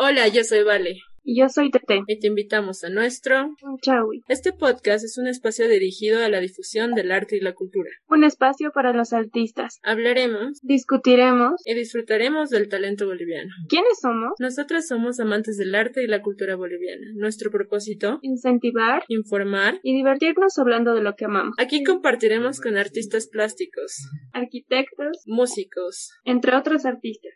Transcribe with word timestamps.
Hola, 0.00 0.28
yo 0.28 0.44
soy 0.44 0.62
Vale. 0.62 1.00
Y 1.24 1.40
yo 1.40 1.48
soy 1.48 1.72
Tete. 1.72 2.02
Y 2.06 2.20
te 2.20 2.28
invitamos 2.28 2.84
a 2.84 2.88
nuestro 2.88 3.56
Chaui. 3.82 4.22
Este 4.28 4.52
podcast 4.52 5.04
es 5.04 5.18
un 5.18 5.26
espacio 5.26 5.68
dirigido 5.68 6.24
a 6.24 6.28
la 6.28 6.38
difusión 6.38 6.94
del 6.94 7.10
arte 7.10 7.36
y 7.36 7.40
la 7.40 7.52
cultura. 7.52 7.90
Un 8.08 8.22
espacio 8.22 8.70
para 8.70 8.92
los 8.92 9.12
artistas. 9.12 9.80
Hablaremos, 9.82 10.60
discutiremos 10.62 11.60
y 11.64 11.74
disfrutaremos 11.74 12.48
del 12.50 12.68
talento 12.68 13.06
boliviano. 13.06 13.50
¿Quiénes 13.68 13.98
somos? 14.00 14.34
Nosotras 14.38 14.86
somos 14.86 15.18
amantes 15.18 15.56
del 15.56 15.74
arte 15.74 16.04
y 16.04 16.06
la 16.06 16.22
cultura 16.22 16.54
boliviana. 16.54 17.04
Nuestro 17.16 17.50
propósito, 17.50 18.20
incentivar, 18.22 19.02
informar 19.08 19.80
y 19.82 19.96
divertirnos 19.96 20.56
hablando 20.58 20.94
de 20.94 21.02
lo 21.02 21.16
que 21.16 21.24
amamos. 21.24 21.56
Aquí 21.58 21.82
compartiremos 21.82 22.60
con 22.60 22.76
artistas 22.76 23.26
plásticos, 23.26 23.96
arquitectos, 24.32 25.24
músicos, 25.26 26.12
entre 26.24 26.54
otros 26.54 26.86
artistas. 26.86 27.32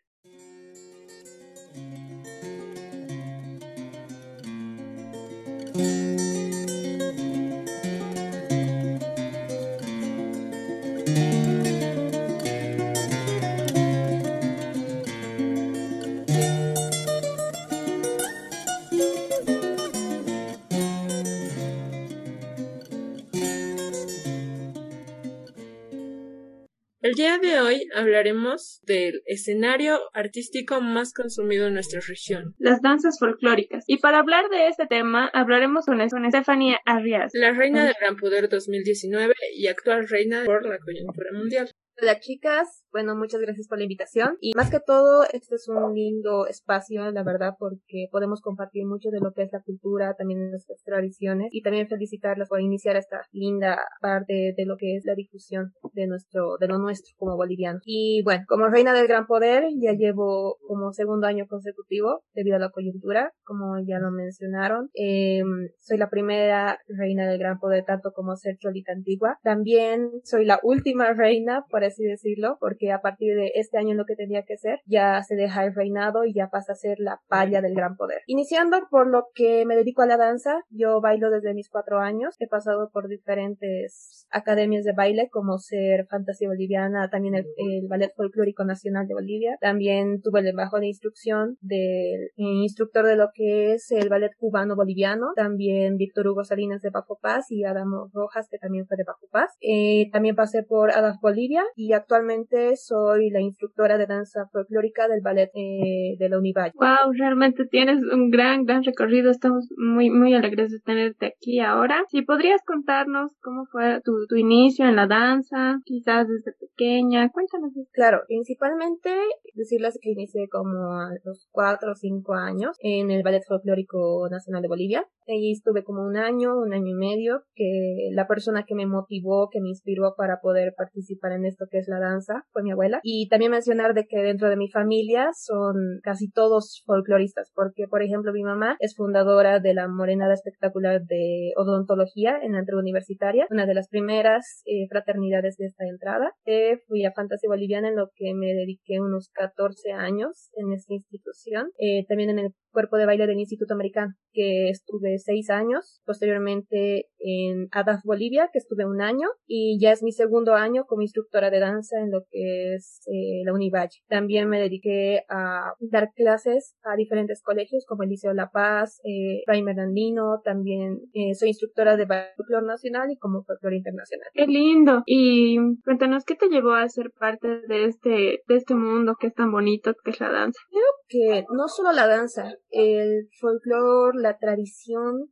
El 27.02 27.14
día 27.14 27.36
de 27.38 27.58
hoy 27.58 27.88
hablaremos 27.96 28.80
del 28.84 29.22
escenario 29.26 29.98
artístico 30.14 30.80
más 30.80 31.12
consumido 31.12 31.66
en 31.66 31.74
nuestra 31.74 31.98
región. 31.98 32.54
Las 32.58 32.80
danzas 32.80 33.18
folclóricas. 33.18 33.82
Y 33.88 33.98
para 33.98 34.20
hablar 34.20 34.48
de 34.50 34.68
este 34.68 34.86
tema 34.86 35.28
hablaremos 35.34 35.86
con 35.86 36.00
Estefanía 36.00 36.78
Arrias. 36.84 37.32
La 37.34 37.50
reina 37.54 37.86
del 37.86 37.96
Gran 38.00 38.14
Poder 38.14 38.48
2019 38.48 39.34
y 39.56 39.66
actual 39.66 40.06
reina 40.08 40.44
por 40.44 40.64
la 40.64 40.78
coyuntura 40.78 41.32
mundial. 41.32 41.72
Hola 42.00 42.18
chicas, 42.20 42.84
bueno, 42.90 43.14
muchas 43.14 43.40
gracias 43.40 43.68
por 43.68 43.76
la 43.78 43.84
invitación. 43.84 44.36
Y 44.40 44.54
más 44.54 44.70
que 44.70 44.80
todo, 44.80 45.24
este 45.32 45.56
es 45.56 45.68
un 45.68 45.94
lindo 45.94 46.46
espacio, 46.46 47.10
la 47.12 47.22
verdad, 47.22 47.54
porque 47.58 48.08
podemos 48.10 48.40
compartir 48.40 48.86
mucho 48.86 49.10
de 49.10 49.20
lo 49.20 49.32
que 49.32 49.42
es 49.42 49.52
la 49.52 49.62
cultura, 49.62 50.14
también 50.14 50.50
nuestras 50.50 50.82
tradiciones, 50.84 51.48
y 51.52 51.62
también 51.62 51.88
felicitarlos 51.88 52.48
por 52.48 52.60
iniciar 52.60 52.96
esta 52.96 53.20
linda 53.30 53.78
parte 54.00 54.54
de 54.56 54.66
lo 54.66 54.76
que 54.78 54.96
es 54.96 55.04
la 55.04 55.14
difusión 55.14 55.72
de 55.92 56.06
nuestro, 56.06 56.56
de 56.58 56.66
lo 56.66 56.78
nuestro 56.78 57.14
como 57.18 57.36
boliviano. 57.36 57.80
Y 57.84 58.22
bueno, 58.24 58.44
como 58.48 58.68
reina 58.68 58.94
del 58.94 59.06
gran 59.06 59.26
poder, 59.26 59.64
ya 59.78 59.92
llevo 59.92 60.56
como 60.66 60.92
segundo 60.92 61.26
año 61.26 61.46
consecutivo 61.46 62.24
debido 62.34 62.56
a 62.56 62.60
la 62.60 62.70
coyuntura, 62.70 63.32
como 63.44 63.78
ya 63.86 63.98
lo 63.98 64.10
mencionaron. 64.10 64.88
Eh, 64.94 65.42
soy 65.78 65.98
la 65.98 66.08
primera 66.08 66.78
reina 66.88 67.28
del 67.28 67.38
gran 67.38 67.58
poder, 67.58 67.84
tanto 67.84 68.12
como 68.12 68.34
ser 68.36 68.56
cholita 68.58 68.92
antigua. 68.92 69.38
También 69.42 70.10
soy 70.24 70.46
la 70.46 70.58
última 70.62 71.12
reina, 71.12 71.64
por 71.70 71.81
así 71.86 72.04
decirlo, 72.04 72.56
porque 72.60 72.72
que 72.82 72.90
a 72.90 73.00
partir 73.00 73.36
de 73.36 73.52
este 73.54 73.78
año 73.78 73.94
lo 73.94 74.06
que 74.06 74.16
tenía 74.16 74.42
que 74.42 74.56
ser, 74.56 74.80
ya 74.86 75.22
se 75.22 75.36
deja 75.36 75.64
el 75.64 75.72
reinado 75.72 76.24
y 76.24 76.34
ya 76.34 76.48
pasa 76.48 76.72
a 76.72 76.74
ser 76.74 76.98
la 76.98 77.20
palla 77.28 77.60
del 77.60 77.74
gran 77.74 77.96
poder. 77.96 78.22
Iniciando 78.26 78.76
por 78.90 79.06
lo 79.06 79.26
que 79.34 79.64
me 79.66 79.76
dedico 79.76 80.02
a 80.02 80.06
la 80.06 80.16
danza, 80.16 80.64
yo 80.70 81.00
bailo 81.00 81.30
desde 81.30 81.54
mis 81.54 81.68
cuatro 81.68 82.00
años, 82.00 82.34
he 82.40 82.48
pasado 82.48 82.90
por 82.92 83.06
diferentes 83.06 84.26
academias 84.32 84.84
de 84.84 84.94
baile 84.94 85.28
como 85.30 85.58
ser 85.58 86.06
Fantasía 86.06 86.48
Boliviana, 86.48 87.08
también 87.08 87.36
el, 87.36 87.46
Ballet 87.88 88.12
Folclórico 88.16 88.64
Nacional 88.64 89.06
de 89.06 89.14
Bolivia, 89.14 89.58
también 89.60 90.22
tuve 90.22 90.40
el 90.40 90.56
bajo 90.56 90.80
de 90.80 90.88
instrucción 90.88 91.58
del 91.60 92.30
instructor 92.36 93.06
de 93.06 93.16
lo 93.16 93.28
que 93.32 93.74
es 93.74 93.92
el 93.92 94.08
Ballet 94.08 94.32
Cubano 94.38 94.74
Boliviano, 94.74 95.32
también 95.36 95.98
Víctor 95.98 96.26
Hugo 96.26 96.42
Salinas 96.42 96.82
de 96.82 96.90
Bajo 96.90 97.18
Paz 97.20 97.50
y 97.50 97.64
Adamo 97.64 98.10
Rojas 98.12 98.48
que 98.50 98.58
también 98.58 98.86
fue 98.86 98.96
de 98.96 99.04
Bajo 99.04 99.26
Paz. 99.30 99.52
Eh, 99.60 100.10
también 100.10 100.34
pasé 100.34 100.62
por 100.62 100.90
ADAF 100.90 101.20
Bolivia 101.20 101.64
y 101.76 101.92
actualmente 101.92 102.76
soy 102.76 103.30
la 103.30 103.40
instructora 103.40 103.98
de 103.98 104.06
danza 104.06 104.46
folclórica 104.52 105.08
del 105.08 105.20
ballet 105.22 105.50
eh, 105.54 106.16
de 106.18 106.28
la 106.28 106.38
Univalle. 106.38 106.72
Wow, 106.74 107.12
realmente 107.16 107.66
tienes 107.66 107.98
un 108.12 108.30
gran, 108.30 108.64
gran 108.64 108.82
recorrido. 108.82 109.30
Estamos 109.30 109.68
muy, 109.76 110.10
muy 110.10 110.34
alegres 110.34 110.70
de 110.70 110.80
tenerte 110.80 111.26
aquí 111.26 111.60
ahora. 111.60 112.04
Si 112.10 112.22
podrías 112.22 112.60
contarnos 112.66 113.32
cómo 113.40 113.64
fue 113.70 114.00
tu, 114.04 114.12
tu 114.28 114.36
inicio 114.36 114.86
en 114.86 114.96
la 114.96 115.06
danza, 115.06 115.78
quizás 115.84 116.26
desde 116.28 116.52
pequeña, 116.58 117.30
cuéntanos. 117.30 117.72
Claro, 117.92 118.20
principalmente 118.26 119.10
decirles 119.54 119.98
que 120.00 120.10
inicié 120.10 120.48
como 120.48 120.92
a 120.92 121.10
los 121.24 121.48
cuatro 121.50 121.92
o 121.92 121.94
cinco 121.94 122.34
años 122.34 122.76
en 122.80 123.10
el 123.10 123.22
Ballet 123.22 123.42
Folclórico 123.46 124.28
Nacional 124.30 124.62
de 124.62 124.68
Bolivia. 124.68 125.06
Allí 125.28 125.52
estuve 125.52 125.84
como 125.84 126.04
un 126.04 126.16
año, 126.16 126.58
un 126.58 126.74
año 126.74 126.88
y 126.88 126.94
medio, 126.94 127.42
que 127.54 128.10
la 128.12 128.26
persona 128.26 128.64
que 128.66 128.74
me 128.74 128.86
motivó, 128.86 129.48
que 129.50 129.60
me 129.60 129.68
inspiró 129.68 130.14
para 130.16 130.40
poder 130.40 130.74
participar 130.76 131.32
en 131.32 131.44
esto 131.62 131.70
que 131.70 131.78
es 131.78 131.88
la 131.88 131.98
danza 131.98 132.44
fue 132.52 132.62
mi 132.62 132.72
abuela. 132.72 133.00
Y 133.02 133.28
también 133.28 133.50
mencionar 133.50 133.94
de 133.94 134.06
que 134.06 134.18
dentro 134.18 134.48
de 134.48 134.56
mi 134.56 134.68
familia 134.68 135.30
son 135.34 136.00
casi 136.02 136.30
todos 136.30 136.82
folcloristas, 136.86 137.50
porque 137.54 137.86
por 137.88 138.02
ejemplo 138.02 138.32
mi 138.32 138.42
mamá 138.42 138.76
es 138.80 138.94
fundadora 138.96 139.60
de 139.60 139.74
la 139.74 139.88
Morenada 139.88 140.34
Espectacular 140.34 141.02
de 141.02 141.52
Odontología 141.56 142.38
en 142.42 142.52
la 142.52 142.60
entrega 142.60 142.80
universitaria, 142.80 143.46
una 143.50 143.66
de 143.66 143.74
las 143.74 143.88
primeras 143.88 144.62
eh, 144.66 144.86
fraternidades 144.88 145.56
de 145.56 145.66
esta 145.66 145.84
entrada. 145.86 146.32
Eh, 146.44 146.78
fui 146.86 147.04
a 147.04 147.12
Fantasía 147.12 147.48
Boliviana 147.48 147.88
en 147.88 147.96
lo 147.96 148.08
que 148.14 148.34
me 148.34 148.54
dediqué 148.54 149.00
unos 149.00 149.30
14 149.32 149.92
años 149.92 150.50
en 150.54 150.72
esta 150.72 150.94
institución, 150.94 151.70
eh, 151.78 152.04
también 152.06 152.30
en 152.30 152.38
el 152.38 152.54
cuerpo 152.72 152.96
de 152.96 153.06
baile 153.06 153.26
del 153.26 153.38
Instituto 153.38 153.74
Americano, 153.74 154.14
que 154.32 154.70
estuve 154.70 155.18
seis 155.18 155.50
años, 155.50 156.00
posteriormente 156.04 157.06
en 157.18 157.68
ADAF 157.70 158.02
Bolivia, 158.04 158.48
que 158.52 158.58
estuve 158.58 158.86
un 158.86 159.00
año, 159.00 159.28
y 159.46 159.78
ya 159.80 159.92
es 159.92 160.02
mi 160.02 160.12
segundo 160.12 160.54
año 160.54 160.84
como 160.86 161.02
instructora 161.02 161.50
de 161.50 161.60
danza 161.60 162.00
en 162.00 162.10
lo 162.10 162.22
que 162.30 162.74
es 162.74 163.02
eh, 163.06 163.42
la 163.44 163.52
Univalle. 163.52 164.00
También 164.08 164.48
me 164.48 164.60
dediqué 164.60 165.24
a 165.28 165.74
dar 165.80 166.10
clases 166.14 166.74
a 166.82 166.96
diferentes 166.96 167.42
colegios 167.42 167.84
como 167.86 168.02
el 168.02 168.08
Liceo 168.08 168.32
La 168.32 168.50
Paz, 168.50 169.00
eh, 169.04 169.42
Primer 169.46 169.78
Andino, 169.78 170.40
también 170.42 171.00
eh, 171.12 171.34
soy 171.34 171.48
instructora 171.48 171.96
de 171.96 172.06
folclore 172.06 172.66
nacional 172.66 173.10
y 173.10 173.18
como 173.18 173.44
folclore 173.44 173.76
internacional. 173.76 174.28
¡Qué 174.32 174.46
lindo! 174.46 175.02
Y 175.06 175.58
cuéntanos, 175.84 176.24
¿qué 176.24 176.34
te 176.34 176.48
llevó 176.48 176.72
a 176.72 176.88
ser 176.88 177.10
parte 177.18 177.60
de 177.68 177.84
este, 177.84 178.42
de 178.46 178.56
este 178.56 178.74
mundo 178.74 179.16
que 179.18 179.28
es 179.28 179.34
tan 179.34 179.50
bonito 179.50 179.94
que 180.04 180.10
es 180.10 180.20
la 180.20 180.30
danza? 180.30 180.60
Creo 180.70 180.82
que 181.08 181.44
no 181.54 181.68
solo 181.68 181.92
la 181.92 182.06
danza, 182.06 182.54
el 182.72 183.28
folclore, 183.38 184.20
la 184.20 184.38
tradición, 184.38 185.30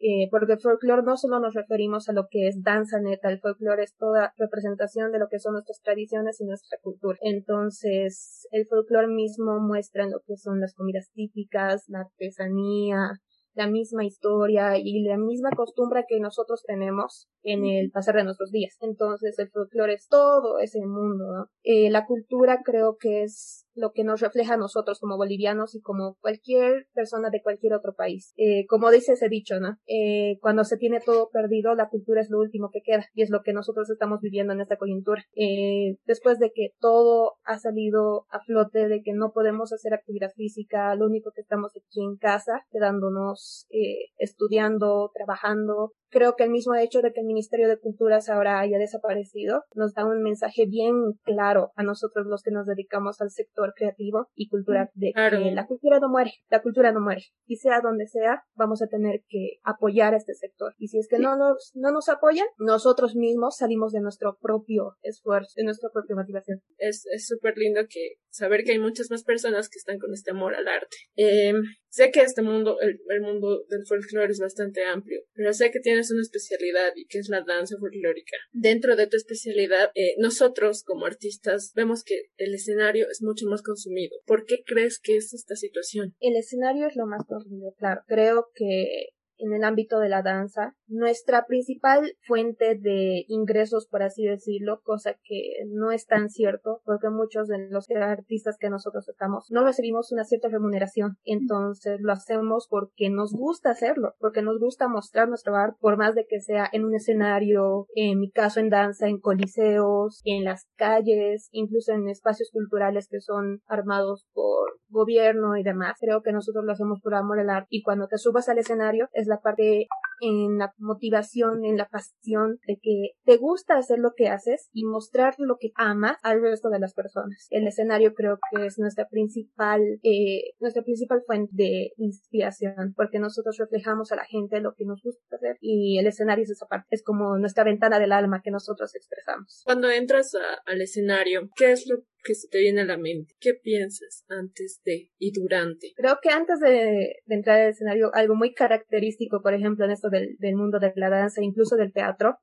eh, 0.00 0.28
porque 0.30 0.52
el 0.52 0.60
folclore 0.60 1.02
no 1.02 1.16
solo 1.16 1.40
nos 1.40 1.54
referimos 1.54 2.08
a 2.08 2.12
lo 2.12 2.28
que 2.30 2.46
es 2.46 2.62
danza 2.62 3.00
neta, 3.00 3.30
el 3.30 3.40
folclore 3.40 3.82
es 3.82 3.96
toda 3.96 4.32
representación 4.38 5.10
de 5.10 5.18
lo 5.18 5.28
que 5.28 5.40
son 5.40 5.54
nuestras 5.54 5.80
tradiciones 5.82 6.40
y 6.40 6.46
nuestra 6.46 6.78
cultura. 6.80 7.18
Entonces, 7.20 8.46
el 8.52 8.66
folclore 8.66 9.08
mismo 9.08 9.58
muestra 9.60 10.06
lo 10.06 10.20
que 10.24 10.36
son 10.36 10.60
las 10.60 10.74
comidas 10.74 11.10
típicas, 11.12 11.84
la 11.88 12.00
artesanía, 12.02 13.20
la 13.58 13.66
misma 13.66 14.04
historia 14.04 14.78
y 14.78 15.02
la 15.02 15.18
misma 15.18 15.50
costumbre 15.50 16.04
que 16.08 16.20
nosotros 16.20 16.62
tenemos 16.64 17.28
en 17.42 17.64
el 17.64 17.90
pasar 17.90 18.14
de 18.14 18.22
nuestros 18.22 18.52
días. 18.52 18.76
Entonces 18.80 19.36
el 19.40 19.50
folclore 19.50 19.94
es 19.94 20.06
todo 20.06 20.60
ese 20.60 20.86
mundo. 20.86 21.48
Eh, 21.64 21.90
la 21.90 22.06
cultura 22.06 22.60
creo 22.64 22.96
que 23.00 23.24
es 23.24 23.66
lo 23.78 23.92
que 23.92 24.04
nos 24.04 24.20
refleja 24.20 24.54
a 24.54 24.58
nosotros 24.58 24.98
como 25.00 25.16
bolivianos 25.16 25.74
y 25.74 25.80
como 25.80 26.16
cualquier 26.20 26.86
persona 26.92 27.30
de 27.30 27.42
cualquier 27.42 27.74
otro 27.74 27.94
país. 27.94 28.32
Eh, 28.36 28.66
como 28.66 28.90
dice 28.90 29.12
ese 29.12 29.28
dicho, 29.28 29.60
¿no? 29.60 29.78
Eh, 29.86 30.38
cuando 30.40 30.64
se 30.64 30.76
tiene 30.76 31.00
todo 31.00 31.30
perdido, 31.30 31.74
la 31.74 31.88
cultura 31.88 32.20
es 32.20 32.30
lo 32.30 32.38
último 32.38 32.70
que 32.72 32.82
queda 32.82 33.04
y 33.14 33.22
es 33.22 33.30
lo 33.30 33.42
que 33.42 33.52
nosotros 33.52 33.88
estamos 33.90 34.20
viviendo 34.20 34.52
en 34.52 34.60
esta 34.60 34.76
coyuntura. 34.76 35.22
Eh, 35.34 35.96
después 36.06 36.38
de 36.38 36.50
que 36.54 36.70
todo 36.80 37.34
ha 37.44 37.58
salido 37.58 38.26
a 38.30 38.40
flote, 38.40 38.88
de 38.88 39.02
que 39.02 39.12
no 39.12 39.32
podemos 39.32 39.72
hacer 39.72 39.94
actividad 39.94 40.30
física, 40.34 40.94
lo 40.94 41.06
único 41.06 41.30
que 41.34 41.40
estamos 41.40 41.72
aquí 41.76 42.02
en 42.02 42.16
casa, 42.16 42.64
quedándonos 42.70 43.66
eh, 43.70 44.10
estudiando, 44.18 45.10
trabajando, 45.14 45.92
Creo 46.10 46.34
que 46.36 46.44
el 46.44 46.50
mismo 46.50 46.74
hecho 46.74 47.00
de 47.00 47.12
que 47.12 47.20
el 47.20 47.26
Ministerio 47.26 47.68
de 47.68 47.78
Culturas 47.78 48.28
ahora 48.28 48.60
haya 48.60 48.78
desaparecido 48.78 49.64
nos 49.74 49.94
da 49.94 50.04
un 50.04 50.22
mensaje 50.22 50.66
bien 50.66 50.94
claro 51.22 51.72
a 51.76 51.82
nosotros 51.82 52.26
los 52.26 52.42
que 52.42 52.50
nos 52.50 52.66
dedicamos 52.66 53.20
al 53.20 53.30
sector 53.30 53.72
creativo 53.76 54.28
y 54.34 54.48
cultural 54.48 54.90
de 54.94 55.12
que 55.12 55.50
la 55.52 55.66
cultura 55.66 55.98
no 56.00 56.08
muere, 56.08 56.32
la 56.50 56.62
cultura 56.62 56.92
no 56.92 57.00
muere. 57.00 57.22
Y 57.46 57.56
sea 57.56 57.80
donde 57.82 58.06
sea, 58.06 58.42
vamos 58.54 58.82
a 58.82 58.86
tener 58.86 59.22
que 59.28 59.58
apoyar 59.62 60.14
a 60.14 60.16
este 60.16 60.34
sector. 60.34 60.74
Y 60.78 60.88
si 60.88 60.98
es 60.98 61.08
que 61.08 61.18
no 61.18 61.36
nos, 61.36 61.72
no 61.74 61.92
nos 61.92 62.08
apoyan, 62.08 62.46
nosotros 62.58 63.14
mismos 63.14 63.56
salimos 63.56 63.92
de 63.92 64.00
nuestro 64.00 64.38
propio 64.40 64.96
esfuerzo, 65.02 65.52
de 65.56 65.64
nuestra 65.64 65.90
propia 65.90 66.16
motivación. 66.16 66.60
Es 66.76 67.04
súper 67.26 67.56
lindo 67.56 67.80
que 67.88 68.14
saber 68.30 68.64
que 68.64 68.72
hay 68.72 68.78
muchas 68.78 69.10
más 69.10 69.24
personas 69.24 69.68
que 69.68 69.78
están 69.78 69.98
con 69.98 70.12
este 70.12 70.30
amor 70.30 70.54
al 70.54 70.68
arte. 70.68 70.96
Eh, 71.16 71.52
Sé 71.90 72.10
que 72.10 72.20
este 72.20 72.42
mundo, 72.42 72.78
el, 72.80 72.98
mundo 73.20 73.64
del 73.68 73.86
folclore 73.86 74.30
es 74.30 74.40
bastante 74.40 74.84
amplio, 74.84 75.22
pero 75.34 75.52
sé 75.52 75.70
que 75.70 75.80
tienes 75.80 76.10
una 76.10 76.22
especialidad 76.22 76.92
y 76.94 77.06
que 77.06 77.18
es 77.18 77.28
la 77.28 77.42
danza 77.42 77.76
folclórica. 77.78 78.36
Dentro 78.52 78.94
de 78.94 79.06
tu 79.06 79.16
especialidad, 79.16 79.90
eh, 79.94 80.14
nosotros 80.18 80.82
como 80.84 81.06
artistas 81.06 81.72
vemos 81.74 82.04
que 82.04 82.26
el 82.36 82.54
escenario 82.54 83.06
es 83.10 83.22
mucho 83.22 83.46
más 83.46 83.62
consumido. 83.62 84.18
¿Por 84.26 84.44
qué 84.44 84.62
crees 84.66 85.00
que 85.00 85.16
es 85.16 85.32
esta 85.32 85.56
situación? 85.56 86.14
El 86.20 86.36
escenario 86.36 86.86
es 86.86 86.96
lo 86.96 87.06
más 87.06 87.24
consumido, 87.26 87.72
claro. 87.78 88.02
Creo 88.06 88.48
que 88.54 89.08
en 89.38 89.52
el 89.52 89.64
ámbito 89.64 89.98
de 89.98 90.08
la 90.08 90.22
danza. 90.22 90.74
Nuestra 90.86 91.46
principal 91.46 92.12
fuente 92.26 92.76
de 92.76 93.24
ingresos, 93.28 93.86
por 93.90 94.02
así 94.02 94.24
decirlo, 94.24 94.80
cosa 94.82 95.14
que 95.24 95.64
no 95.66 95.92
es 95.92 96.06
tan 96.06 96.28
cierto, 96.28 96.80
porque 96.84 97.10
muchos 97.10 97.48
de 97.48 97.68
los 97.70 97.88
artistas 97.90 98.56
que 98.58 98.70
nosotros 98.70 99.08
estamos 99.08 99.46
no 99.50 99.64
recibimos 99.64 100.12
una 100.12 100.24
cierta 100.24 100.48
remuneración. 100.48 101.16
Entonces 101.24 101.98
lo 102.00 102.12
hacemos 102.12 102.66
porque 102.68 103.10
nos 103.10 103.32
gusta 103.32 103.70
hacerlo, 103.70 104.14
porque 104.18 104.42
nos 104.42 104.58
gusta 104.58 104.88
mostrar 104.88 105.28
nuestro 105.28 105.54
arte, 105.56 105.78
por 105.80 105.96
más 105.96 106.14
de 106.14 106.26
que 106.26 106.40
sea 106.40 106.68
en 106.72 106.84
un 106.84 106.94
escenario, 106.94 107.86
en 107.94 108.18
mi 108.18 108.30
caso 108.30 108.60
en 108.60 108.70
danza, 108.70 109.08
en 109.08 109.20
coliseos, 109.20 110.20
en 110.24 110.44
las 110.44 110.66
calles, 110.76 111.48
incluso 111.52 111.92
en 111.92 112.08
espacios 112.08 112.50
culturales 112.52 113.08
que 113.08 113.20
son 113.20 113.60
armados 113.66 114.26
por 114.32 114.78
gobierno 114.88 115.56
y 115.56 115.62
demás. 115.62 115.96
Creo 116.00 116.22
que 116.22 116.32
nosotros 116.32 116.64
lo 116.64 116.72
hacemos 116.72 117.00
por 117.00 117.14
amor 117.14 117.38
al 117.38 117.50
arte 117.50 117.68
y 117.70 117.82
cuando 117.82 118.08
te 118.08 118.18
subas 118.18 118.48
al 118.48 118.58
escenario 118.58 119.08
es 119.12 119.26
la 119.28 119.40
parte 119.40 119.88
en 120.20 120.58
la 120.58 120.72
motivación, 120.78 121.64
en 121.64 121.76
la 121.76 121.88
pasión 121.88 122.58
de 122.66 122.78
que 122.82 123.12
te 123.24 123.36
gusta 123.36 123.76
hacer 123.76 123.98
lo 123.98 124.12
que 124.16 124.28
haces 124.28 124.68
y 124.72 124.84
mostrar 124.84 125.34
lo 125.38 125.56
que 125.58 125.70
amas 125.76 126.16
al 126.22 126.42
resto 126.42 126.70
de 126.70 126.80
las 126.80 126.94
personas. 126.94 127.46
El 127.50 127.66
escenario 127.66 128.14
creo 128.14 128.38
que 128.50 128.66
es 128.66 128.78
nuestra 128.78 129.06
principal, 129.08 129.80
eh, 130.02 130.54
nuestra 130.58 130.82
principal 130.82 131.22
fuente 131.26 131.52
de 131.52 131.92
inspiración 131.96 132.94
porque 132.96 133.18
nosotros 133.18 133.56
reflejamos 133.58 134.12
a 134.12 134.16
la 134.16 134.24
gente 134.24 134.60
lo 134.60 134.74
que 134.74 134.84
nos 134.84 135.02
gusta 135.02 135.36
hacer 135.36 135.56
y 135.60 135.98
el 135.98 136.06
escenario 136.06 136.44
es 136.44 136.50
esa 136.50 136.66
parte, 136.66 136.86
es 136.90 137.02
como 137.02 137.38
nuestra 137.38 137.64
ventana 137.64 137.98
del 137.98 138.12
alma 138.12 138.42
que 138.42 138.50
nosotros 138.50 138.94
expresamos. 138.94 139.62
Cuando 139.64 139.90
entras 139.90 140.32
al 140.66 140.80
escenario, 140.80 141.48
¿qué 141.56 141.72
es 141.72 141.86
lo 141.88 142.02
que 142.22 142.34
se 142.34 142.48
te 142.48 142.58
viene 142.58 142.82
a 142.82 142.84
la 142.84 142.98
mente? 142.98 143.34
¿Qué 143.40 143.54
piensas 143.54 144.24
antes 144.28 144.80
de 144.84 145.10
y 145.18 145.32
durante? 145.32 145.92
Creo 145.96 146.18
que 146.22 146.30
antes 146.30 146.60
de, 146.60 147.16
entrar 147.26 147.60
al 147.60 147.70
escenario, 147.70 148.10
algo 148.14 148.34
muy 148.34 148.54
característico, 148.54 149.42
por 149.42 149.54
ejemplo, 149.54 149.84
en 149.84 149.92
esto 149.92 150.10
del, 150.10 150.36
del 150.38 150.56
mundo 150.56 150.78
de 150.78 150.92
la 150.96 151.10
danza, 151.10 151.42
incluso 151.42 151.76
del 151.76 151.92
teatro, 151.92 152.38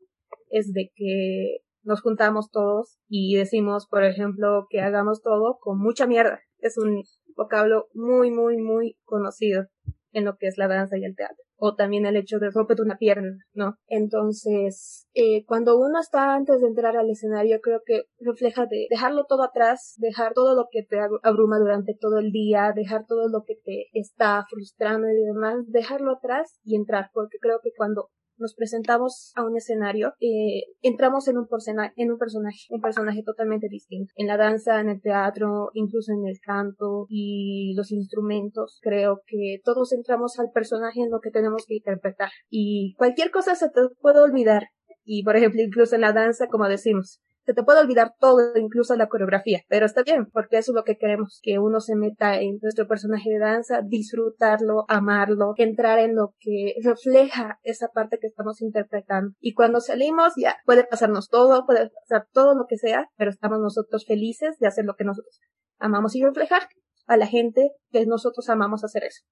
es 0.50 0.74
de 0.74 0.92
que 0.96 1.58
nos 1.84 2.02
juntamos 2.02 2.50
todos 2.52 2.98
y 3.08 3.36
decimos, 3.36 3.88
por 3.88 4.04
ejemplo, 4.04 4.68
que 4.70 4.82
hagamos 4.82 5.22
todo 5.22 5.58
con 5.60 5.80
mucha 5.80 6.08
mierda. 6.08 6.40
Es 6.60 6.78
un 6.78 7.04
vocablo 7.36 7.88
muy, 7.94 8.32
muy, 8.32 8.58
muy 8.58 8.98
conocido 9.04 9.66
en 10.12 10.26
lo 10.26 10.38
que 10.38 10.48
es 10.48 10.58
la 10.58 10.68
danza 10.68 10.98
y 10.98 11.04
el 11.04 11.16
teatro 11.16 11.45
o 11.58 11.76
también 11.76 12.06
el 12.06 12.18
hecho 12.18 12.40
de 12.40 12.50
romperte 12.50 12.84
una 12.84 12.98
pierna, 12.98 13.38
¿no? 13.54 13.78
Entonces, 13.88 15.08
eh, 15.14 15.46
cuando 15.46 15.78
uno 15.78 16.00
está 16.00 16.34
antes 16.34 16.62
de 16.62 16.68
entrar 16.68 16.98
al 16.98 17.10
escenario, 17.10 17.60
creo 17.62 17.82
que 17.86 18.04
refleja 18.20 18.66
de 18.66 18.88
dejarlo 18.90 19.26
todo 19.26 19.44
atrás, 19.44 19.96
dejar 19.98 20.34
todo 20.34 20.56
lo 20.56 20.68
que 20.72 20.84
te 20.84 21.00
abruma 21.24 21.60
durante 21.60 21.96
todo 22.00 22.20
el 22.20 22.32
día, 22.32 22.74
dejar 22.76 23.06
todo 23.06 23.28
lo 23.30 23.44
que 23.44 23.56
te 23.64 23.88
está 23.94 24.46
frustrando 24.50 25.08
y 25.08 25.26
demás, 25.26 25.56
dejarlo 25.68 26.14
atrás 26.14 26.60
y 26.64 26.76
entrar, 26.76 27.10
porque 27.14 27.38
creo 27.40 27.60
que 27.64 27.72
cuando 27.76 28.10
nos 28.38 28.56
presentamos 28.56 29.32
a 29.36 29.44
un 29.44 29.56
escenario, 29.58 30.14
eh, 30.20 30.64
entramos 30.82 31.28
en 31.28 31.38
un, 31.38 31.48
en 31.96 32.12
un 32.12 32.18
personaje, 32.18 32.60
un 32.70 32.82
personaje 32.82 33.24
totalmente 33.24 33.68
distinto. 33.70 34.12
En 34.16 34.28
la 34.28 34.38
danza, 34.38 34.80
en 34.80 34.90
el 34.90 35.02
teatro, 35.02 35.70
incluso 35.74 36.12
en 36.12 36.28
el 36.28 36.40
canto 36.40 37.06
y 37.10 37.74
los 37.76 37.92
instrumentos, 37.92 38.80
creo 38.82 39.22
que 39.26 39.60
todos 39.64 39.94
entramos 39.94 40.40
al 40.40 40.52
personaje 40.54 41.02
en 41.02 41.12
lo 41.12 41.20
que 41.20 41.32
tenemos 41.32 41.66
que 41.68 41.76
interpretar. 41.76 42.30
Y 42.50 42.96
cualquier 42.98 43.32
cosa 43.32 43.56
se 43.56 43.70
te 43.70 43.82
puede 44.02 44.20
olvidar. 44.20 44.64
Y 45.04 45.24
por 45.24 45.36
ejemplo, 45.36 45.62
incluso 45.62 45.96
en 45.96 46.02
la 46.02 46.14
danza, 46.14 46.48
como 46.48 46.68
decimos, 46.68 47.22
se 47.46 47.54
te 47.54 47.64
puede 47.64 47.80
olvidar 47.80 48.14
todo, 48.20 48.58
incluso 48.58 48.96
la 48.96 49.08
coreografía, 49.08 49.62
pero 49.68 49.86
está 49.86 50.02
bien, 50.02 50.26
porque 50.32 50.58
eso 50.58 50.72
es 50.72 50.76
lo 50.76 50.84
que 50.84 50.98
queremos, 50.98 51.40
que 51.44 51.60
uno 51.60 51.80
se 51.80 51.96
meta 51.96 52.40
en 52.40 52.58
nuestro 52.62 52.88
personaje 52.88 53.30
de 53.30 53.40
danza, 53.40 53.82
disfrutarlo, 53.84 54.86
amarlo, 54.88 55.54
entrar 55.58 56.00
en 56.00 56.16
lo 56.16 56.34
que 56.40 56.74
refleja 56.84 57.60
esa 57.62 57.90
parte 57.90 58.18
que 58.20 58.28
estamos 58.28 58.62
interpretando. 58.62 59.36
Y 59.40 59.54
cuando 59.54 59.80
salimos, 59.80 60.34
ya 60.38 60.58
puede 60.66 60.86
pasarnos 60.86 61.30
todo, 61.30 61.66
puede 61.68 61.92
pasar 62.08 62.28
todo 62.32 62.56
lo 62.56 62.66
que 62.68 62.78
sea, 62.78 63.10
pero 63.16 63.30
estamos 63.30 63.60
nosotros 63.60 64.06
felices 64.08 64.58
de 64.60 64.68
hacer 64.68 64.86
lo 64.86 64.96
que 64.96 65.04
nosotros 65.04 65.40
amamos 65.78 66.16
y 66.16 66.24
reflejar 66.24 66.64
a 67.06 67.18
la 67.18 67.28
gente 67.28 67.72
que 67.92 68.06
nosotros 68.08 68.50
amamos 68.50 68.84
hacer 68.84 69.04
eso. 69.04 69.24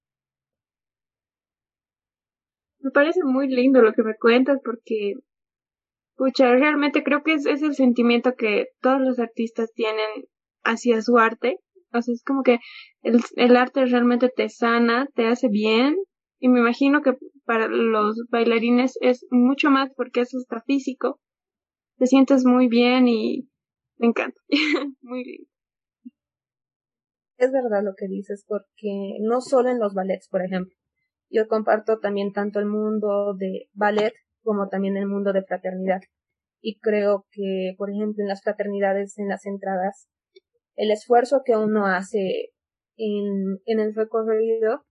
Me 2.78 2.90
parece 2.90 3.24
muy 3.24 3.48
lindo 3.48 3.80
lo 3.80 3.92
que 3.92 4.02
me 4.02 4.14
cuentas 4.16 4.58
porque 4.62 5.14
Pucha, 6.16 6.54
realmente 6.54 7.02
creo 7.02 7.22
que 7.22 7.34
es, 7.34 7.46
es 7.46 7.62
el 7.62 7.74
sentimiento 7.74 8.34
que 8.34 8.66
todos 8.80 9.00
los 9.00 9.18
artistas 9.18 9.72
tienen 9.74 10.08
hacia 10.62 11.02
su 11.02 11.18
arte. 11.18 11.58
O 11.92 12.00
sea, 12.00 12.12
es 12.12 12.22
como 12.24 12.42
que 12.42 12.58
el, 13.02 13.20
el 13.36 13.56
arte 13.56 13.84
realmente 13.86 14.30
te 14.34 14.48
sana, 14.48 15.08
te 15.14 15.26
hace 15.26 15.48
bien. 15.48 15.96
Y 16.38 16.48
me 16.48 16.60
imagino 16.60 17.02
que 17.02 17.16
para 17.44 17.68
los 17.68 18.16
bailarines 18.30 18.96
es 19.00 19.26
mucho 19.30 19.70
más 19.70 19.90
porque 19.96 20.20
es 20.20 20.34
hasta 20.34 20.60
físico. 20.62 21.20
Te 21.98 22.06
sientes 22.06 22.44
muy 22.44 22.68
bien 22.68 23.08
y 23.08 23.48
me 23.98 24.08
encanta. 24.08 24.40
muy 25.02 25.24
lindo. 25.24 25.48
Es 27.36 27.50
verdad 27.50 27.82
lo 27.82 27.94
que 27.96 28.06
dices, 28.06 28.44
porque 28.46 29.16
no 29.20 29.40
solo 29.40 29.68
en 29.68 29.80
los 29.80 29.94
ballets, 29.94 30.28
por 30.28 30.42
ejemplo. 30.42 30.74
Yo 31.30 31.48
comparto 31.48 31.98
también 31.98 32.32
tanto 32.32 32.60
el 32.60 32.66
mundo 32.66 33.34
de 33.34 33.68
ballet 33.72 34.14
como 34.44 34.68
también 34.68 34.96
el 34.96 35.06
mundo 35.06 35.32
de 35.32 35.42
fraternidad. 35.42 36.00
Y 36.60 36.78
creo 36.78 37.26
que, 37.30 37.74
por 37.76 37.90
ejemplo, 37.90 38.22
en 38.22 38.28
las 38.28 38.42
fraternidades, 38.42 39.18
en 39.18 39.28
las 39.28 39.44
entradas, 39.46 40.08
el 40.76 40.90
esfuerzo 40.90 41.42
que 41.44 41.56
uno 41.56 41.86
hace 41.86 42.52
en, 42.96 43.58
en 43.66 43.80
el 43.80 43.94
recorrido, 43.94 44.84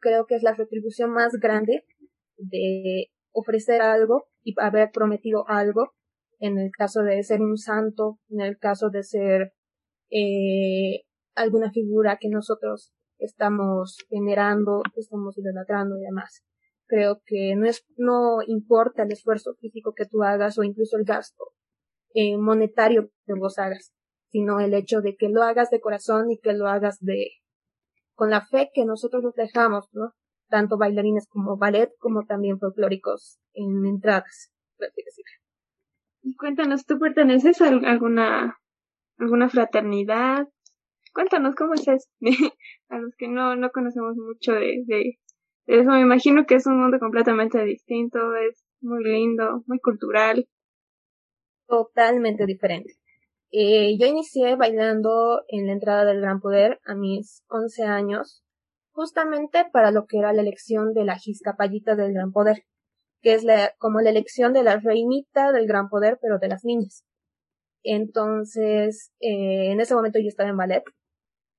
creo 0.00 0.26
que 0.26 0.36
es 0.36 0.42
la 0.42 0.54
retribución 0.54 1.10
más 1.10 1.32
grande 1.40 1.84
de 2.36 3.10
ofrecer 3.32 3.82
algo 3.82 4.28
y 4.42 4.54
haber 4.58 4.90
prometido 4.90 5.44
algo, 5.48 5.92
en 6.38 6.58
el 6.58 6.70
caso 6.70 7.02
de 7.02 7.22
ser 7.22 7.40
un 7.40 7.56
santo, 7.56 8.18
en 8.28 8.40
el 8.40 8.58
caso 8.58 8.90
de 8.90 9.02
ser 9.02 9.52
eh, 10.10 11.02
alguna 11.34 11.70
figura 11.70 12.18
que 12.20 12.28
nosotros 12.28 12.92
estamos 13.18 13.96
generando, 14.08 14.82
estamos 14.96 15.36
idolatrando 15.36 15.96
y 15.98 16.02
demás. 16.02 16.44
Creo 16.88 17.20
que 17.26 17.54
no 17.54 17.66
es, 17.66 17.84
no 17.96 18.38
importa 18.46 19.02
el 19.02 19.12
esfuerzo 19.12 19.54
físico 19.60 19.92
que 19.94 20.06
tú 20.06 20.22
hagas 20.22 20.58
o 20.58 20.62
incluso 20.62 20.96
el 20.96 21.04
gasto 21.04 21.52
eh, 22.14 22.38
monetario 22.38 23.10
que 23.26 23.34
vos 23.34 23.58
hagas, 23.58 23.92
sino 24.30 24.58
el 24.58 24.72
hecho 24.72 25.02
de 25.02 25.14
que 25.14 25.28
lo 25.28 25.42
hagas 25.42 25.68
de 25.68 25.80
corazón 25.80 26.30
y 26.30 26.38
que 26.38 26.54
lo 26.54 26.66
hagas 26.66 26.98
de, 27.00 27.32
con 28.14 28.30
la 28.30 28.46
fe 28.46 28.70
que 28.72 28.86
nosotros 28.86 29.22
reflejamos, 29.22 29.88
¿no? 29.92 30.14
Tanto 30.48 30.78
bailarines 30.78 31.26
como 31.28 31.58
ballet, 31.58 31.90
como 31.98 32.24
también 32.24 32.58
folclóricos 32.58 33.38
en 33.52 33.84
entradas, 33.84 34.50
Y 36.22 36.34
cuéntanos, 36.36 36.86
¿tú 36.86 36.98
perteneces 36.98 37.60
a 37.60 37.68
alguna, 37.68 38.58
alguna 39.18 39.50
fraternidad? 39.50 40.48
Cuéntanos 41.12 41.54
cómo 41.54 41.74
es 41.74 41.86
eso, 41.86 42.08
a 42.88 42.98
los 42.98 43.14
que 43.16 43.28
no, 43.28 43.56
no 43.56 43.70
conocemos 43.70 44.16
mucho 44.16 44.52
de, 44.54 44.82
de, 44.86 45.18
eso 45.68 45.90
me 45.90 46.00
imagino 46.00 46.46
que 46.46 46.54
es 46.54 46.66
un 46.66 46.80
mundo 46.80 46.98
completamente 46.98 47.62
distinto, 47.62 48.18
es 48.36 48.64
muy 48.80 49.04
lindo, 49.04 49.62
muy 49.66 49.78
cultural. 49.80 50.48
Totalmente 51.66 52.46
diferente. 52.46 52.94
Eh, 53.50 53.98
yo 53.98 54.06
inicié 54.06 54.56
bailando 54.56 55.42
en 55.48 55.66
la 55.66 55.72
entrada 55.72 56.06
del 56.06 56.22
Gran 56.22 56.40
Poder 56.40 56.80
a 56.86 56.94
mis 56.94 57.44
11 57.48 57.84
años, 57.84 58.42
justamente 58.92 59.66
para 59.70 59.90
lo 59.90 60.06
que 60.06 60.18
era 60.18 60.32
la 60.32 60.40
elección 60.40 60.94
de 60.94 61.04
la 61.04 61.18
Jiscapallita 61.18 61.96
del 61.96 62.14
Gran 62.14 62.32
Poder, 62.32 62.64
que 63.20 63.34
es 63.34 63.44
la, 63.44 63.74
como 63.78 64.00
la 64.00 64.08
elección 64.08 64.54
de 64.54 64.62
la 64.62 64.78
reinita 64.78 65.52
del 65.52 65.66
Gran 65.66 65.90
Poder, 65.90 66.18
pero 66.22 66.38
de 66.38 66.48
las 66.48 66.64
niñas. 66.64 67.04
Entonces, 67.82 69.12
eh, 69.20 69.70
en 69.70 69.80
ese 69.80 69.94
momento 69.94 70.18
yo 70.18 70.28
estaba 70.28 70.48
en 70.48 70.56
ballet 70.56 70.84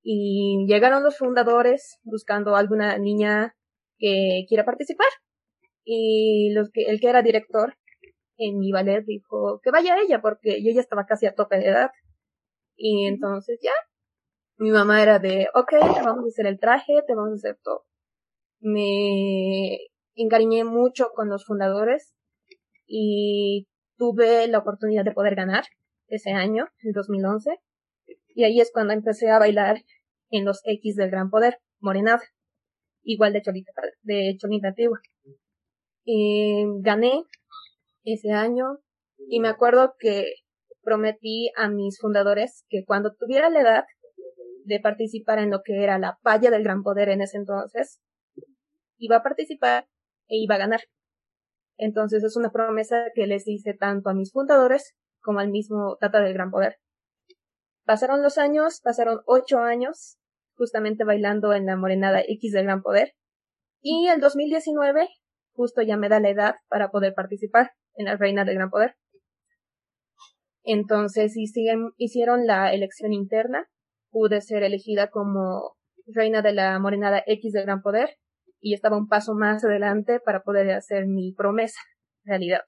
y 0.02 0.66
llegaron 0.68 1.04
los 1.04 1.18
fundadores 1.18 2.00
buscando 2.04 2.56
alguna 2.56 2.98
niña 2.98 3.56
que 4.00 4.46
quiera 4.48 4.66
participar. 4.66 5.08
Y 5.84 6.52
los 6.54 6.70
que, 6.72 6.84
el 6.84 7.00
que 7.00 7.10
era 7.10 7.22
director 7.22 7.76
en 8.38 8.58
mi 8.58 8.72
ballet 8.72 9.04
dijo 9.06 9.60
que 9.62 9.72
vaya 9.72 9.98
ella 10.00 10.22
porque 10.22 10.64
yo 10.64 10.72
ya 10.72 10.82
estaba 10.82 11.06
casi 11.06 11.28
a 11.28 11.36
tope 11.36 11.58
de 11.58 11.68
edad. 11.68 11.92
Y 12.76 13.06
entonces 13.06 13.60
ya, 13.62 13.74
mi 14.58 14.72
mamá 14.72 15.04
era 15.04 15.20
de, 15.20 15.48
ok, 15.54 15.70
te 15.70 16.02
vamos 16.02 16.26
a 16.26 16.28
hacer 16.28 16.48
el 16.48 16.60
traje, 16.60 16.94
te 17.06 17.16
vamos 17.16 17.32
a 17.34 17.36
hacer 17.36 17.60
todo. 17.62 17.86
Me 18.62 19.78
encariñé 20.16 20.64
mucho 20.64 21.10
con 21.14 21.30
los 21.30 21.46
fundadores 21.46 22.16
y 22.88 23.68
tuve 23.98 24.48
la 24.48 24.60
oportunidad 24.60 25.04
de 25.04 25.12
poder 25.12 25.36
ganar 25.36 25.66
ese 26.08 26.32
año, 26.32 26.68
el 26.80 26.94
2011. 26.94 27.58
Y 28.36 28.44
ahí 28.46 28.62
es 28.62 28.72
cuando 28.72 28.94
empecé 28.94 29.30
a 29.30 29.40
bailar 29.40 29.84
en 30.30 30.46
los 30.46 30.62
X 30.64 30.96
del 30.96 31.12
Gran 31.12 31.30
Poder, 31.30 31.60
Morenada 31.80 32.22
igual 33.12 33.34
de 33.34 33.42
Cholita, 33.42 33.72
de 34.04 34.36
Cholita 34.38 34.70
Antigua. 34.70 35.00
Gané 36.06 37.24
ese 38.04 38.32
año 38.32 38.80
y 39.28 39.40
me 39.40 39.48
acuerdo 39.48 39.96
que 40.00 40.34
prometí 40.82 41.52
a 41.58 41.70
mis 41.70 42.00
fundadores 42.00 42.66
que 42.70 42.84
cuando 42.86 43.14
tuviera 43.14 43.50
la 43.50 43.62
edad 43.62 43.84
de 44.64 44.80
participar 44.80 45.40
en 45.40 45.50
lo 45.50 45.62
que 45.64 45.84
era 45.84 45.98
la 45.98 46.18
palla 46.22 46.52
del 46.52 46.64
gran 46.64 46.84
poder 46.84 47.10
en 47.10 47.22
ese 47.22 47.38
entonces, 47.38 48.00
iba 48.98 49.18
a 49.18 49.24
participar 49.24 49.88
e 50.28 50.38
iba 50.38 50.56
a 50.56 50.60
ganar. 50.60 50.82
Entonces 51.78 52.24
es 52.24 52.36
una 52.36 52.52
promesa 52.52 53.06
que 53.16 53.26
les 53.26 53.48
hice 53.48 53.74
tanto 53.74 54.10
a 54.10 54.14
mis 54.14 54.32
fundadores 54.32 54.96
como 55.22 55.40
al 55.40 55.50
mismo 55.50 55.98
Tata 56.00 56.22
del 56.22 56.34
Gran 56.34 56.52
Poder. 56.52 56.78
Pasaron 57.86 58.22
los 58.22 58.38
años, 58.38 58.82
pasaron 58.84 59.22
ocho 59.26 59.60
años, 59.60 60.18
justamente 60.60 61.04
bailando 61.04 61.54
en 61.54 61.66
la 61.66 61.76
Morenada 61.76 62.22
X 62.22 62.52
del 62.52 62.66
Gran 62.66 62.84
Poder. 62.84 63.14
Y 63.82 64.08
el 64.10 64.20
2019, 64.20 65.08
justo 65.54 65.82
ya 65.82 65.98
me 65.98 66.10
da 66.10 66.20
la 66.20 66.30
edad 66.30 66.56
para 66.68 66.92
poder 66.92 67.16
participar 67.16 67.72
en 67.96 68.06
la 68.06 68.18
Reina 68.18 68.46
del 68.46 68.56
Gran 68.56 68.70
Poder. 68.70 68.96
Entonces 70.64 71.34
hicieron 71.36 72.46
la 72.46 72.74
elección 72.74 73.14
interna. 73.14 73.68
Pude 74.12 74.42
ser 74.42 74.64
elegida 74.64 75.10
como 75.10 75.78
Reina 76.06 76.42
de 76.42 76.54
la 76.54 76.78
Morenada 76.80 77.24
X 77.26 77.54
del 77.54 77.64
Gran 77.64 77.82
Poder 77.82 78.18
y 78.60 78.74
estaba 78.74 78.98
un 78.98 79.08
paso 79.08 79.34
más 79.36 79.64
adelante 79.64 80.20
para 80.20 80.42
poder 80.42 80.70
hacer 80.72 81.08
mi 81.08 81.34
promesa 81.34 81.80
realidad. 82.26 82.62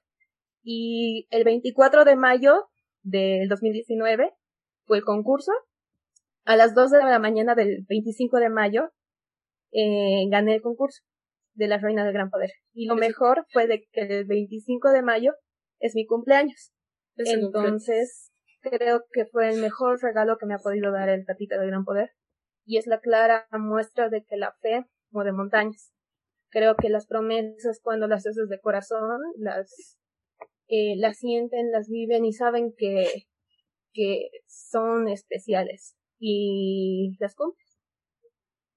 Y 0.64 1.28
el 1.30 1.44
24 1.44 2.06
de 2.06 2.16
mayo 2.16 2.70
del 3.02 3.50
2019 3.50 4.32
fue 4.86 4.98
el 4.98 5.04
concurso. 5.04 5.52
A 6.44 6.56
las 6.56 6.74
2 6.74 6.92
de 6.92 7.00
la 7.00 7.20
mañana 7.20 7.56
del 7.56 7.86
25 7.88 8.38
de 8.38 8.50
mayo 8.50 8.90
eh, 9.72 10.28
gané 10.30 10.56
el 10.56 10.62
concurso 10.62 11.04
de 11.54 11.68
la 11.68 11.78
Reina 11.78 12.04
del 12.04 12.14
Gran 12.14 12.30
Poder. 12.30 12.52
Y 12.74 12.88
lo 12.88 12.96
mejor 12.96 13.46
fue 13.52 13.68
de 13.68 13.88
que 13.92 14.02
el 14.02 14.26
25 14.26 14.90
de 14.90 15.02
mayo 15.02 15.34
es 15.80 15.94
mi 15.96 16.06
cumpleaños. 16.06 16.72
Entonces, 17.16 18.32
creo 18.62 19.04
que 19.12 19.26
fue 19.26 19.50
el 19.50 19.62
mejor 19.62 20.02
regalo 20.02 20.38
que 20.38 20.46
me 20.46 20.56
ha 20.56 20.60
podido 20.60 20.92
dar 20.92 21.10
el 21.10 21.26
Tatita 21.26 21.58
del 21.58 21.68
Gran 21.68 21.86
Poder. 21.86 22.12
Y 22.66 22.78
es 22.78 22.88
la 22.88 23.00
clara 23.00 23.48
muestra 23.52 24.10
de 24.10 24.24
que 24.24 24.38
la 24.38 24.54
fe 24.62 24.86
mueve 25.12 25.34
montañas. 25.34 25.92
Creo 26.50 26.76
que 26.76 26.90
las 26.90 27.08
promesas 27.08 27.80
cuando 27.82 28.08
las 28.08 28.26
haces 28.26 28.50
de 28.50 28.60
corazón, 28.60 29.20
las, 29.38 29.98
eh, 30.68 30.96
las 30.98 31.18
sienten, 31.18 31.72
las 31.72 31.88
viven 31.88 32.26
y 32.26 32.34
saben 32.34 32.74
que, 32.78 33.26
que 33.94 34.30
son 34.48 35.08
especiales. 35.08 35.96
Y 36.24 37.18
las 37.20 37.34
cumples. 37.34 37.80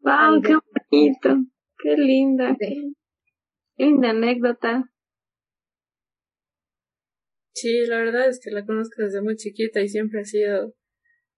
¡Wow! 0.01 0.41
¡Qué 0.41 0.55
bonito! 0.91 1.45
¡Qué 1.77 1.95
linda! 1.95 2.57
Qué 2.59 2.95
linda 3.77 4.11
anécdota. 4.11 4.91
Sí, 7.53 7.85
la 7.87 7.99
verdad 7.99 8.31
es 8.31 8.41
que 8.43 8.51
la 8.51 8.65
conozco 8.65 9.03
desde 9.03 9.21
muy 9.21 9.37
chiquita 9.37 9.83
y 9.83 9.91
siempre 9.91 10.23
ha 10.23 10.25
sido 10.25 10.75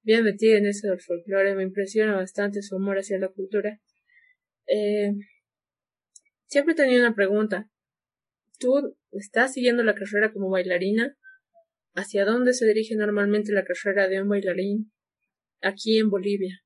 bien 0.03 0.23
metida 0.23 0.59
en 0.59 0.67
eso 0.67 0.87
del 0.87 1.01
folclore. 1.01 1.57
Me 1.57 1.65
impresiona 1.65 2.15
bastante 2.15 2.63
su 2.63 2.77
amor 2.77 2.99
hacia 2.99 3.19
la 3.19 3.29
cultura. 3.29 3.81
Eh, 4.69 5.11
siempre 6.47 6.75
he 6.75 6.77
tenido 6.77 7.05
una 7.05 7.17
pregunta. 7.17 7.69
¿Tú 8.61 8.97
estás 9.11 9.55
siguiendo 9.55 9.83
la 9.83 9.97
carrera 9.97 10.33
como 10.33 10.51
bailarina? 10.51 11.19
¿Hacia 11.95 12.25
dónde 12.25 12.55
se 12.55 12.65
dirige 12.65 12.95
normalmente 12.95 13.53
la 13.53 13.65
carrera 13.65 14.07
de 14.07 14.23
un 14.23 14.29
bailarín 14.29 14.93
aquí 15.63 15.99
en 15.99 16.11
Bolivia? 16.11 16.61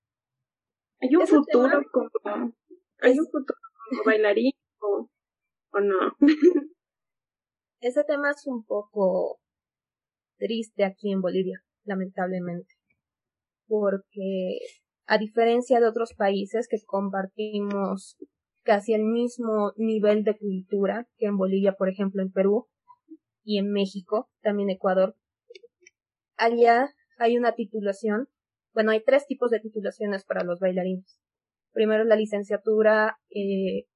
¿Hay 1.00 1.16
un 1.16 1.26
futuro 1.26 1.80
como, 1.92 2.54
hay 2.98 3.18
un 3.18 3.26
futuro 3.26 3.58
como 3.88 4.04
bailarín 4.04 4.52
o, 4.80 5.08
o 5.72 5.80
no? 5.80 6.16
Ese 7.80 8.04
tema 8.04 8.30
es 8.30 8.46
un 8.46 8.64
poco 8.64 9.40
triste 10.36 10.84
aquí 10.84 11.12
en 11.12 11.22
Bolivia, 11.22 11.62
lamentablemente, 11.84 12.74
porque 13.66 14.58
a 15.06 15.18
diferencia 15.18 15.80
de 15.80 15.88
otros 15.88 16.14
países 16.14 16.68
que 16.68 16.76
compartimos 16.84 18.16
casi 18.62 18.92
el 18.92 19.04
mismo 19.04 19.72
nivel 19.76 20.24
de 20.24 20.36
cultura 20.36 21.08
que 21.16 21.26
en 21.26 21.36
Bolivia, 21.36 21.72
por 21.72 21.88
ejemplo, 21.88 22.22
en 22.22 22.30
Perú 22.30 22.68
y 23.42 23.58
en 23.58 23.72
México, 23.72 24.28
también 24.42 24.70
Ecuador, 24.70 25.16
allá 26.36 26.94
hay 27.18 27.36
una 27.36 27.54
titulación, 27.54 28.28
bueno, 28.74 28.92
hay 28.92 29.02
tres 29.04 29.26
tipos 29.26 29.50
de 29.50 29.60
titulaciones 29.60 30.24
para 30.24 30.44
los 30.44 30.60
bailarines. 30.60 31.18
Primero 31.72 32.04
la 32.04 32.16
licenciatura 32.16 33.18
eh, 33.30 33.86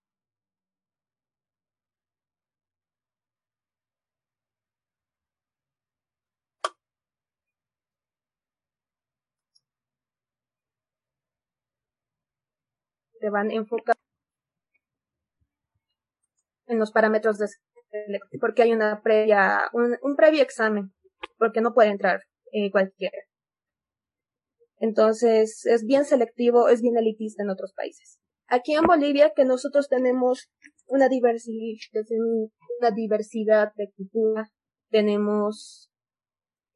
van 13.30 13.50
enfocados 13.50 13.98
en 16.66 16.78
los 16.78 16.92
parámetros 16.92 17.38
de 17.38 17.46
porque 18.40 18.62
hay 18.62 18.72
una 18.72 19.02
previa, 19.02 19.70
un, 19.72 20.16
previo 20.16 20.42
examen, 20.42 20.92
porque 21.38 21.60
no 21.60 21.74
puede 21.74 21.90
entrar 21.90 22.22
eh, 22.52 22.70
cualquiera. 22.70 23.16
Entonces, 24.84 25.64
es 25.64 25.84
bien 25.84 26.04
selectivo, 26.04 26.68
es 26.68 26.82
bien 26.82 26.96
elitista 26.96 27.42
en 27.42 27.50
otros 27.50 27.72
países. 27.72 28.18
Aquí 28.48 28.74
en 28.74 28.84
Bolivia, 28.84 29.32
que 29.34 29.44
nosotros 29.44 29.88
tenemos 29.88 30.50
una, 30.86 31.08
diversidad 31.08 33.72
de 33.76 33.90
cultura, 33.96 34.50
tenemos 34.90 35.90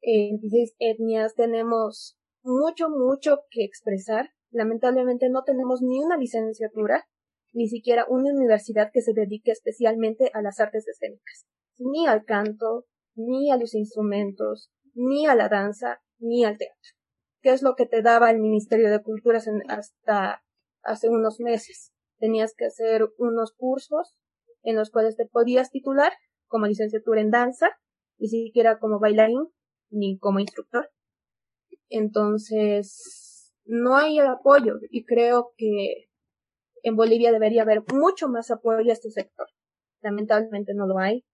eh, 0.01 0.31
etnias, 0.79 1.35
tenemos 1.35 2.17
mucho, 2.41 2.89
mucho 2.89 3.41
que 3.51 3.63
expresar 3.63 4.31
Lamentablemente 4.51 5.29
no 5.29 5.43
tenemos 5.43 5.81
ni 5.81 5.99
una 5.99 6.17
licenciatura, 6.17 7.07
ni 7.53 7.67
siquiera 7.67 8.05
una 8.09 8.31
universidad 8.31 8.89
que 8.91 9.01
se 9.01 9.13
dedique 9.13 9.51
especialmente 9.51 10.31
a 10.33 10.41
las 10.41 10.59
artes 10.59 10.87
escénicas, 10.87 11.45
ni 11.77 12.07
al 12.07 12.25
canto, 12.25 12.85
ni 13.15 13.51
a 13.51 13.57
los 13.57 13.75
instrumentos, 13.75 14.71
ni 14.95 15.27
a 15.27 15.35
la 15.35 15.49
danza, 15.49 16.01
ni 16.17 16.45
al 16.45 16.57
teatro. 16.57 16.98
¿Qué 17.41 17.51
es 17.51 17.61
lo 17.61 17.75
que 17.75 17.85
te 17.85 18.01
daba 18.01 18.31
el 18.31 18.39
Ministerio 18.39 18.89
de 18.91 19.01
Culturas 19.01 19.47
hasta 19.67 20.43
hace 20.83 21.09
unos 21.09 21.39
meses? 21.39 21.93
Tenías 22.17 22.53
que 22.55 22.65
hacer 22.65 23.07
unos 23.17 23.53
cursos 23.53 24.15
en 24.63 24.75
los 24.75 24.89
cuales 24.89 25.15
te 25.15 25.25
podías 25.25 25.71
titular 25.71 26.11
como 26.47 26.67
licenciatura 26.67 27.21
en 27.21 27.31
danza, 27.31 27.69
ni 28.17 28.27
siquiera 28.27 28.79
como 28.79 28.99
bailarín, 28.99 29.47
ni 29.89 30.17
como 30.19 30.39
instructor. 30.39 30.89
Entonces, 31.87 33.53
no 33.65 33.95
hay 33.95 34.19
apoyo 34.19 34.75
y 34.89 35.05
creo 35.05 35.53
que 35.55 36.09
en 36.83 36.95
Bolivia 36.95 37.31
debería 37.31 37.61
haber 37.61 37.83
mucho 37.93 38.27
más 38.27 38.51
apoyo 38.51 38.89
a 38.89 38.93
este 38.93 39.11
sector. 39.11 39.47
Lamentablemente 40.01 40.73
no 40.73 40.87
lo 40.87 40.99
hay. 40.99 41.25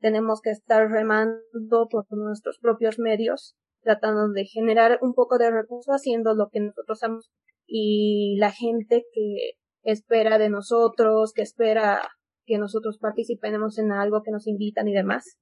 Tenemos 0.00 0.40
que 0.40 0.50
estar 0.50 0.90
remando 0.90 1.88
por 1.90 2.06
nuestros 2.10 2.58
propios 2.58 2.98
medios, 2.98 3.56
tratando 3.82 4.28
de 4.32 4.44
generar 4.44 4.98
un 5.02 5.14
poco 5.14 5.38
de 5.38 5.50
recursos 5.50 5.94
haciendo 5.94 6.34
lo 6.34 6.48
que 6.50 6.60
nosotros 6.60 7.02
hacemos 7.02 7.30
y 7.66 8.36
la 8.38 8.50
gente 8.50 9.04
que 9.12 9.52
espera 9.82 10.38
de 10.38 10.48
nosotros, 10.48 11.32
que 11.34 11.42
espera 11.42 12.02
que 12.44 12.58
nosotros 12.58 12.98
participemos 12.98 13.78
en 13.78 13.92
algo, 13.92 14.22
que 14.22 14.30
nos 14.30 14.46
invitan 14.46 14.88
y 14.88 14.92
demás, 14.92 15.38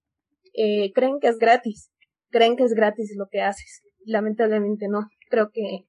eh, 0.55 0.93
creen 0.93 1.19
que 1.21 1.29
es 1.29 1.39
gratis, 1.39 1.91
creen 2.31 2.57
que 2.57 2.65
es 2.65 2.75
gratis 2.75 3.15
lo 3.17 3.27
que 3.31 3.43
haces. 3.43 3.83
Lamentablemente 4.05 4.89
no. 4.89 5.09
Creo 5.29 5.51
que 5.53 5.87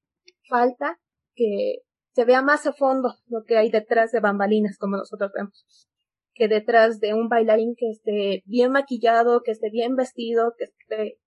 falta 0.49 0.99
que 1.35 1.77
se 2.13 2.25
vea 2.25 2.41
más 2.41 2.67
a 2.67 2.73
fondo 2.73 3.15
lo 3.27 3.43
que 3.45 3.57
hay 3.57 3.69
detrás 3.71 4.11
de 4.11 4.19
bambalinas, 4.19 4.77
como 4.77 4.97
nosotros 4.97 5.31
vemos. 5.35 5.87
Que 6.33 6.47
detrás 6.47 6.99
de 6.99 7.13
un 7.13 7.29
bailarín 7.29 7.75
que 7.77 7.89
esté 7.89 8.43
bien 8.45 8.71
maquillado, 8.71 9.41
que 9.43 9.51
esté 9.51 9.69
bien 9.69 9.95
vestido, 9.95 10.53
que 10.57 10.65
esté 10.65 11.17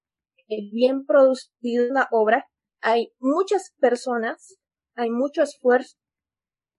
bien 0.49 1.05
producido 1.07 1.89
una 1.91 2.09
obra, 2.11 2.47
hay 2.81 3.13
muchas 3.19 3.73
personas, 3.79 4.59
hay 4.95 5.11
mucho 5.11 5.43
esfuerzo 5.43 5.97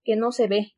que 0.04 0.16
no 0.16 0.32
se 0.32 0.48
ve. 0.48 0.72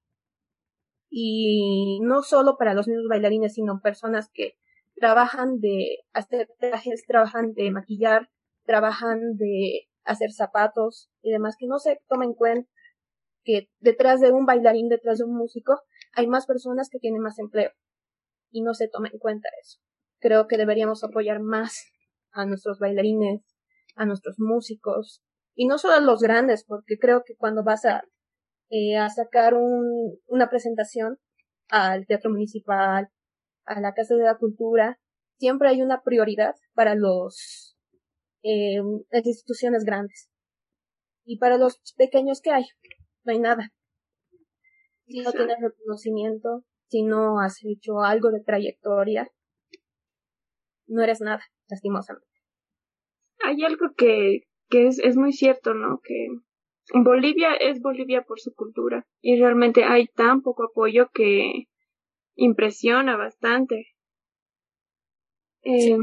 Y 1.10 2.00
no 2.02 2.22
solo 2.22 2.56
para 2.58 2.74
los 2.74 2.88
mismos 2.88 3.06
bailarines, 3.08 3.54
sino 3.54 3.80
personas 3.80 4.30
que 4.32 4.54
trabajan 4.96 5.60
de 5.60 5.98
hacer 6.12 6.48
trajes, 6.58 7.04
trabajan 7.06 7.52
de 7.54 7.70
maquillar, 7.70 8.30
trabajan 8.64 9.36
de 9.36 9.88
hacer 10.04 10.32
zapatos 10.32 11.10
y 11.22 11.30
demás, 11.30 11.56
que 11.58 11.66
no 11.66 11.78
se 11.78 12.00
toma 12.08 12.24
en 12.24 12.34
cuenta 12.34 12.68
que 13.44 13.70
detrás 13.78 14.20
de 14.20 14.32
un 14.32 14.44
bailarín, 14.44 14.88
detrás 14.88 15.18
de 15.18 15.24
un 15.24 15.34
músico, 15.34 15.80
hay 16.14 16.26
más 16.26 16.46
personas 16.46 16.88
que 16.90 16.98
tienen 16.98 17.22
más 17.22 17.38
empleo 17.38 17.70
y 18.50 18.62
no 18.62 18.74
se 18.74 18.88
toma 18.88 19.08
en 19.12 19.18
cuenta 19.18 19.48
eso. 19.62 19.78
Creo 20.20 20.48
que 20.48 20.56
deberíamos 20.56 21.04
apoyar 21.04 21.40
más 21.40 21.86
a 22.32 22.46
nuestros 22.46 22.78
bailarines, 22.78 23.42
a 23.96 24.06
nuestros 24.06 24.36
músicos 24.38 25.22
y 25.54 25.66
no 25.66 25.78
solo 25.78 25.94
a 25.94 26.00
los 26.00 26.20
grandes, 26.20 26.64
porque 26.64 26.98
creo 26.98 27.22
que 27.26 27.34
cuando 27.36 27.64
vas 27.64 27.84
a 27.84 28.04
eh, 28.70 28.96
a 28.96 29.08
sacar 29.08 29.54
un, 29.54 30.18
una 30.26 30.50
presentación 30.50 31.18
al 31.70 32.06
teatro 32.06 32.30
municipal, 32.30 33.08
a 33.64 33.80
la 33.80 33.94
Casa 33.94 34.14
de 34.14 34.24
la 34.24 34.36
Cultura, 34.36 34.98
siempre 35.38 35.70
hay 35.70 35.80
una 35.80 36.02
prioridad 36.02 36.54
para 36.74 36.94
los 36.94 37.76
eh, 38.42 38.80
las 39.10 39.26
instituciones 39.26 39.84
grandes. 39.84 40.28
Y 41.24 41.38
para 41.38 41.58
los 41.58 41.80
pequeños 41.96 42.40
que 42.40 42.50
hay, 42.50 42.64
no 43.24 43.32
hay 43.32 43.38
nada. 43.38 43.72
Si 45.06 45.20
no 45.20 45.32
tienes 45.32 45.56
reconocimiento, 45.60 46.64
si 46.88 47.02
no 47.02 47.40
has 47.40 47.58
hecho 47.64 48.00
algo 48.02 48.30
de 48.30 48.42
trayectoria, 48.42 49.30
no 50.88 51.02
eres 51.02 51.20
nada, 51.20 51.44
lastimosamente. 51.68 52.26
Hay 53.44 53.62
algo 53.64 53.92
que, 53.96 54.40
que 54.68 54.88
es, 54.88 54.98
es 54.98 55.16
muy 55.16 55.32
cierto, 55.32 55.74
¿no? 55.74 56.00
Que 56.02 56.28
Bolivia 56.94 57.54
es 57.54 57.80
Bolivia 57.80 58.22
por 58.22 58.40
su 58.40 58.54
cultura 58.54 59.06
y 59.20 59.38
realmente 59.38 59.84
hay 59.84 60.06
tan 60.06 60.42
poco 60.42 60.64
apoyo 60.64 61.10
que 61.12 61.68
impresiona 62.34 63.16
bastante. 63.16 63.94
Eh, 65.62 65.98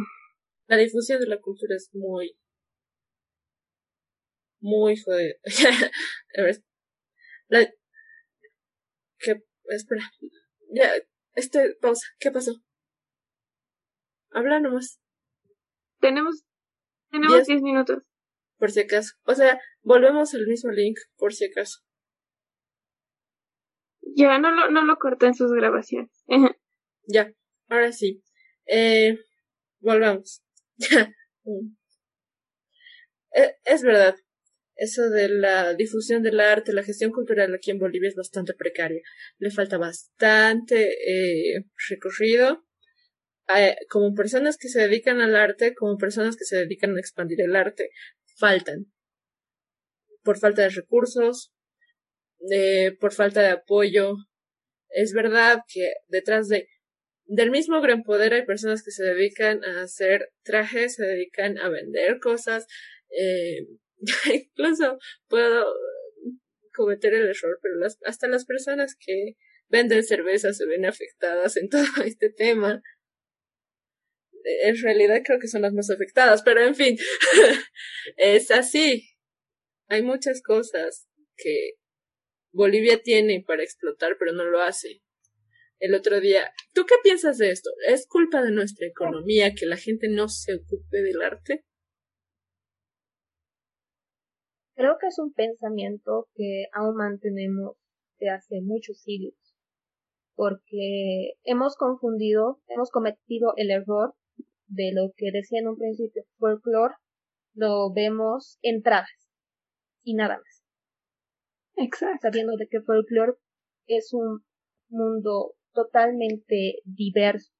la 0.68 0.78
difusión 0.78 1.20
de 1.20 1.28
la 1.28 1.40
cultura 1.40 1.76
es 1.76 1.90
muy, 1.94 2.38
muy 4.60 4.96
jodida. 4.98 5.36
la, 7.48 7.66
que, 9.18 9.44
espera, 9.70 10.04
ya, 10.72 10.92
este, 11.34 11.76
pausa, 11.82 12.08
¿qué 12.20 12.32
pasó? 12.32 12.52
Habla 14.36 14.60
nomás. 14.60 15.00
Tenemos, 16.02 16.44
tenemos 17.10 17.48
diez 17.48 17.62
minutos. 17.62 18.04
Por 18.58 18.70
si 18.70 18.82
acaso. 18.82 19.14
O 19.24 19.34
sea, 19.34 19.62
volvemos 19.82 20.34
al 20.34 20.46
mismo 20.46 20.72
link, 20.72 20.98
por 21.16 21.34
si 21.34 21.46
acaso. 21.46 21.80
Ya, 24.02 24.38
no 24.38 24.52
lo, 24.52 24.70
no 24.72 24.84
lo 24.84 24.98
corté 24.98 25.28
en 25.28 25.36
sus 25.36 25.52
grabaciones. 25.54 26.12
ya, 27.08 27.34
ahora 27.70 27.94
sí. 27.94 28.22
Eh, 28.66 29.18
volvamos. 29.80 30.44
E, 33.38 33.58
es 33.66 33.84
verdad, 33.84 34.16
eso 34.78 35.10
de 35.10 35.28
la 35.28 35.74
difusión 35.74 36.24
del 36.24 36.40
arte, 36.40 36.72
la 36.72 36.84
gestión 36.84 37.12
cultural 37.12 37.54
aquí 37.54 37.70
en 37.70 37.80
Bolivia 37.80 38.08
es 38.08 38.16
bastante 38.16 38.54
precaria. 38.54 39.02
Le 39.40 39.52
falta 39.52 39.78
bastante 39.78 40.88
eh, 41.06 41.66
recorrido. 41.90 42.65
Como 43.90 44.14
personas 44.14 44.58
que 44.58 44.70
se 44.70 44.82
dedican 44.82 45.22
al 45.22 45.36
arte, 45.36 45.76
como 45.76 45.98
personas 45.98 46.36
que 46.36 46.46
se 46.46 46.58
dedican 46.58 46.96
a 46.96 47.00
expandir 47.00 47.42
el 47.42 47.56
arte, 47.56 47.92
faltan. 48.38 48.92
Por 50.24 50.40
falta 50.40 50.64
de 50.64 50.70
recursos, 50.70 51.54
por 53.00 53.14
falta 53.14 53.42
de 53.42 53.50
apoyo. 53.50 54.16
Es 54.90 55.14
verdad 55.14 55.62
que 55.68 55.94
detrás 56.08 56.48
de 56.48 56.68
del 57.28 57.52
mismo 57.52 57.82
gran 57.82 58.04
poder 58.04 58.34
hay 58.34 58.46
personas 58.46 58.84
que 58.84 58.92
se 58.92 59.04
dedican 59.04 59.64
a 59.64 59.84
hacer 59.84 60.32
trajes, 60.44 60.96
se 60.96 61.06
dedican 61.06 61.58
a 61.58 61.70
vender 61.70 62.20
cosas. 62.20 62.68
Eh, 63.10 63.68
incluso 64.34 65.00
puedo 65.28 65.66
cometer 66.74 67.14
el 67.14 67.30
error, 67.30 67.60
pero 67.62 67.76
las, 67.76 67.98
hasta 68.04 68.28
las 68.28 68.46
personas 68.46 68.96
que 69.00 69.36
venden 69.70 70.04
cerveza 70.04 70.54
se 70.54 70.66
ven 70.66 70.86
afectadas 70.86 71.58
en 71.58 71.70
todo 71.70 72.04
este 72.06 72.30
tema. 72.30 72.82
En 74.64 74.76
realidad 74.82 75.22
creo 75.26 75.40
que 75.40 75.48
son 75.48 75.64
las 75.64 75.74
más 75.74 75.90
afectadas, 75.90 76.44
pero 76.44 76.62
en 76.62 76.76
fin, 76.76 76.98
es 78.18 78.52
así. 78.52 79.10
Hay 79.88 80.04
muchas 80.04 80.42
cosas 80.44 81.08
que 81.36 81.74
Bolivia 82.52 83.02
tiene 83.02 83.44
para 83.46 83.64
explotar, 83.64 84.18
pero 84.20 84.34
no 84.34 84.46
lo 84.46 84.62
hace 84.62 85.02
el 85.80 85.94
otro 85.94 86.20
día. 86.20 86.52
¿Tú 86.74 86.86
qué 86.88 86.96
piensas 87.04 87.38
de 87.38 87.52
esto? 87.52 87.70
¿Es 87.88 88.08
culpa 88.08 88.42
de 88.42 88.52
nuestra 88.52 88.88
economía 88.88 89.54
que 89.54 89.66
la 89.66 89.78
gente 89.78 90.08
no 90.10 90.28
se 90.28 90.56
ocupe 90.56 91.02
del 91.02 91.22
arte? 91.22 91.66
Creo 94.76 94.98
que 95.00 95.08
es 95.08 95.20
un 95.20 95.34
pensamiento 95.34 96.28
que 96.36 96.66
aún 96.74 96.96
mantenemos 96.96 97.78
de 98.20 98.30
hace 98.30 98.62
muchos 98.62 99.02
siglos, 99.02 99.36
porque 100.36 101.34
hemos 101.44 101.78
confundido, 101.78 102.62
hemos 102.68 102.92
cometido 102.92 103.54
el 103.56 103.72
error 103.72 104.16
de 104.68 104.92
lo 104.94 105.12
que 105.16 105.32
decía 105.32 105.60
en 105.60 105.68
un 105.68 105.78
principio 105.78 106.24
folclore, 106.38 106.96
lo 107.54 107.92
vemos 107.94 108.58
entradas 108.62 109.10
y 110.04 110.16
nada 110.16 110.38
más. 110.38 110.64
Exacto. 111.78 112.20
Sabiendo 112.22 112.56
de 112.58 112.68
que 112.68 112.82
folclore 112.82 113.34
es 113.88 114.14
un 114.14 114.44
mundo 114.90 115.54
totalmente 115.74 116.80
diverso, 116.86 117.52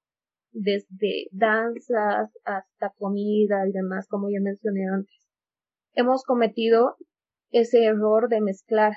desde 0.52 1.28
danzas 1.32 2.30
hasta 2.44 2.90
comida 2.96 3.68
y 3.68 3.72
demás, 3.72 4.06
como 4.08 4.30
ya 4.30 4.40
mencioné 4.40 4.86
antes. 4.92 5.26
Hemos 5.92 6.24
cometido 6.24 6.96
ese 7.50 7.84
error 7.84 8.28
de 8.28 8.40
mezclar 8.40 8.92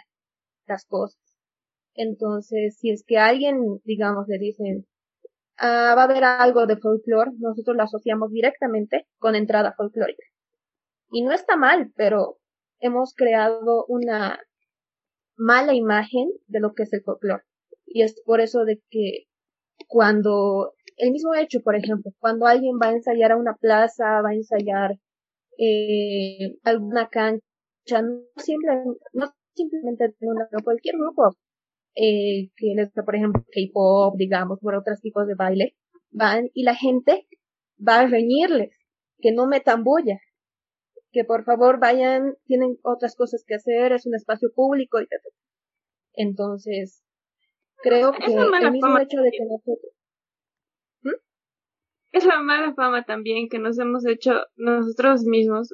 las 0.67 0.85
cosas. 0.85 1.19
Entonces, 1.95 2.77
si 2.77 2.91
es 2.91 3.03
que 3.05 3.17
alguien, 3.17 3.79
digamos, 3.83 4.27
le 4.27 4.37
dicen, 4.37 4.85
ah, 5.59 5.93
va 5.95 6.01
a 6.01 6.05
haber 6.05 6.23
algo 6.23 6.65
de 6.65 6.77
folclore, 6.77 7.31
nosotros 7.37 7.75
lo 7.75 7.83
asociamos 7.83 8.31
directamente 8.31 9.07
con 9.17 9.35
entrada 9.35 9.73
folclórica. 9.75 10.23
Y 11.11 11.23
no 11.23 11.33
está 11.33 11.57
mal, 11.57 11.91
pero 11.95 12.37
hemos 12.79 13.13
creado 13.15 13.85
una 13.87 14.39
mala 15.37 15.73
imagen 15.73 16.29
de 16.47 16.59
lo 16.59 16.73
que 16.73 16.83
es 16.83 16.93
el 16.93 17.01
folclore. 17.03 17.43
Y 17.85 18.03
es 18.03 18.21
por 18.25 18.41
eso 18.41 18.65
de 18.65 18.81
que 18.89 19.25
cuando 19.87 20.73
el 20.97 21.11
mismo 21.11 21.33
hecho, 21.33 21.61
por 21.61 21.75
ejemplo, 21.75 22.11
cuando 22.19 22.45
alguien 22.45 22.77
va 22.81 22.87
a 22.87 22.91
ensayar 22.91 23.31
a 23.31 23.37
una 23.37 23.55
plaza, 23.55 24.21
va 24.21 24.29
a 24.29 24.35
ensayar 24.35 24.97
eh, 25.57 26.57
alguna 26.63 27.07
cancha, 27.09 27.41
no, 28.01 28.21
siempre, 28.37 28.83
no 29.13 29.33
simplemente 29.53 30.13
una, 30.21 30.47
cualquier 30.63 30.95
grupo 30.97 31.35
eh, 32.01 32.49
que 32.55 32.73
les 32.75 32.91
por 32.93 33.13
ejemplo, 33.13 33.43
K-pop, 33.51 34.15
digamos, 34.17 34.59
por 34.61 34.73
otros 34.73 35.01
tipos 35.01 35.27
de 35.27 35.35
baile, 35.35 35.75
van 36.11 36.49
y 36.53 36.63
la 36.63 36.73
gente 36.73 37.27
va 37.77 37.99
a 37.99 38.07
reñirles 38.07 38.71
que 39.19 39.33
no 39.33 39.47
metan 39.47 39.83
bulla, 39.83 40.19
que 41.11 41.25
por 41.25 41.43
favor 41.43 41.77
vayan, 41.77 42.35
tienen 42.45 42.77
otras 42.83 43.17
cosas 43.17 43.43
que 43.45 43.55
hacer, 43.55 43.91
es 43.91 44.05
un 44.05 44.15
espacio 44.15 44.49
público 44.55 45.01
y 45.01 45.07
Entonces, 46.13 47.03
creo 47.83 48.13
que 48.13 48.33
el 48.33 48.71
mismo 48.71 48.97
hecho 48.99 49.19
de 49.19 49.31
que 49.31 49.43
nosotros 49.43 49.91
¿Mm? 51.01 51.19
es 52.13 52.25
la 52.25 52.41
mala 52.41 52.73
fama 52.75 53.03
también 53.03 53.49
que 53.49 53.59
nos 53.59 53.77
hemos 53.77 54.05
hecho 54.05 54.31
nosotros 54.55 55.23
mismos 55.23 55.73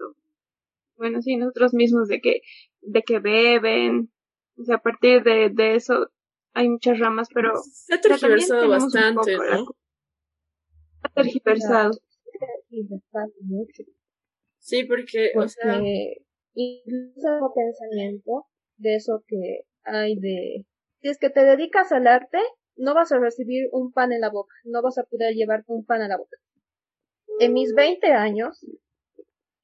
bueno 0.97 1.21
sí 1.21 1.35
nosotros 1.35 1.73
mismos 1.73 2.07
de 2.07 2.21
que 2.21 2.41
de 2.81 3.01
que 3.01 3.19
beben 3.19 4.11
o 4.57 4.63
sea 4.63 4.75
a 4.75 4.81
partir 4.81 5.23
de, 5.23 5.49
de 5.49 5.75
eso 5.75 6.11
hay 6.55 6.69
muchas 6.69 6.99
ramas 6.99 7.27
pero 7.33 7.51
se 7.61 7.93
ha 7.93 8.01
tergiversado 8.01 8.69
bastante 8.69 9.37
¿no? 9.37 9.67
ha 11.03 11.09
tergiversado 11.09 11.91
sí 14.57 14.83
porque, 14.85 15.31
porque 15.33 15.45
o 15.45 15.47
sea 15.47 15.81
incluso 16.55 17.53
pensamiento 17.53 18.47
de 18.77 18.95
eso 18.95 19.23
que 19.27 19.61
hay 19.83 20.15
de 20.15 20.65
si 21.05 21.09
es 21.09 21.19
que 21.19 21.29
te 21.29 21.45
dedicas 21.45 21.91
al 21.91 22.07
arte, 22.07 22.39
no 22.77 22.95
vas 22.95 23.11
a 23.11 23.19
recibir 23.19 23.69
un 23.71 23.91
pan 23.91 24.11
en 24.11 24.21
la 24.21 24.31
boca, 24.31 24.55
no 24.63 24.81
vas 24.81 24.97
a 24.97 25.03
poder 25.03 25.35
llevarte 25.35 25.71
un 25.71 25.85
pan 25.85 26.01
a 26.01 26.07
la 26.07 26.17
boca. 26.17 26.35
En 27.39 27.53
mis 27.53 27.75
20 27.75 28.07
años, 28.11 28.65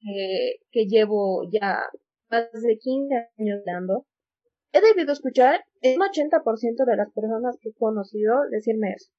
eh, 0.08 0.60
que 0.70 0.86
llevo 0.86 1.42
ya 1.50 1.84
más 2.30 2.52
de 2.52 2.78
15 2.78 3.30
años 3.38 3.60
dando, 3.66 4.06
he 4.72 4.80
debido 4.80 5.12
escuchar 5.12 5.64
un 5.82 6.00
80% 6.00 6.84
de 6.86 6.96
las 6.96 7.12
personas 7.12 7.56
que 7.60 7.70
he 7.70 7.74
conocido 7.74 8.34
decirme 8.50 8.94
eso. 8.96 9.10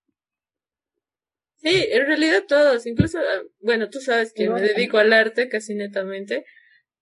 Sí, 1.58 1.88
en 1.92 2.06
realidad 2.06 2.44
todos, 2.48 2.86
incluso, 2.86 3.20
ah, 3.20 3.42
bueno, 3.62 3.90
tú 3.90 4.00
sabes 4.00 4.34
que 4.34 4.50
me 4.50 4.62
dedico 4.62 4.98
al 4.98 5.14
arte 5.14 5.48
casi 5.48 5.76
netamente 5.76 6.44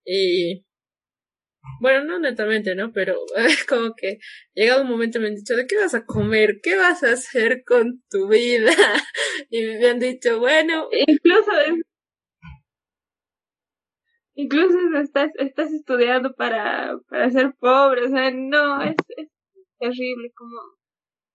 y 0.06 0.66
bueno, 1.80 2.04
no 2.06 2.20
netamente, 2.20 2.76
¿no? 2.76 2.92
Pero 2.92 3.16
es 3.38 3.64
como 3.66 3.94
que 3.96 4.20
llegado 4.54 4.84
un 4.84 4.90
momento 4.90 5.20
me 5.20 5.28
han 5.28 5.36
dicho, 5.36 5.56
¿de 5.56 5.68
qué 5.68 5.78
vas 5.78 5.94
a 5.94 6.06
comer? 6.06 6.60
¿Qué 6.62 6.76
vas 6.76 7.04
a 7.04 7.12
hacer 7.12 7.64
con 7.66 8.04
tu 8.10 8.28
vida? 8.28 8.72
Y 9.54 9.64
me 9.64 9.90
han 9.90 10.00
dicho, 10.00 10.40
bueno. 10.40 10.88
Incluso 10.92 11.52
incluso 14.42 14.78
estás, 15.00 15.32
estás 15.36 15.72
estudiando 15.72 16.34
para, 16.34 16.98
para 17.10 17.30
ser 17.30 17.54
pobre, 17.60 18.06
o 18.06 18.10
sea, 18.10 18.32
no, 18.32 18.82
es, 18.82 18.96
es 19.18 19.30
terrible 19.80 20.32
como, 20.36 20.58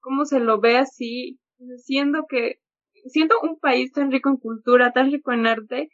como 0.00 0.24
se 0.24 0.40
lo 0.40 0.60
ve 0.60 0.78
así, 0.78 1.38
siendo 1.78 2.26
que, 2.28 2.56
siendo 3.06 3.36
un 3.40 3.58
país 3.58 3.92
tan 3.92 4.10
rico 4.10 4.28
en 4.30 4.36
cultura, 4.36 4.92
tan 4.92 5.10
rico 5.10 5.32
en 5.32 5.46
arte, 5.46 5.88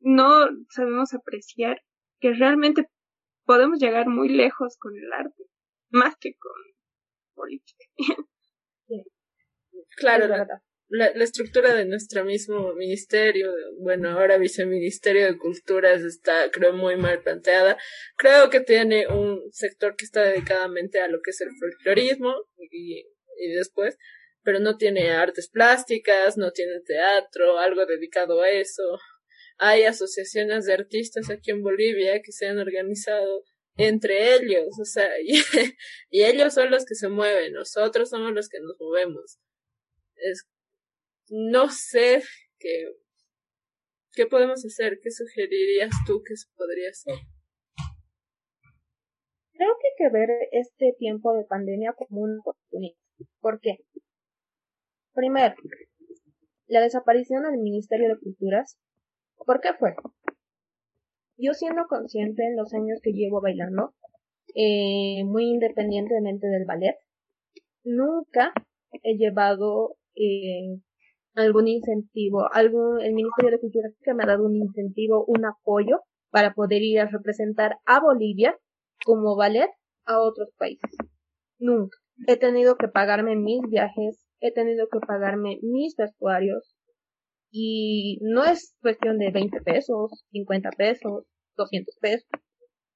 no 0.00 0.46
sabemos 0.70 1.14
apreciar 1.14 1.80
que 2.20 2.34
realmente 2.34 2.86
podemos 3.46 3.78
llegar 3.78 4.08
muy 4.08 4.28
lejos 4.28 4.76
con 4.78 4.94
el 4.96 5.12
arte. 5.12 5.44
más 5.90 6.16
que 6.20 6.34
con 6.34 6.52
política. 7.34 7.84
Claro, 9.96 10.26
la, 10.94 11.24
estructura 11.24 11.74
de 11.74 11.84
nuestro 11.86 12.24
mismo 12.24 12.72
ministerio, 12.74 13.52
bueno, 13.80 14.10
ahora 14.10 14.38
viceministerio 14.38 15.26
de 15.26 15.36
Culturas 15.36 16.02
está, 16.02 16.50
creo, 16.52 16.72
muy 16.72 16.96
mal 16.96 17.20
planteada. 17.22 17.76
Creo 18.16 18.48
que 18.48 18.60
tiene 18.60 19.08
un 19.08 19.42
sector 19.50 19.96
que 19.96 20.04
está 20.04 20.22
dedicadamente 20.22 21.00
a 21.00 21.08
lo 21.08 21.20
que 21.20 21.30
es 21.30 21.40
el 21.40 21.48
folclorismo 21.58 22.34
y, 22.70 23.00
y 23.38 23.52
después, 23.56 23.98
pero 24.42 24.60
no 24.60 24.76
tiene 24.76 25.10
artes 25.10 25.48
plásticas, 25.48 26.36
no 26.36 26.52
tiene 26.52 26.80
teatro, 26.86 27.58
algo 27.58 27.86
dedicado 27.86 28.40
a 28.40 28.50
eso. 28.50 28.82
Hay 29.58 29.82
asociaciones 29.84 30.66
de 30.66 30.74
artistas 30.74 31.28
aquí 31.28 31.50
en 31.50 31.62
Bolivia 31.62 32.22
que 32.22 32.30
se 32.30 32.46
han 32.46 32.58
organizado 32.58 33.42
entre 33.76 34.34
ellos, 34.36 34.68
o 34.80 34.84
sea, 34.84 35.10
y, 35.24 35.42
y 36.10 36.22
ellos 36.22 36.54
son 36.54 36.70
los 36.70 36.84
que 36.84 36.94
se 36.94 37.08
mueven, 37.08 37.52
nosotros 37.52 38.10
somos 38.10 38.32
los 38.32 38.48
que 38.48 38.60
nos 38.60 38.76
movemos. 38.78 39.38
Es 40.16 40.46
no 41.28 41.68
sé 41.68 42.22
qué, 42.58 42.86
qué 44.12 44.26
podemos 44.26 44.64
hacer, 44.64 44.98
qué 45.02 45.10
sugerirías 45.10 45.90
tú 46.06 46.22
que 46.22 46.36
se 46.36 46.48
podría 46.56 46.90
hacer. 46.90 47.14
Creo 49.52 49.76
que 49.80 49.88
hay 49.88 50.10
que 50.10 50.12
ver 50.12 50.28
este 50.52 50.94
tiempo 50.98 51.32
de 51.34 51.44
pandemia 51.44 51.92
como 51.92 52.22
una 52.22 52.40
oportunidad. 52.40 52.96
¿Por 53.40 53.60
qué? 53.60 53.78
Primero, 55.12 55.54
la 56.66 56.80
desaparición 56.80 57.44
del 57.44 57.60
Ministerio 57.60 58.08
de 58.08 58.18
Culturas. 58.18 58.78
¿Por 59.36 59.60
qué 59.60 59.74
fue? 59.78 59.94
Yo 61.36 61.52
siendo 61.52 61.86
consciente 61.88 62.44
en 62.44 62.56
los 62.56 62.72
años 62.74 63.00
que 63.02 63.12
llevo 63.12 63.40
bailando, 63.40 63.94
eh, 64.54 65.24
muy 65.24 65.44
independientemente 65.44 66.46
del 66.46 66.64
ballet, 66.64 66.96
nunca 67.82 68.52
he 69.02 69.16
llevado 69.16 69.96
eh, 70.14 70.80
algún 71.34 71.68
incentivo, 71.68 72.48
algo, 72.52 72.98
el 72.98 73.12
Ministerio 73.12 73.50
de 73.52 73.60
Cultura 73.60 73.88
que 74.02 74.14
me 74.14 74.24
ha 74.24 74.26
dado 74.26 74.44
un 74.44 74.56
incentivo, 74.56 75.24
un 75.26 75.44
apoyo 75.44 76.00
para 76.30 76.54
poder 76.54 76.82
ir 76.82 77.00
a 77.00 77.06
representar 77.06 77.78
a 77.84 78.00
Bolivia 78.00 78.56
como 79.04 79.36
ballet 79.36 79.70
a 80.04 80.20
otros 80.20 80.50
países. 80.58 80.90
Nunca. 81.58 81.96
He 82.26 82.36
tenido 82.36 82.76
que 82.76 82.88
pagarme 82.88 83.36
mis 83.36 83.60
viajes, 83.68 84.24
he 84.40 84.52
tenido 84.52 84.86
que 84.88 85.00
pagarme 85.00 85.58
mis 85.62 85.96
vestuarios 85.96 86.74
y 87.50 88.18
no 88.22 88.44
es 88.44 88.76
cuestión 88.80 89.18
de 89.18 89.30
20 89.30 89.60
pesos, 89.60 90.24
50 90.30 90.70
pesos, 90.70 91.24
200 91.56 91.96
pesos, 92.00 92.28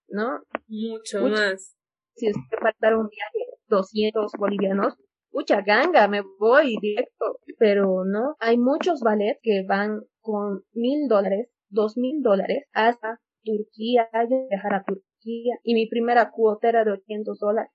¿no? 0.09 0.41
Mucho, 0.67 1.23
más. 1.23 1.77
Si 2.15 2.27
es 2.27 2.37
que 2.37 2.57
dar 2.81 2.97
un 2.97 3.09
viaje 3.09 3.51
200 3.69 4.33
bolivianos, 4.39 4.95
mucha 5.33 5.63
ganga, 5.63 6.09
me 6.09 6.23
voy 6.39 6.77
directo. 6.81 7.41
Pero 7.59 8.05
no, 8.05 8.37
hay 8.41 8.59
muchos 8.59 9.01
ballets 9.01 9.41
que 9.43 9.65
van 9.67 10.03
con 10.21 10.65
mil 10.73 11.09
dólares, 11.09 11.49
dos 11.69 11.97
mil 11.97 12.23
dólares 12.23 12.67
hasta 12.73 13.21
Turquía, 13.45 14.09
viajar 14.51 14.75
a 14.75 14.85
Turquía. 14.85 15.57
Y 15.63 15.75
mi 15.75 15.89
primera 15.89 16.31
cuota 16.31 16.69
era 16.69 16.85
de 16.85 16.93
800 16.93 17.39
dólares. 17.39 17.73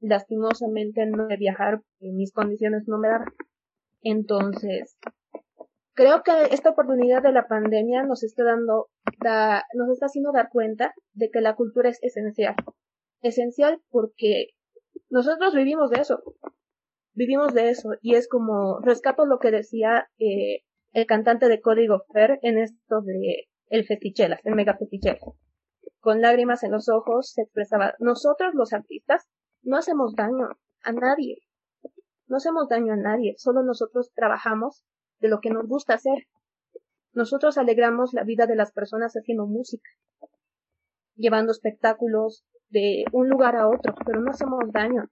Lastimosamente 0.00 1.06
no 1.06 1.26
de 1.26 1.36
viajar, 1.36 1.80
mis 2.00 2.32
condiciones 2.32 2.84
no 2.86 2.98
me 2.98 3.08
daban. 3.08 3.28
Entonces, 4.02 4.98
creo 5.94 6.22
que 6.22 6.32
esta 6.50 6.70
oportunidad 6.70 7.22
de 7.22 7.32
la 7.32 7.46
pandemia 7.46 8.02
nos 8.02 8.22
está 8.22 8.44
dando, 8.44 8.90
nos 9.74 9.90
está 9.90 10.06
haciendo 10.06 10.32
dar 10.32 10.50
cuenta 10.50 10.92
de 11.14 11.30
que 11.30 11.40
la 11.40 11.54
cultura 11.54 11.88
es 11.88 12.02
esencial. 12.02 12.54
Esencial 13.22 13.80
porque 13.90 14.48
nosotros 15.10 15.54
vivimos 15.54 15.90
de 15.90 16.00
eso. 16.00 16.22
Vivimos 17.12 17.54
de 17.54 17.70
eso. 17.70 17.90
Y 18.02 18.14
es 18.14 18.28
como, 18.28 18.80
rescato 18.80 19.26
lo 19.26 19.38
que 19.38 19.50
decía 19.50 20.08
eh, 20.18 20.64
el 20.92 21.06
cantante 21.06 21.48
de 21.48 21.60
Código 21.60 22.04
Fer 22.12 22.38
en 22.42 22.58
esto 22.58 23.00
de 23.02 23.48
el 23.68 23.84
festichelas, 23.86 24.40
el 24.44 24.54
mega 24.54 24.76
festichelas. 24.76 25.20
Con 26.00 26.20
lágrimas 26.20 26.62
en 26.62 26.72
los 26.72 26.88
ojos 26.88 27.32
se 27.32 27.42
expresaba, 27.42 27.94
nosotros 27.98 28.54
los 28.54 28.72
artistas 28.72 29.28
no 29.62 29.76
hacemos 29.76 30.14
daño 30.14 30.48
a 30.82 30.92
nadie. 30.92 31.38
No 32.26 32.36
hacemos 32.36 32.68
daño 32.68 32.92
a 32.92 32.96
nadie, 32.96 33.34
solo 33.38 33.62
nosotros 33.62 34.10
trabajamos 34.14 34.84
de 35.20 35.28
lo 35.28 35.40
que 35.40 35.50
nos 35.50 35.66
gusta 35.66 35.94
hacer. 35.94 36.26
Nosotros 37.12 37.58
alegramos 37.58 38.12
la 38.12 38.24
vida 38.24 38.46
de 38.46 38.56
las 38.56 38.72
personas 38.72 39.14
haciendo 39.14 39.46
música, 39.46 39.88
llevando 41.14 41.52
espectáculos, 41.52 42.44
de 42.74 43.04
un 43.12 43.28
lugar 43.28 43.54
a 43.54 43.68
otro, 43.68 43.94
pero 44.04 44.20
no 44.20 44.32
hacemos 44.32 44.60
daño. 44.72 45.08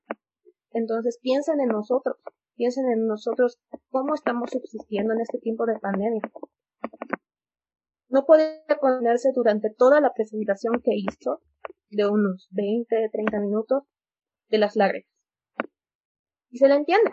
Entonces 0.72 1.20
piensen 1.22 1.60
en 1.60 1.68
nosotros, 1.68 2.16
piensen 2.56 2.90
en 2.90 3.06
nosotros 3.06 3.60
cómo 3.90 4.14
estamos 4.14 4.50
subsistiendo 4.50 5.14
en 5.14 5.20
este 5.20 5.38
tiempo 5.38 5.64
de 5.64 5.78
pandemia. 5.78 6.22
No 8.08 8.26
puede 8.26 8.64
ponerse 8.80 9.30
durante 9.32 9.70
toda 9.70 10.00
la 10.00 10.12
presentación 10.12 10.82
que 10.82 10.90
hizo, 10.96 11.40
de 11.88 12.08
unos 12.08 12.48
20, 12.50 13.08
30 13.12 13.40
minutos, 13.40 13.84
de 14.48 14.58
las 14.58 14.74
lágrimas. 14.74 15.08
Y 16.50 16.58
se 16.58 16.66
le 16.66 16.74
entiende. 16.74 17.10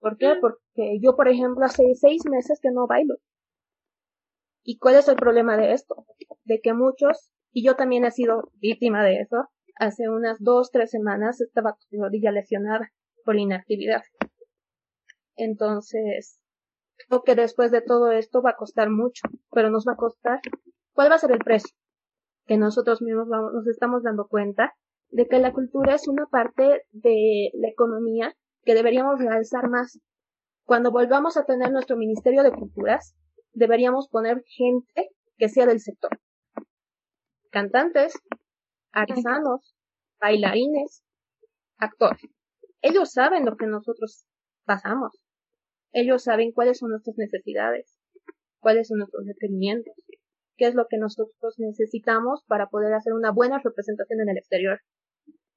¿Por 0.00 0.16
qué? 0.16 0.34
Mm. 0.34 0.40
Porque 0.40 0.98
yo, 1.00 1.14
por 1.14 1.28
ejemplo, 1.28 1.64
hace 1.66 1.84
seis 1.94 2.22
meses 2.24 2.58
que 2.60 2.70
no 2.70 2.86
bailo. 2.86 3.16
¿Y 4.64 4.78
cuál 4.78 4.94
es 4.94 5.08
el 5.08 5.16
problema 5.16 5.58
de 5.58 5.72
esto? 5.72 6.06
De 6.44 6.60
que 6.60 6.72
muchos 6.72 7.30
y 7.52 7.64
yo 7.64 7.76
también 7.76 8.04
he 8.04 8.10
sido 8.10 8.50
víctima 8.60 9.04
de 9.04 9.20
eso. 9.20 9.48
Hace 9.76 10.08
unas 10.08 10.38
dos, 10.40 10.70
tres 10.70 10.90
semanas 10.90 11.40
estaba 11.40 11.72
con 11.72 11.86
mi 11.90 11.98
rodilla 11.98 12.32
lesionada 12.32 12.90
por 13.24 13.36
inactividad. 13.36 14.02
Entonces, 15.36 16.38
creo 17.08 17.22
que 17.22 17.34
después 17.34 17.70
de 17.70 17.80
todo 17.80 18.12
esto 18.12 18.42
va 18.42 18.50
a 18.50 18.56
costar 18.56 18.90
mucho, 18.90 19.22
pero 19.52 19.70
nos 19.70 19.86
va 19.86 19.92
a 19.92 19.96
costar. 19.96 20.40
¿Cuál 20.92 21.10
va 21.10 21.14
a 21.14 21.18
ser 21.18 21.32
el 21.32 21.38
precio? 21.38 21.74
Que 22.46 22.58
nosotros 22.58 23.00
mismos 23.00 23.28
vamos, 23.28 23.52
nos 23.54 23.66
estamos 23.66 24.02
dando 24.02 24.28
cuenta 24.28 24.74
de 25.08 25.26
que 25.26 25.38
la 25.38 25.52
cultura 25.52 25.94
es 25.94 26.06
una 26.08 26.26
parte 26.26 26.82
de 26.90 27.50
la 27.54 27.68
economía 27.68 28.34
que 28.64 28.74
deberíamos 28.74 29.18
realzar 29.18 29.68
más. 29.68 29.98
Cuando 30.64 30.92
volvamos 30.92 31.36
a 31.36 31.44
tener 31.46 31.72
nuestro 31.72 31.96
Ministerio 31.96 32.42
de 32.42 32.52
Culturas, 32.52 33.16
deberíamos 33.52 34.08
poner 34.08 34.44
gente 34.46 35.10
que 35.36 35.48
sea 35.48 35.66
del 35.66 35.80
sector 35.80 36.20
cantantes, 37.50 38.14
artesanos, 38.92 39.74
bailarines, 40.20 41.02
actores. 41.78 42.30
Ellos 42.82 43.12
saben 43.12 43.44
lo 43.44 43.56
que 43.56 43.66
nosotros 43.66 44.24
pasamos. 44.64 45.12
Ellos 45.92 46.22
saben 46.22 46.52
cuáles 46.52 46.78
son 46.78 46.90
nuestras 46.90 47.16
necesidades, 47.18 47.98
cuáles 48.60 48.88
son 48.88 48.98
nuestros 48.98 49.26
requerimientos, 49.26 49.94
qué 50.56 50.66
es 50.66 50.74
lo 50.74 50.86
que 50.88 50.98
nosotros 50.98 51.54
necesitamos 51.58 52.44
para 52.46 52.68
poder 52.68 52.94
hacer 52.94 53.12
una 53.12 53.32
buena 53.32 53.60
representación 53.62 54.20
en 54.20 54.30
el 54.30 54.38
exterior. 54.38 54.80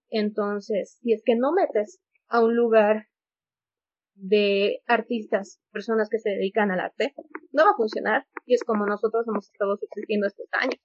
Entonces, 0.10 0.98
si 1.02 1.14
es 1.14 1.22
que 1.24 1.36
no 1.36 1.54
metes 1.54 2.00
a 2.28 2.44
un 2.44 2.56
lugar 2.56 3.08
de 4.16 4.82
artistas, 4.88 5.60
personas 5.72 6.10
que 6.10 6.20
se 6.20 6.30
dedican 6.30 6.72
al 6.72 6.80
arte, 6.80 7.14
no 7.52 7.66
va 7.66 7.72
a 7.72 7.78
funcionar. 7.78 8.26
Y 8.46 8.56
es 8.56 8.64
como 8.64 8.86
nosotros 8.86 9.26
hemos 9.28 9.50
estado 9.52 9.78
subsistiendo 9.78 10.28
estos 10.28 10.48
años 10.54 10.80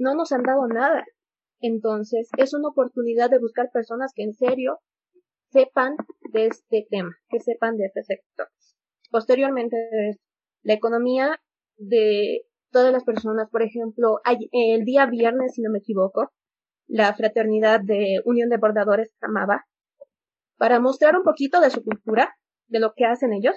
no 0.00 0.14
nos 0.14 0.32
han 0.32 0.42
dado 0.42 0.66
nada. 0.66 1.04
Entonces, 1.60 2.28
es 2.38 2.54
una 2.54 2.68
oportunidad 2.68 3.30
de 3.30 3.38
buscar 3.38 3.70
personas 3.70 4.12
que 4.14 4.24
en 4.24 4.32
serio 4.32 4.80
sepan 5.52 5.94
de 6.32 6.46
este 6.46 6.86
tema, 6.90 7.12
que 7.28 7.38
sepan 7.40 7.76
de 7.76 7.86
este 7.86 8.02
sector. 8.02 8.48
Posteriormente, 9.10 9.76
la 10.62 10.72
economía 10.72 11.40
de 11.76 12.42
todas 12.70 12.92
las 12.92 13.04
personas, 13.04 13.48
por 13.50 13.62
ejemplo, 13.62 14.20
el 14.52 14.84
día 14.84 15.06
viernes, 15.06 15.54
si 15.54 15.62
no 15.62 15.70
me 15.70 15.78
equivoco, 15.78 16.32
la 16.86 17.14
fraternidad 17.14 17.80
de 17.80 18.20
Unión 18.24 18.48
de 18.48 18.56
Bordadores 18.56 19.14
Amaba, 19.20 19.66
para 20.56 20.80
mostrar 20.80 21.16
un 21.16 21.24
poquito 21.24 21.60
de 21.60 21.70
su 21.70 21.84
cultura, 21.84 22.34
de 22.68 22.80
lo 22.80 22.92
que 22.94 23.04
hacen 23.04 23.32
ellos, 23.32 23.56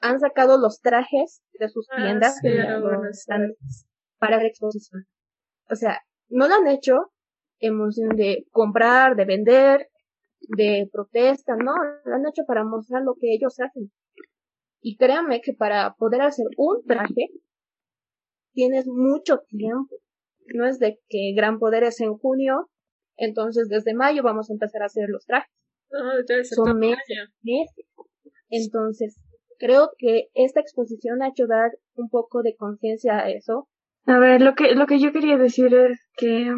han 0.00 0.18
sacado 0.18 0.58
los 0.58 0.80
trajes 0.80 1.42
de 1.58 1.68
sus 1.68 1.86
ah, 1.90 1.96
tiendas 1.96 2.40
para 4.18 4.38
la 4.38 4.46
exposición. 4.46 5.06
O 5.70 5.76
sea, 5.76 6.00
no 6.28 6.48
lo 6.48 6.54
han 6.54 6.68
hecho 6.68 7.12
en 7.60 7.76
función 7.78 8.16
de 8.16 8.46
comprar, 8.50 9.16
de 9.16 9.24
vender, 9.24 9.88
de 10.40 10.88
protesta, 10.90 11.54
no, 11.56 11.72
lo 12.04 12.14
han 12.14 12.26
hecho 12.26 12.42
para 12.46 12.64
mostrar 12.64 13.02
lo 13.02 13.14
que 13.14 13.34
ellos 13.34 13.54
hacen. 13.60 13.92
Y 14.80 14.96
créanme 14.96 15.40
que 15.42 15.52
para 15.52 15.94
poder 15.94 16.22
hacer 16.22 16.46
un 16.56 16.82
traje, 16.84 17.28
tienes 18.52 18.86
mucho 18.86 19.40
tiempo. 19.48 19.96
No 20.54 20.66
es 20.66 20.78
de 20.78 20.98
que 21.08 21.32
gran 21.36 21.58
poder 21.58 21.84
es 21.84 22.00
en 22.00 22.14
junio, 22.14 22.70
entonces 23.16 23.68
desde 23.68 23.94
mayo 23.94 24.22
vamos 24.22 24.50
a 24.50 24.54
empezar 24.54 24.82
a 24.82 24.86
hacer 24.86 25.08
los 25.08 25.26
trajes. 25.26 25.52
Son 26.54 26.78
meses, 26.78 27.28
meses. 27.42 27.86
Entonces, 28.48 29.16
creo 29.58 29.90
que 29.98 30.28
esta 30.34 30.60
exposición 30.60 31.22
ha 31.22 31.28
hecho 31.28 31.46
dar 31.46 31.70
un 31.94 32.08
poco 32.08 32.42
de 32.42 32.56
conciencia 32.56 33.18
a 33.18 33.30
eso, 33.30 33.68
a 34.06 34.18
ver, 34.18 34.40
lo 34.42 34.54
que, 34.54 34.74
lo 34.74 34.86
que 34.86 34.98
yo 34.98 35.12
quería 35.12 35.36
decir 35.36 35.74
es 35.74 36.00
que 36.16 36.52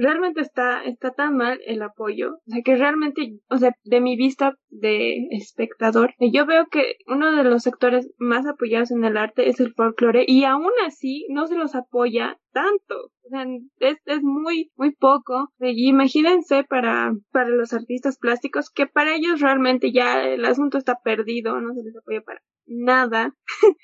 realmente 0.00 0.40
está, 0.40 0.82
está 0.84 1.10
tan 1.10 1.36
mal 1.36 1.60
el 1.66 1.82
apoyo, 1.82 2.32
o 2.32 2.50
sea, 2.50 2.62
que 2.64 2.76
realmente, 2.76 3.38
o 3.50 3.58
sea, 3.58 3.72
de 3.84 4.00
mi 4.00 4.16
vista 4.16 4.54
de 4.70 5.28
espectador, 5.30 6.14
yo 6.18 6.46
veo 6.46 6.66
que 6.70 6.96
uno 7.06 7.30
de 7.36 7.44
los 7.44 7.62
sectores 7.62 8.10
más 8.18 8.46
apoyados 8.46 8.90
en 8.90 9.04
el 9.04 9.18
arte 9.18 9.50
es 9.50 9.60
el 9.60 9.74
folclore 9.74 10.24
y 10.26 10.44
aún 10.44 10.72
así 10.86 11.26
no 11.28 11.46
se 11.46 11.56
los 11.56 11.74
apoya 11.74 12.38
tanto. 12.52 13.10
O 13.24 13.28
sea, 13.28 13.44
es, 13.78 13.98
es 14.06 14.22
muy, 14.22 14.70
muy 14.76 14.92
poco. 14.92 15.52
Y 15.60 15.88
imagínense 15.88 16.64
para, 16.64 17.12
para 17.30 17.50
los 17.50 17.72
artistas 17.72 18.18
plásticos 18.18 18.70
que 18.70 18.86
para 18.86 19.14
ellos 19.14 19.40
realmente 19.40 19.92
ya 19.92 20.24
el 20.24 20.44
asunto 20.46 20.78
está 20.78 20.98
perdido, 21.04 21.60
no 21.60 21.74
se 21.74 21.82
les 21.82 21.96
apoya 21.96 22.22
para 22.22 22.40
nada. 22.66 23.34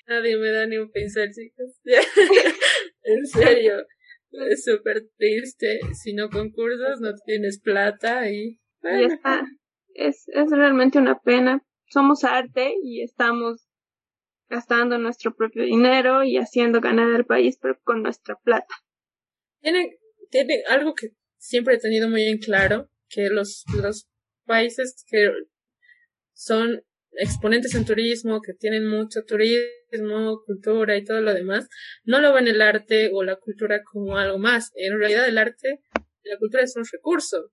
Nadie 0.07 0.37
me 0.37 0.49
da 0.49 0.65
ni 0.65 0.77
un 0.77 0.91
pincel, 0.91 1.29
chicos. 1.31 1.79
en 3.07 3.25
serio. 3.25 3.85
Es 4.31 4.65
súper 4.65 5.07
triste. 5.17 5.79
Si 5.93 6.13
no 6.13 6.29
concursas, 6.29 6.99
no 6.99 7.13
tienes 7.25 7.59
plata 7.61 8.29
y... 8.29 8.59
y 8.83 9.03
está. 9.03 9.45
Es, 9.93 10.27
es 10.27 10.51
realmente 10.51 10.99
una 10.99 11.19
pena. 11.19 11.63
Somos 11.89 12.23
arte 12.23 12.73
y 12.83 13.01
estamos 13.01 13.67
gastando 14.49 14.97
nuestro 14.97 15.35
propio 15.35 15.63
dinero 15.63 16.23
y 16.23 16.37
haciendo 16.37 16.81
ganar 16.81 17.13
al 17.13 17.25
país, 17.25 17.57
pero 17.61 17.79
con 17.83 18.03
nuestra 18.03 18.35
plata. 18.35 18.75
Tiene, 19.61 19.97
tiene 20.29 20.63
algo 20.69 20.93
que 20.93 21.09
siempre 21.37 21.75
he 21.75 21.79
tenido 21.79 22.09
muy 22.09 22.23
en 22.23 22.37
claro, 22.37 22.89
que 23.09 23.29
los, 23.29 23.63
los 23.81 24.07
países 24.45 25.03
que 25.07 25.31
son 26.33 26.83
exponentes 27.17 27.75
en 27.75 27.85
turismo, 27.85 28.41
que 28.41 28.53
tienen 28.53 28.87
mucho 28.87 29.23
turismo, 29.25 30.41
cultura 30.45 30.97
y 30.97 31.03
todo 31.03 31.21
lo 31.21 31.33
demás, 31.33 31.67
no 32.03 32.19
lo 32.19 32.33
ven 32.33 32.47
el 32.47 32.61
arte 32.61 33.11
o 33.13 33.23
la 33.23 33.35
cultura 33.35 33.81
como 33.83 34.17
algo 34.17 34.37
más. 34.37 34.71
En 34.75 34.97
realidad 34.99 35.27
el 35.27 35.37
arte 35.37 35.81
la 36.23 36.37
cultura 36.37 36.63
es 36.63 36.75
un 36.75 36.85
recurso, 36.91 37.51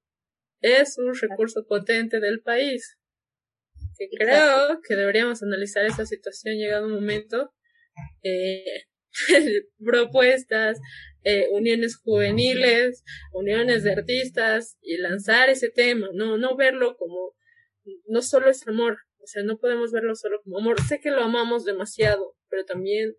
es 0.61 0.97
un 0.99 1.15
recurso 1.15 1.65
potente 1.67 2.21
del 2.21 2.41
país. 2.41 2.97
Que 3.97 4.09
creo 4.09 4.81
que 4.87 4.97
deberíamos 4.97 5.43
analizar 5.43 5.85
esa 5.87 6.05
situación 6.05 6.57
llegado 6.57 6.87
un 6.87 6.95
momento. 6.95 7.53
Eh, 8.23 8.65
propuestas, 9.79 10.81
eh, 11.23 11.47
uniones 11.53 11.97
juveniles, 11.97 13.05
uniones 13.33 13.85
de 13.85 13.93
artistas 13.93 14.77
y 14.81 14.99
lanzar 14.99 15.49
ese 15.49 15.71
tema, 15.71 16.09
no, 16.13 16.37
no 16.37 16.57
verlo 16.57 16.97
como, 16.97 17.37
no 18.07 18.23
solo 18.23 18.51
es 18.51 18.67
amor, 18.67 18.99
o 19.25 19.27
sea, 19.27 19.43
no 19.43 19.59
podemos 19.59 19.91
verlo 19.91 20.15
solo 20.15 20.41
como 20.43 20.59
amor. 20.59 20.81
Sé 20.83 21.01
que 21.01 21.11
lo 21.11 21.23
amamos 21.23 21.65
demasiado, 21.65 22.37
pero 22.49 22.65
también 22.65 23.17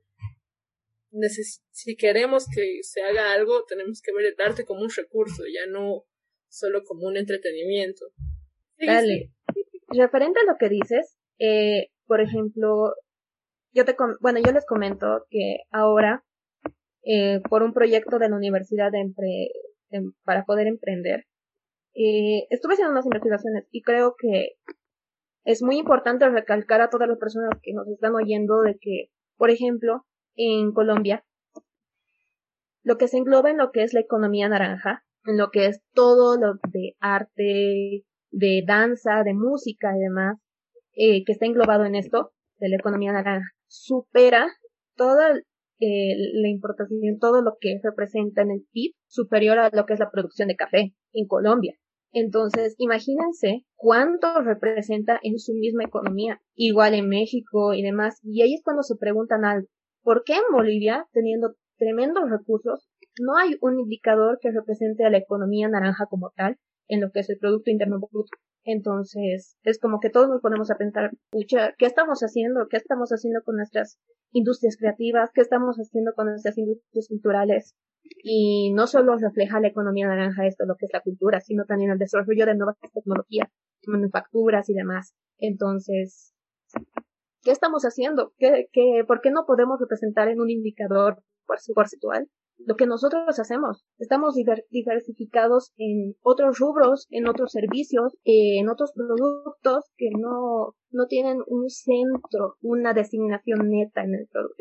si 1.72 1.96
queremos 1.96 2.46
que 2.54 2.80
se 2.84 3.02
haga 3.02 3.34
algo, 3.34 3.63
tenemos 3.68 4.02
que 4.02 4.13
ver 4.13 4.26
el 4.26 4.36
arte 4.46 4.65
como 4.65 4.82
un 4.82 4.89
recurso, 4.96 5.44
ya 5.52 5.65
no 5.70 6.04
solo 6.50 6.84
como 6.84 7.08
un 7.08 7.18
entretenimiento. 7.18 8.06
Dale. 8.78 9.32
Referente 9.89 10.39
a 10.41 10.52
lo 10.52 10.58
que 10.60 10.70
dices, 10.70 11.18
eh, 11.39 11.89
por 12.06 12.22
ejemplo, 12.22 12.94
yo 13.74 13.86
te, 13.86 13.96
bueno, 14.20 14.39
yo 14.46 14.52
les 14.52 14.65
comento 14.65 15.26
que 15.30 15.60
ahora, 15.72 16.24
eh, 17.04 17.41
por 17.50 17.63
un 17.63 17.74
proyecto 17.74 18.20
de 18.20 18.30
la 18.30 18.36
universidad 18.36 18.91
para 20.24 20.44
poder 20.46 20.68
emprender, 20.68 21.26
eh, 21.94 22.48
estuve 22.50 22.74
haciendo 22.74 22.91
unas 22.91 23.06
investigaciones 23.06 23.68
y 23.72 23.82
creo 23.82 24.15
que 24.18 24.58
es 25.45 25.62
muy 25.62 25.77
importante 25.77 26.27
recalcar 26.27 26.81
a 26.81 26.89
todas 26.89 27.08
las 27.08 27.19
personas 27.19 27.51
que 27.62 27.73
nos 27.73 27.88
están 27.88 28.15
oyendo 28.15 28.62
de 28.62 28.77
que, 28.81 29.10
por 29.38 29.51
ejemplo, 29.51 30.05
en 30.36 30.73
Colombia, 30.73 31.23
lo 32.84 32.97
que 32.97 33.08
se 33.08 33.17
engloba 33.17 33.51
en 33.51 33.58
lo 33.58 33.71
que 33.71 33.84
es 33.84 33.93
la 33.93 34.01
economía 34.01 34.49
naranja, 34.49 35.05
en 35.25 35.38
lo 35.38 35.51
que 35.51 35.67
es 35.67 35.81
todo 35.93 36.38
lo 36.39 36.55
de 36.71 36.95
arte, 36.99 38.03
de 38.31 38.63
danza, 38.67 39.23
de 39.23 39.34
música 39.34 39.95
y 39.95 40.01
demás, 40.01 40.38
eh, 40.93 41.23
que 41.23 41.31
está 41.31 41.45
englobado 41.45 41.86
en 41.86 41.95
esto, 41.95 42.31
de 42.58 42.69
la 42.69 42.77
economía 42.77 43.12
naranja, 43.12 43.45
supera 43.67 44.47
toda 44.95 45.36
eh, 45.79 46.15
la 46.34 46.47
importación, 46.47 47.19
todo 47.19 47.41
lo 47.41 47.58
que 47.60 47.79
representa 47.84 48.41
en 48.41 48.51
el 48.51 48.65
PIB, 48.71 48.93
superior 49.08 49.60
a 49.60 49.69
lo 49.71 49.86
que 49.86 49.93
es 49.93 49.99
la 49.99 50.10
producción 50.10 50.47
de 50.47 50.55
café 50.55 50.93
en 51.13 51.27
Colombia. 51.27 51.75
Entonces, 52.17 52.75
imagínense 52.78 53.65
cuánto 53.75 54.41
representa 54.41 55.19
en 55.21 55.38
su 55.38 55.54
misma 55.54 55.84
economía, 55.84 56.39
igual 56.54 56.93
en 56.93 57.10
México 57.10 57.73
y 57.73 57.84
demás. 57.84 58.21
Y 58.23 58.41
ahí 58.41 58.54
es 58.54 58.63
cuando 58.63 58.84
se 58.84 58.95
preguntan 58.95 59.43
algo, 59.43 59.67
¿por 60.01 60.23
qué 60.23 60.36
en 60.36 60.54
Bolivia, 60.54 61.10
teniendo 61.12 61.56
tremendos 61.78 62.30
recursos, 62.30 62.88
no 63.19 63.36
hay 63.36 63.58
un 63.60 63.82
indicador 63.82 64.39
que 64.41 64.51
represente 64.51 65.04
a 65.04 65.10
la 65.10 65.17
economía 65.17 65.67
naranja 65.67 66.06
como 66.06 66.32
tal 66.38 66.56
en 66.88 67.01
lo 67.01 67.12
que 67.12 67.19
es 67.19 67.30
el 67.30 67.38
Producto 67.38 67.69
Interno 67.69 67.99
Bruto? 67.99 68.30
Entonces, 68.63 69.58
es 69.63 69.78
como 69.78 69.99
que 69.99 70.10
todos 70.10 70.30
nos 70.30 70.39
ponemos 70.39 70.71
a 70.71 70.78
pensar, 70.78 71.12
pucha, 71.30 71.73
¿qué 71.78 71.86
estamos 71.86 72.21
haciendo? 72.21 72.67
¿Qué 72.69 72.78
estamos 72.78 73.10
haciendo 73.10 73.41
con 73.43 73.58
nuestras 73.58 73.99
industrias 74.32 74.78
creativas? 74.78 75.32
¿Qué 75.34 75.41
estamos 75.41 75.75
haciendo 75.75 76.13
con 76.15 76.28
nuestras 76.28 76.58
industrias 76.58 77.10
culturales? 77.10 77.75
Y 78.24 78.74
no 78.74 78.88
solo 78.88 79.18
refleja 79.18 79.60
la 79.60 79.68
economía 79.68 80.08
naranja 80.08 80.46
esto, 80.46 80.65
lo 80.65 80.76
que 80.76 80.86
es 80.86 80.94
la 80.94 81.02
cultura, 81.02 81.41
sino 81.41 81.65
también 81.65 81.91
el 81.91 81.98
desarrollo 81.98 82.46
de 82.46 82.56
nuevas 82.56 82.78
tecnologías, 82.94 83.50
manufacturas 83.88 84.70
y 84.70 84.74
demás. 84.74 85.13
Entonces, 85.38 86.34
¿qué 87.44 87.52
estamos 87.52 87.84
haciendo? 87.84 88.34
¿Qué, 88.38 88.68
qué, 88.72 89.04
¿Por 89.08 89.22
qué 89.22 89.32
no 89.32 89.46
podemos 89.46 89.80
representar 89.80 90.28
en 90.28 90.41
un 90.41 90.50
indicador 90.50 91.24
porcentual 91.46 92.28
lo 92.60 92.76
que 92.76 92.86
nosotros 92.86 93.38
hacemos. 93.39 93.86
Estamos 93.98 94.36
diversificados 94.70 95.74
en 95.78 96.15
otros 96.22 96.58
rubros, 96.60 97.08
en 97.10 97.28
otros 97.28 97.52
servicios, 97.52 98.18
en 98.24 98.70
otros 98.70 98.91
productos 98.94 99.86
que 99.98 100.10
no, 100.18 100.76
no 100.91 101.08
tienen 101.08 101.39
un 101.48 101.70
centro, 101.70 102.56
una 102.62 102.94
designación 102.94 103.70
neta 103.70 104.04
en 104.04 104.15
el 104.15 104.28
producto 104.28 104.56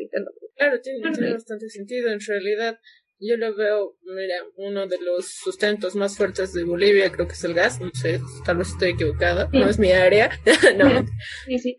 Claro, 0.55 0.79
tiene, 0.81 1.11
tiene 1.11 1.33
bastante 1.33 1.69
sentido. 1.69 2.11
En 2.11 2.19
realidad, 2.19 2.79
yo 3.19 3.37
lo 3.37 3.55
veo, 3.55 3.97
mira, 4.03 4.43
uno 4.57 4.87
de 4.87 4.99
los 4.99 5.27
sustentos 5.27 5.95
más 5.95 6.17
fuertes 6.17 6.53
de 6.53 6.63
Bolivia 6.63 7.11
creo 7.11 7.27
que 7.27 7.33
es 7.33 7.43
el 7.43 7.53
gas, 7.53 7.79
no 7.79 7.91
sé, 7.93 8.19
tal 8.45 8.57
vez 8.57 8.69
estoy 8.69 8.91
equivocada, 8.91 9.49
no 9.53 9.69
es 9.69 9.79
mi 9.79 9.91
área, 9.91 10.29
no. 10.77 11.05
Sí, 11.45 11.59
sí. 11.59 11.77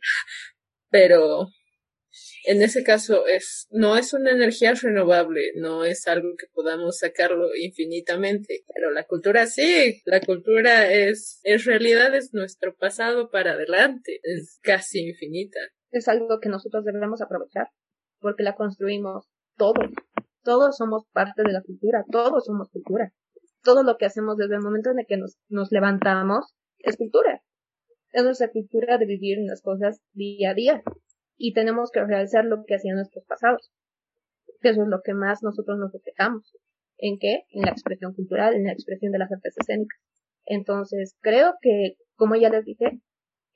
Pero 0.90 1.49
en 2.46 2.62
ese 2.62 2.85
caso 2.85 3.27
es, 3.27 3.66
no 3.70 3.96
es 3.96 4.12
una 4.12 4.31
energía 4.31 4.72
renovable, 4.75 5.53
no 5.57 5.85
es 5.85 6.07
algo 6.07 6.29
que 6.38 6.46
podamos 6.53 6.99
sacarlo 6.99 7.49
infinitamente, 7.57 8.64
pero 8.72 8.92
la 8.92 9.05
cultura 9.05 9.46
sí, 9.46 10.01
la 10.05 10.20
cultura 10.20 10.90
es, 10.92 11.40
en 11.42 11.59
realidad 11.61 12.14
es 12.14 12.33
nuestro 12.33 12.77
pasado 12.77 13.31
para 13.31 13.53
adelante, 13.53 14.20
es 14.22 14.61
casi 14.62 15.09
infinita. 15.09 15.59
Es 15.90 16.09
algo 16.09 16.38
que 16.40 16.49
nosotros 16.49 16.85
debemos 16.85 17.20
aprovechar, 17.20 17.68
porque 18.20 18.44
la 18.44 18.55
construimos 18.55 19.27
todos, 19.57 19.90
todos 20.46 20.76
somos 20.76 21.02
parte 21.12 21.42
de 21.42 21.52
la 21.52 21.61
cultura, 21.61 22.04
todos 22.11 22.44
somos 22.46 22.70
cultura. 22.70 23.12
Todo 23.64 23.82
lo 23.82 23.96
que 23.96 24.06
hacemos 24.06 24.37
desde 24.37 24.54
el 24.54 24.62
momento 24.62 24.90
en 24.90 25.00
el 25.00 25.06
que 25.06 25.16
nos, 25.16 25.72
levantamos 25.72 26.54
es 26.78 26.96
cultura. 26.96 27.42
Es 28.12 28.22
nuestra 28.22 28.52
cultura 28.52 28.96
de 28.96 29.06
vivir 29.06 29.38
las 29.40 29.61
cosas 29.61 30.00
día 30.12 30.50
a 30.50 30.54
día 30.54 30.82
y 31.37 31.52
tenemos 31.52 31.90
que 31.90 32.04
realizar 32.04 32.44
lo 32.44 32.64
que 32.64 32.76
hacían 32.76 32.94
nuestros 32.94 33.24
pasados. 33.26 33.72
Eso 34.62 34.82
es 34.82 34.88
lo 34.88 35.00
que 35.02 35.14
más 35.14 35.42
nosotros 35.42 35.78
nos 35.78 35.92
reflejamos. 35.92 36.56
¿En 36.96 37.18
qué? 37.18 37.42
En 37.50 37.62
la 37.62 37.72
expresión 37.72 38.14
cultural, 38.14 38.54
en 38.54 38.64
la 38.64 38.72
expresión 38.72 39.11
de 39.11 39.18
las 39.18 39.32
artes 39.32 39.56
escénicas. 39.59 39.98
Entonces, 40.44 41.16
creo 41.20 41.54
que, 41.61 41.96
como 42.14 42.37
ya 42.37 42.50
les 42.50 42.64
dije, 42.64 43.00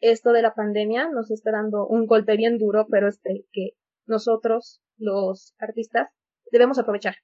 esto 0.01 0.33
de 0.33 0.43
la 0.43 0.55
pandemia 0.55 1.09
nos 1.09 1.31
está 1.31 1.53
dando 1.53 1.87
un 1.87 2.07
golpe 2.07 2.37
bien 2.37 2.59
duro, 2.59 2.89
pero 2.91 3.09
este 3.09 3.45
que 3.53 3.71
nosotros, 4.07 4.83
los 4.99 5.55
artistas, 5.61 6.11
debemos 6.51 6.79
aprovechar. 6.79 7.17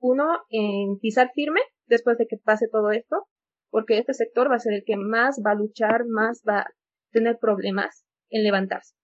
Uno, 0.00 0.40
en 0.50 0.98
pisar 1.00 1.30
firme 1.34 1.60
después 1.86 2.18
de 2.18 2.26
que 2.26 2.36
pase 2.36 2.66
todo 2.70 2.90
esto, 2.90 3.26
porque 3.70 3.98
este 3.98 4.14
sector 4.14 4.50
va 4.50 4.56
a 4.56 4.60
ser 4.60 4.74
el 4.74 4.84
que 4.84 4.96
más 4.96 5.40
va 5.44 5.52
a 5.52 5.56
luchar, 5.56 6.04
más 6.06 6.42
va 6.48 6.60
a 6.60 6.70
tener 7.10 7.38
problemas 7.38 8.04
en 8.30 8.42
levantarse. 8.42 8.94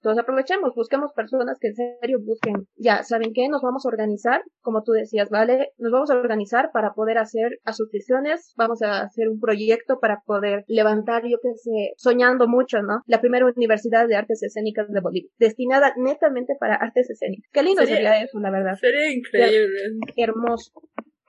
Entonces 0.00 0.22
aprovechemos, 0.22 0.74
busquemos 0.74 1.12
personas 1.12 1.58
que 1.60 1.68
en 1.68 1.74
serio 1.74 2.18
busquen, 2.24 2.66
ya, 2.76 3.02
¿saben 3.02 3.32
qué? 3.34 3.48
Nos 3.48 3.62
vamos 3.62 3.84
a 3.84 3.88
organizar, 3.88 4.42
como 4.60 4.82
tú 4.82 4.92
decías, 4.92 5.28
¿vale? 5.28 5.72
Nos 5.78 5.92
vamos 5.92 6.10
a 6.10 6.14
organizar 6.14 6.70
para 6.72 6.92
poder 6.94 7.18
hacer 7.18 7.58
asociaciones, 7.64 8.52
vamos 8.56 8.82
a 8.82 9.02
hacer 9.02 9.28
un 9.28 9.40
proyecto 9.40 9.98
para 10.00 10.20
poder 10.24 10.64
levantar, 10.68 11.22
yo 11.24 11.38
qué 11.42 11.52
sé, 11.56 11.94
soñando 11.96 12.46
mucho, 12.46 12.80
¿no? 12.82 13.02
La 13.06 13.20
primera 13.20 13.46
universidad 13.46 14.06
de 14.06 14.16
artes 14.16 14.42
escénicas 14.42 14.88
de 14.88 15.00
Bolivia, 15.00 15.30
destinada 15.38 15.92
netamente 15.96 16.54
para 16.58 16.76
artes 16.76 17.10
escénicas. 17.10 17.50
Qué 17.52 17.62
lindo 17.62 17.84
sería, 17.84 18.22
eso, 18.22 18.38
la 18.38 18.50
verdad. 18.50 18.74
Sería 18.80 19.12
increíble. 19.12 19.98
hermoso. 20.16 20.72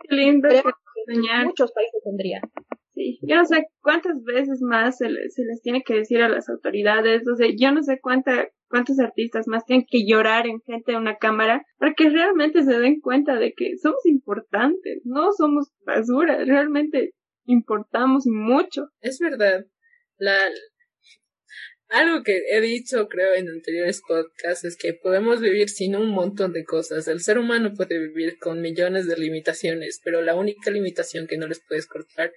Qué 0.01 0.15
lindo. 0.15 0.47
Muchos 1.45 1.71
países 1.71 2.01
tendrían. 2.03 2.41
Yo 3.21 3.35
no 3.35 3.45
sé 3.45 3.67
cuántas 3.81 4.23
veces 4.23 4.62
más 4.62 4.97
se 4.97 5.09
les 5.09 5.62
tiene 5.62 5.83
que 5.83 5.95
decir 5.95 6.21
a 6.21 6.29
las 6.29 6.49
autoridades, 6.49 7.27
o 7.27 7.35
sea, 7.35 7.47
yo 7.57 7.71
no 7.71 7.83
sé 7.83 7.99
cuánta, 8.01 8.49
cuántos 8.67 8.99
artistas 8.99 9.47
más 9.47 9.65
tienen 9.65 9.85
que 9.89 10.05
llorar 10.05 10.47
en 10.47 10.62
frente 10.62 10.91
de 10.91 10.97
una 10.97 11.17
cámara 11.17 11.65
para 11.77 11.93
que 11.93 12.09
realmente 12.09 12.63
se 12.63 12.79
den 12.79 12.99
cuenta 13.01 13.35
de 13.35 13.53
que 13.53 13.77
somos 13.77 14.05
importantes, 14.05 15.01
no 15.05 15.31
somos 15.31 15.71
basura, 15.85 16.43
realmente 16.45 17.13
importamos 17.45 18.25
mucho. 18.27 18.89
Es 19.01 19.19
verdad. 19.19 19.65
La, 20.17 20.35
algo 21.89 22.21
que 22.21 22.43
he 22.51 22.62
dicho, 22.62 23.07
creo, 23.07 23.33
en 23.33 23.49
anteriores 23.49 24.01
podcasts 24.07 24.63
es 24.63 24.77
que 24.77 24.93
podemos 24.93 25.41
vivir 25.41 25.69
sin 25.69 25.95
un 25.95 26.12
montón 26.12 26.53
de 26.53 26.63
cosas. 26.63 27.07
El 27.07 27.19
ser 27.19 27.39
humano 27.39 27.73
puede 27.75 27.97
vivir 27.97 28.38
con 28.38 28.62
millones 28.62 29.07
de 29.07 29.17
limitaciones, 29.17 29.99
pero 30.03 30.21
la 30.21 30.35
única 30.35 30.69
limitación 30.69 31.25
que 31.25 31.38
no 31.38 31.47
les 31.47 31.62
puedes 31.67 31.88
cortar 31.88 32.31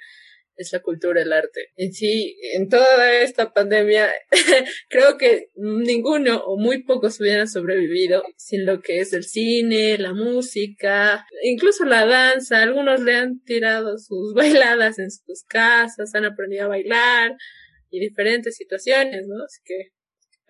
es 0.57 0.73
la 0.73 0.81
cultura, 0.81 1.23
el 1.23 1.33
arte. 1.33 1.69
En 1.77 1.93
sí, 1.93 2.39
en 2.55 2.69
toda 2.69 3.21
esta 3.21 3.53
pandemia, 3.53 4.13
creo 4.89 5.19
que 5.19 5.49
ninguno 5.57 6.43
o 6.45 6.59
muy 6.59 6.83
pocos 6.85 7.21
hubieran 7.21 7.49
sobrevivido 7.49 8.23
sin 8.37 8.67
lo 8.67 8.81
que 8.81 9.01
es 9.01 9.13
el 9.13 9.25
cine, 9.25 9.99
la 9.99 10.15
música, 10.15 11.27
incluso 11.43 11.85
la 11.85 12.07
danza. 12.07 12.63
Algunos 12.63 13.01
le 13.01 13.15
han 13.17 13.41
tirado 13.45 13.99
sus 13.99 14.35
bailadas 14.35 14.99
en 14.99 15.11
sus 15.11 15.45
casas, 15.45 16.15
han 16.15 16.25
aprendido 16.25 16.65
a 16.65 16.69
bailar 16.69 17.33
y 17.91 18.01
diferentes 18.01 18.57
situaciones, 18.57 19.27
¿no? 19.29 19.45
Así 19.45 19.61
que 19.65 19.93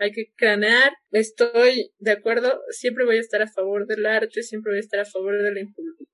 hay 0.02 0.12
que 0.12 0.32
cranear. 0.36 0.92
Estoy 1.10 1.92
de 1.98 2.10
acuerdo, 2.10 2.60
siempre 2.70 3.04
voy 3.04 3.16
a 3.16 3.20
estar 3.20 3.42
a 3.42 3.50
favor 3.50 3.86
del 3.86 4.04
arte, 4.06 4.42
siempre 4.42 4.72
voy 4.72 4.78
a 4.78 4.80
estar 4.80 5.00
a 5.00 5.04
favor 5.04 5.34
de 5.40 5.66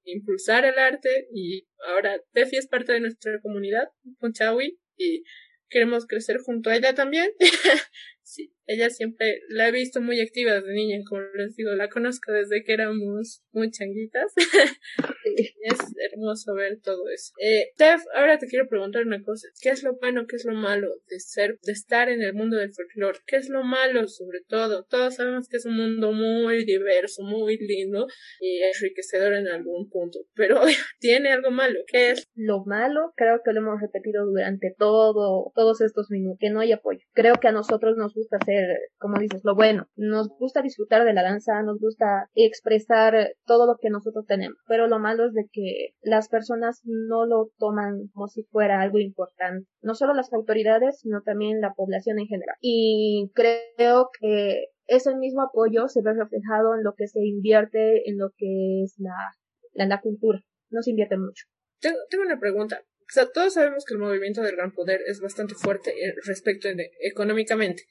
impulsar 0.05 0.65
el 0.65 0.79
arte 0.79 1.29
y 1.33 1.67
ahora 1.87 2.21
Tefi 2.33 2.57
es 2.57 2.69
parte 2.69 2.93
de 2.93 3.01
nuestra 3.01 3.41
comunidad, 3.41 3.89
Chawi, 4.33 4.79
y 4.97 5.23
queremos 5.69 6.07
crecer 6.07 6.39
junto 6.39 6.71
a 6.71 6.77
ella 6.77 6.95
también. 6.95 7.31
sí, 8.23 8.53
ella 8.69 8.91
siempre 8.91 9.41
la 9.49 9.69
he 9.69 9.73
visto 9.73 10.01
muy 10.01 10.21
activa 10.21 10.53
desde 10.55 10.75
niña, 10.75 10.99
como 11.09 11.23
les 11.35 11.57
digo, 11.57 11.75
la 11.75 11.89
conozco 11.89 12.33
desde 12.33 12.63
que 12.63 12.75
éramos 12.75 13.43
muy 13.53 13.71
changuitas. 13.71 14.33
es 15.35 15.79
hermoso 16.13 16.55
ver 16.55 16.79
todo 16.83 17.09
eso. 17.09 17.33
Eh, 17.41 17.73
Tef, 17.77 18.03
ahora 18.15 18.39
te 18.39 18.47
quiero 18.47 18.69
preguntar 18.69 19.07
una 19.07 19.23
cosa. 19.23 19.49
¿Qué 19.61 19.71
es 19.71 19.83
lo 19.83 19.97
bueno, 19.99 20.27
qué 20.27 20.37
es 20.37 20.45
lo 20.45 20.55
malo 20.55 20.89
de 21.09 21.19
ser, 21.21 21.59
de 21.63 21.73
estar 21.73 22.09
en 22.09 22.23
el 22.23 22.35
mundo 22.35 22.57
del 22.57 22.73
folclore? 22.73 23.19
¿Qué 23.27 23.37
es 23.37 23.49
lo 23.49 23.65
malo, 23.65 24.07
sobre 24.07 24.41
todo? 24.47 24.85
Todos 24.85 25.17
sabemos 25.17 25.49
que 25.49 25.57
es 25.57 25.65
un 25.65 25.77
mundo 25.77 26.13
muy 26.13 26.65
diverso, 26.65 27.23
muy 27.23 27.57
lindo 27.59 28.07
y 28.41 28.61
enriquecedor 28.63 29.35
en 29.35 29.49
algún 29.49 29.89
punto, 29.89 30.21
pero 30.35 30.61
tiene 31.01 31.33
algo 31.33 31.51
malo. 31.51 31.81
¿Qué 31.87 32.11
es? 32.11 32.29
Lo 32.35 32.65
malo, 32.65 33.13
creo 33.17 33.41
que 33.45 33.53
lo 33.53 33.61
hemos 33.61 33.81
repetido 33.81 34.27
durante 34.27 34.75
todo, 34.77 35.53
todos 35.55 35.81
estos 35.81 36.11
minutos, 36.11 36.39
que 36.41 36.51
no 36.51 36.61
hay 36.61 36.73
apoyo. 36.73 37.01
Creo 37.15 37.37
que 37.41 37.49
a 37.49 37.53
nosotros 37.53 37.97
nos 37.97 38.15
gusta 38.15 38.39
hacer, 38.41 38.58
como 38.99 39.19
dices, 39.19 39.43
lo 39.45 39.55
bueno. 39.55 39.87
Nos 39.97 40.29
gusta 40.29 40.63
disfrutar 40.63 41.05
de 41.05 41.13
la 41.13 41.23
danza, 41.23 41.63
nos 41.63 41.79
gusta 41.79 42.29
expresar 42.35 43.35
todo 43.47 43.67
lo 43.67 43.77
que 43.81 43.91
nosotros 43.91 44.27
tenemos, 44.27 44.59
pero 44.67 44.87
lo 44.87 44.99
malo 44.99 45.27
es 45.27 45.35
de 45.35 45.47
que 45.53 45.91
las 46.03 46.29
personas 46.29 46.81
no 46.85 47.27
lo 47.27 47.51
toman 47.59 48.09
como 48.13 48.29
si 48.29 48.45
fuera 48.45 48.81
algo 48.81 48.99
importante. 48.99 49.69
No 49.83 49.95
solo 49.95 50.15
las 50.15 50.33
autoridades, 50.33 51.01
sino 51.01 51.23
también 51.23 51.61
la 51.61 51.75
población 51.75 52.19
en 52.19 52.27
general. 52.27 52.57
Y 52.61 53.31
creo 53.35 54.11
que 54.21 54.67
ese 54.87 55.15
mismo 55.15 55.43
apoyo 55.43 55.89
se 55.89 56.03
ve 56.03 56.13
reflejado 56.15 56.75
en 56.75 56.83
lo 56.83 56.95
que 56.97 57.07
se 57.07 57.21
invierte 57.21 58.09
en 58.09 58.19
lo 58.19 58.31
que 58.37 58.85
es 58.85 58.95
la, 58.99 59.87
la, 59.87 60.01
cultura. 60.01 60.41
No 60.71 60.83
se 60.83 60.91
invierte 60.91 61.17
mucho. 61.17 61.45
Tengo, 61.81 61.99
tengo 62.11 62.25
una 62.25 62.41
pregunta. 62.41 62.83
O 63.09 63.13
sea, 63.13 63.27
todos 63.31 63.55
sabemos 63.55 63.85
que 63.87 63.95
el 63.95 64.01
movimiento 64.01 64.43
del 64.43 64.57
gran 64.57 64.73
poder 64.73 65.01
es 65.07 65.21
bastante 65.21 65.55
fuerte 65.55 65.91
eh, 65.91 66.15
respecto 66.27 66.69
económicamente, 67.01 67.85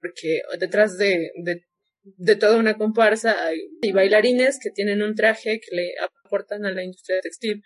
porque 0.00 0.40
detrás 0.58 0.96
de, 0.98 1.30
de, 1.42 1.62
de, 2.02 2.36
toda 2.36 2.58
una 2.58 2.76
comparsa 2.76 3.46
hay, 3.46 3.92
bailarines 3.92 4.58
que 4.62 4.70
tienen 4.70 5.02
un 5.02 5.14
traje 5.14 5.60
que 5.60 5.76
le 5.76 5.92
aportan 6.24 6.64
a 6.64 6.72
la 6.72 6.82
industria 6.82 7.20
textil. 7.20 7.62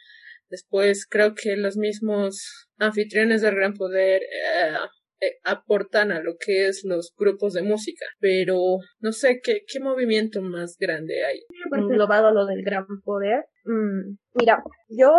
Después 0.48 1.06
creo 1.08 1.34
que 1.34 1.56
los 1.56 1.76
mismos 1.76 2.68
anfitriones 2.78 3.42
del 3.42 3.54
gran 3.54 3.74
poder 3.74 4.22
eh, 4.22 4.74
eh, 5.22 5.38
aportan 5.44 6.12
a 6.12 6.20
lo 6.20 6.36
que 6.38 6.66
es 6.66 6.82
los 6.84 7.12
grupos 7.16 7.52
de 7.52 7.62
música, 7.62 8.06
pero 8.20 8.56
no 9.00 9.12
sé 9.12 9.40
qué, 9.42 9.60
qué 9.66 9.78
movimiento 9.78 10.40
más 10.40 10.76
grande 10.78 11.24
hay. 11.24 11.40
Englobado 11.72 12.28
a 12.28 12.32
lo 12.32 12.46
del 12.46 12.64
gran 12.64 12.86
poder. 13.04 13.44
Mm, 13.64 14.16
mira, 14.34 14.62
yo 14.88 15.12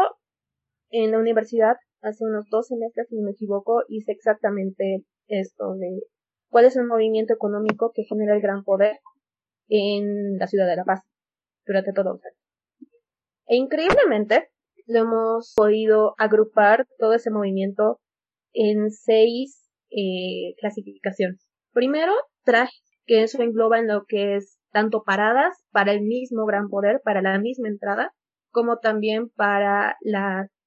en 0.89 1.11
la 1.11 1.19
universidad 1.19 1.75
hace 2.01 2.23
unos 2.23 2.45
dos 2.49 2.67
semestres, 2.67 3.07
si 3.09 3.15
no 3.15 3.23
me 3.23 3.31
equivoco, 3.31 3.83
hice 3.87 4.11
exactamente 4.11 5.03
esto 5.27 5.75
de 5.75 6.01
cuál 6.51 6.65
es 6.65 6.75
el 6.75 6.85
movimiento 6.85 7.33
económico 7.33 7.91
que 7.95 8.03
genera 8.03 8.35
el 8.35 8.41
gran 8.41 8.63
poder 8.63 8.99
en 9.69 10.37
la 10.37 10.47
ciudad 10.47 10.67
de 10.67 10.75
La 10.75 10.83
Paz 10.83 11.01
durante 11.65 11.93
todo 11.93 12.13
el 12.13 12.19
año. 12.27 12.37
E 13.47 13.55
increíblemente 13.55 14.49
lo 14.85 14.99
hemos 14.99 15.53
podido 15.55 16.13
agrupar 16.17 16.87
todo 16.99 17.13
ese 17.13 17.31
movimiento 17.31 17.99
en 18.53 18.91
seis 18.91 19.69
eh, 19.89 20.55
clasificaciones. 20.59 21.47
Primero, 21.73 22.11
traje, 22.43 22.75
que 23.05 23.23
eso 23.23 23.41
engloba 23.41 23.79
en 23.79 23.87
lo 23.87 24.03
que 24.05 24.35
es 24.35 24.59
tanto 24.71 25.03
paradas 25.03 25.63
para 25.71 25.93
el 25.93 26.01
mismo 26.01 26.45
gran 26.45 26.69
poder, 26.69 27.01
para 27.03 27.21
la 27.21 27.39
misma 27.39 27.69
entrada, 27.69 28.13
como 28.51 28.79
también 28.79 29.29
para 29.29 29.97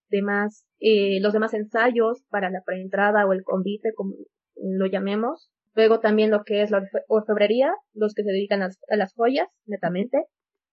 demás, 0.09 0.67
eh, 0.81 1.21
los 1.21 1.33
demás 1.33 1.53
ensayos, 1.55 2.25
para 2.31 2.51
la 2.51 2.63
preentrada 2.65 3.27
o 3.27 3.33
el 3.33 3.45
convite, 3.45 3.93
como 3.95 4.15
lo 4.57 4.87
llamemos. 4.87 5.51
Luego 5.75 6.01
también 6.01 6.31
lo 6.31 6.45
que 6.45 6.63
es 6.63 6.71
la 6.71 6.83
orfebrería, 7.09 7.73
los 7.93 8.15
que 8.15 8.23
se 8.23 8.31
dedican 8.31 8.63
a 8.63 8.97
las 8.97 9.15
joyas, 9.15 9.49
netamente. 9.67 10.19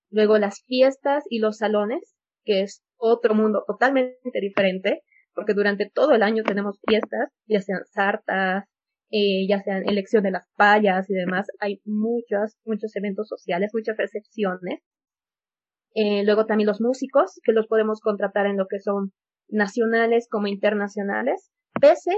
Luego 0.09 0.37
las 0.37 0.63
fiestas 0.65 1.23
y 1.29 1.39
los 1.39 1.57
salones, 1.57 2.15
que 2.43 2.61
es 2.61 2.83
otro 2.97 3.33
mundo 3.33 3.63
totalmente 3.65 4.39
diferente, 4.39 5.01
porque 5.33 5.53
durante 5.53 5.89
todo 5.89 6.13
el 6.13 6.23
año 6.23 6.43
tenemos 6.43 6.79
fiestas, 6.87 7.29
ya 7.47 7.61
sean 7.61 7.85
sartas, 7.85 8.65
eh, 9.09 9.47
ya 9.47 9.61
sean 9.61 9.87
elección 9.89 10.23
de 10.23 10.31
las 10.31 10.47
payas 10.55 11.09
y 11.09 11.13
demás, 11.13 11.47
hay 11.59 11.81
muchos, 11.85 12.57
muchos 12.65 12.95
eventos 12.95 13.27
sociales, 13.27 13.71
muchas 13.73 13.97
recepciones. 13.97 14.81
Eh, 15.93 16.23
luego 16.23 16.45
también 16.45 16.67
los 16.67 16.79
músicos, 16.79 17.39
que 17.43 17.51
los 17.51 17.67
podemos 17.67 17.99
contratar 17.99 18.45
en 18.45 18.57
lo 18.57 18.67
que 18.67 18.79
son 18.79 19.11
nacionales 19.49 20.27
como 20.29 20.47
internacionales, 20.47 21.51
pese, 21.79 22.11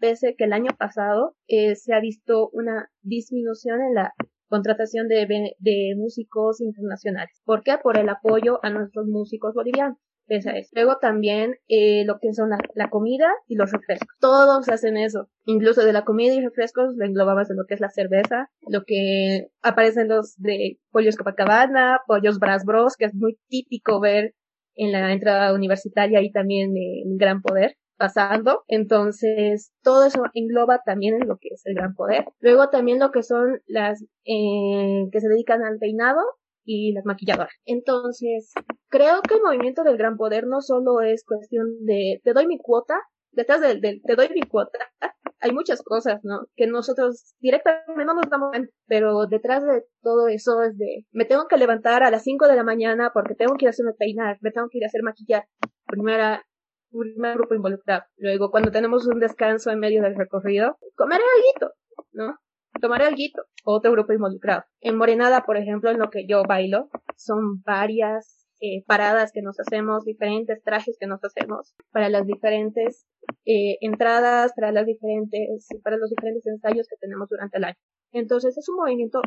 pese 0.00 0.34
que 0.36 0.44
el 0.44 0.52
año 0.52 0.70
pasado 0.76 1.36
eh, 1.46 1.76
se 1.76 1.94
ha 1.94 2.00
visto 2.00 2.48
una 2.52 2.90
disminución 3.02 3.80
en 3.82 3.94
la 3.94 4.14
contratación 4.48 5.06
de, 5.06 5.94
músicos 5.96 6.60
internacionales. 6.60 7.40
¿Por 7.44 7.62
qué? 7.62 7.76
Por 7.80 7.98
el 7.98 8.08
apoyo 8.08 8.58
a 8.62 8.70
nuestros 8.70 9.06
músicos 9.06 9.54
bolivianos. 9.54 9.96
Esa 10.26 10.52
es. 10.52 10.70
Luego 10.72 10.98
también 11.00 11.56
eh, 11.68 12.04
lo 12.04 12.18
que 12.20 12.32
son 12.32 12.50
la, 12.50 12.88
comida 12.88 13.28
y 13.48 13.56
los 13.56 13.72
refrescos. 13.72 14.08
Todos 14.20 14.68
hacen 14.68 14.96
eso. 14.96 15.28
Incluso 15.44 15.84
de 15.84 15.92
la 15.92 16.04
comida 16.04 16.34
y 16.34 16.40
refrescos 16.40 16.94
lo 16.96 17.04
englobabas 17.04 17.50
en 17.50 17.56
lo 17.56 17.64
que 17.66 17.74
es 17.74 17.80
la 17.80 17.90
cerveza, 17.90 18.48
lo 18.68 18.84
que 18.84 19.48
aparecen 19.60 20.08
los 20.08 20.36
de 20.36 20.78
pollos 20.92 21.16
Copacabana, 21.16 22.00
pollos 22.06 22.38
Bras 22.38 22.64
Bros, 22.64 22.96
que 22.96 23.06
es 23.06 23.14
muy 23.14 23.38
típico 23.48 24.00
ver 24.00 24.34
en 24.76 24.92
la 24.92 25.12
entrada 25.12 25.52
universitaria 25.52 26.22
y 26.22 26.30
también 26.30 26.74
en 26.76 27.16
Gran 27.16 27.42
Poder 27.42 27.76
pasando. 28.00 28.64
Entonces, 28.66 29.72
todo 29.82 30.06
eso 30.06 30.22
engloba 30.32 30.80
también 30.84 31.14
en 31.20 31.28
lo 31.28 31.36
que 31.38 31.50
es 31.52 31.62
el 31.66 31.74
gran 31.74 31.94
poder. 31.94 32.24
Luego 32.40 32.70
también 32.70 32.98
lo 32.98 33.12
que 33.12 33.22
son 33.22 33.60
las 33.66 34.02
eh, 34.24 35.04
que 35.12 35.20
se 35.20 35.28
dedican 35.28 35.62
al 35.62 35.78
peinado 35.78 36.20
y 36.64 36.92
las 36.92 37.04
maquilladoras. 37.04 37.52
Entonces, 37.66 38.52
creo 38.88 39.20
que 39.20 39.34
el 39.34 39.42
movimiento 39.42 39.84
del 39.84 39.98
gran 39.98 40.16
poder 40.16 40.46
no 40.46 40.62
solo 40.62 41.02
es 41.02 41.24
cuestión 41.24 41.66
de 41.84 42.20
te 42.24 42.32
doy 42.32 42.46
mi 42.46 42.58
cuota, 42.58 42.94
detrás 43.32 43.60
del, 43.60 43.80
del 43.80 44.00
te 44.02 44.16
doy 44.16 44.28
mi 44.34 44.42
cuota, 44.42 44.78
hay 45.40 45.52
muchas 45.52 45.82
cosas, 45.82 46.20
¿no? 46.22 46.46
Que 46.56 46.66
nosotros 46.66 47.34
directamente 47.40 48.04
no 48.04 48.14
nos 48.14 48.30
damos 48.30 48.50
cuenta, 48.50 48.72
pero 48.86 49.26
detrás 49.26 49.62
de 49.64 49.84
todo 50.02 50.28
eso 50.28 50.62
es 50.62 50.76
de, 50.78 51.06
me 51.12 51.24
tengo 51.26 51.46
que 51.48 51.56
levantar 51.56 52.02
a 52.02 52.10
las 52.10 52.22
5 52.24 52.46
de 52.46 52.56
la 52.56 52.64
mañana 52.64 53.10
porque 53.12 53.34
tengo 53.34 53.54
que 53.56 53.64
ir 53.64 53.68
a 53.68 53.70
hacerme 53.70 53.92
peinar, 53.98 54.38
me 54.40 54.52
tengo 54.52 54.68
que 54.70 54.78
ir 54.78 54.84
a 54.84 54.88
hacer 54.88 55.02
maquillar. 55.02 55.44
Primera, 55.86 56.44
primer 56.90 57.36
grupo 57.36 57.54
involucrado. 57.54 58.02
Luego, 58.16 58.50
cuando 58.50 58.70
tenemos 58.70 59.06
un 59.06 59.20
descanso 59.20 59.70
en 59.70 59.78
medio 59.78 60.02
del 60.02 60.16
recorrido, 60.16 60.76
comeré 60.96 61.22
algo, 61.22 61.72
¿no? 62.12 62.36
Tomaré 62.80 63.06
algo. 63.06 63.18
Otro 63.64 63.92
grupo 63.92 64.12
involucrado. 64.12 64.64
En 64.80 64.96
Morenada, 64.96 65.42
por 65.44 65.56
ejemplo, 65.56 65.90
en 65.90 65.98
lo 65.98 66.10
que 66.10 66.26
yo 66.26 66.42
bailo, 66.44 66.88
son 67.16 67.62
varias 67.62 68.46
eh, 68.62 68.84
paradas 68.86 69.32
que 69.32 69.42
nos 69.42 69.58
hacemos, 69.58 70.04
diferentes 70.04 70.62
trajes 70.62 70.96
que 71.00 71.06
nos 71.06 71.24
hacemos 71.24 71.74
para 71.92 72.10
las 72.10 72.26
diferentes 72.26 73.06
eh, 73.46 73.78
entradas, 73.80 74.52
para 74.54 74.70
las 74.70 74.84
diferentes, 74.86 75.66
para 75.82 75.96
los 75.96 76.10
diferentes 76.10 76.46
ensayos 76.46 76.86
que 76.86 76.96
tenemos 77.00 77.28
durante 77.28 77.56
el 77.56 77.64
año. 77.64 77.76
Entonces 78.12 78.58
es 78.58 78.68
un 78.68 78.76
movimiento 78.76 79.22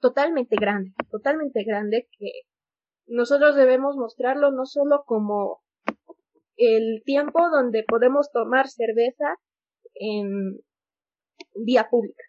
totalmente 0.00 0.56
grande, 0.56 0.92
totalmente 1.10 1.64
grande 1.64 2.08
que 2.18 2.30
nosotros 3.06 3.56
debemos 3.56 3.96
mostrarlo 3.96 4.50
no 4.50 4.66
solo 4.66 5.04
como 5.06 5.62
el 6.56 7.02
tiempo 7.04 7.40
donde 7.50 7.84
podemos 7.86 8.30
tomar 8.32 8.68
cerveza 8.68 9.36
en 9.94 10.58
vía 11.54 11.88
pública. 11.90 12.22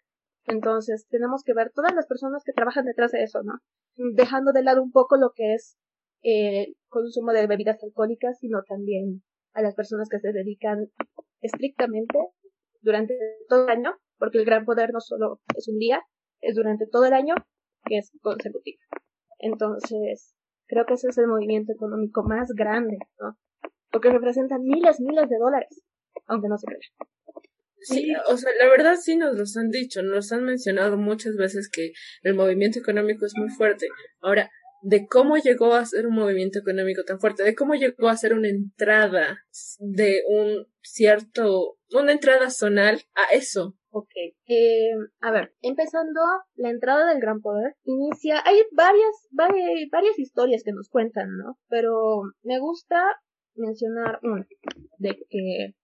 Entonces, 0.46 1.06
tenemos 1.10 1.44
que 1.44 1.54
ver 1.54 1.72
todas 1.74 1.94
las 1.94 2.08
personas 2.08 2.44
que 2.46 2.54
trabajan 2.54 2.86
detrás 2.86 3.12
de 3.12 3.24
eso, 3.24 3.44
¿no? 3.44 3.54
Dejando 3.96 4.54
de 4.54 4.64
lado 4.64 4.82
un 4.82 4.92
poco 4.92 5.18
lo 5.18 5.32
que 5.36 5.54
es 5.54 5.78
el 6.22 6.76
consumo 6.88 7.32
de 7.32 7.48
bebidas 7.48 7.84
alcohólicas, 7.84 8.38
sino 8.40 8.64
también 8.64 9.24
a 9.54 9.62
las 9.62 9.76
personas 9.76 10.08
que 10.10 10.20
se 10.20 10.32
dedican 10.32 10.88
estrictamente 11.42 12.18
durante 12.82 13.18
todo 13.50 13.66
el 13.66 13.70
año, 13.70 13.96
porque 14.18 14.40
el 14.40 14.46
gran 14.46 14.66
poder 14.66 14.92
no 14.94 15.00
solo 15.00 15.42
es 15.56 15.68
un 15.68 15.78
día, 15.80 16.02
es 16.42 16.56
durante 16.56 16.88
todo 16.88 17.06
el 17.06 17.14
año 17.14 17.36
que 17.86 17.98
es 17.98 18.12
consecutivo. 18.22 18.80
Entonces, 19.40 20.34
creo 20.68 20.86
que 20.86 20.94
ese 20.94 21.10
es 21.10 21.18
el 21.18 21.28
movimiento 21.28 21.74
económico 21.74 22.24
más 22.24 22.50
grande, 22.56 22.98
¿no? 23.20 23.38
Porque 23.98 24.12
representa 24.12 24.60
miles, 24.60 25.00
miles 25.00 25.28
de 25.28 25.38
dólares, 25.40 25.82
aunque 26.28 26.48
no 26.48 26.58
se 26.60 26.68
crea. 26.68 26.80
Sí, 27.80 28.14
o 28.28 28.38
sea, 28.38 28.52
la 28.60 28.70
verdad 28.70 28.96
sí 28.96 29.16
nos 29.16 29.36
los 29.36 29.58
han 29.58 29.70
dicho, 29.70 30.04
nos 30.04 30.32
han 30.32 30.44
mencionado 30.44 30.98
muchas 30.98 31.36
veces 31.36 31.68
que 31.68 31.94
el 32.22 32.36
movimiento 32.36 32.78
económico 32.78 33.26
es 33.26 33.34
muy 33.36 33.50
fuerte. 33.50 33.88
Ahora, 34.22 34.52
de 34.84 35.08
cómo 35.08 35.38
llegó 35.38 35.74
a 35.74 35.84
ser 35.84 36.06
un 36.06 36.14
movimiento 36.14 36.60
económico 36.60 37.04
tan 37.06 37.20
fuerte, 37.20 37.42
de 37.44 37.56
cómo 37.56 37.74
llegó 37.74 38.08
a 38.08 38.18
ser 38.18 38.34
una 38.34 38.50
entrada 38.50 39.40
de 39.80 40.22
un 40.28 40.68
cierto, 40.84 41.80
una 41.92 42.12
entrada 42.12 42.52
zonal 42.52 43.02
a 43.16 43.34
eso. 43.34 43.74
Ok, 43.90 44.12
eh, 44.46 44.92
a 45.22 45.32
ver, 45.32 45.56
empezando 45.62 46.22
la 46.54 46.70
entrada 46.70 47.08
del 47.08 47.20
gran 47.20 47.42
poder, 47.42 47.74
inicia, 47.84 48.44
hay 48.46 48.62
varias, 48.74 49.28
varias, 49.32 49.90
varias 49.92 50.20
historias 50.20 50.62
que 50.64 50.72
nos 50.72 50.88
cuentan, 50.88 51.30
¿no? 51.36 51.58
Pero 51.68 52.22
me 52.44 52.60
gusta 52.60 53.02
mencionar 53.58 54.20
una, 54.24 54.48
de 54.98 55.26
que 55.30 55.76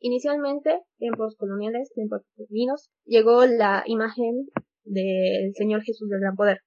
inicialmente, 0.00 0.80
tiempos 0.98 1.36
coloniales, 1.36 1.92
tiempos 1.94 2.22
divinos, 2.36 2.90
llegó 3.04 3.46
la 3.46 3.82
imagen 3.86 4.48
del 4.84 5.52
Señor 5.54 5.82
Jesús 5.82 6.08
del 6.08 6.20
Gran 6.20 6.36
Poder, 6.36 6.60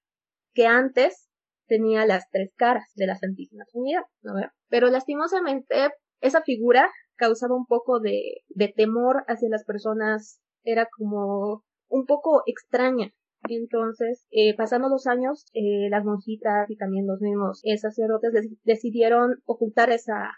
que 0.54 0.66
antes 0.66 1.28
tenía 1.66 2.06
las 2.06 2.28
tres 2.30 2.52
caras 2.56 2.84
de 2.94 3.06
la 3.06 3.16
Santísima 3.16 3.64
Trinidad, 3.70 4.02
¿no? 4.22 4.34
Pero 4.68 4.88
lastimosamente 4.88 5.88
esa 6.20 6.42
figura 6.42 6.88
causaba 7.16 7.54
un 7.54 7.66
poco 7.66 8.00
de, 8.00 8.42
de 8.48 8.68
temor 8.68 9.24
hacia 9.28 9.48
las 9.48 9.64
personas, 9.64 10.40
era 10.62 10.88
como 10.96 11.64
un 11.88 12.06
poco 12.06 12.42
extraña. 12.46 13.10
Entonces, 13.48 14.26
eh, 14.30 14.56
pasando 14.56 14.88
los 14.88 15.06
años, 15.06 15.46
eh, 15.52 15.88
las 15.90 16.04
monjitas 16.04 16.70
y 16.70 16.76
también 16.76 17.06
los 17.06 17.20
mismos 17.20 17.60
eh, 17.64 17.76
sacerdotes 17.76 18.32
decidieron 18.64 19.42
ocultar 19.44 19.90
esa, 19.90 20.30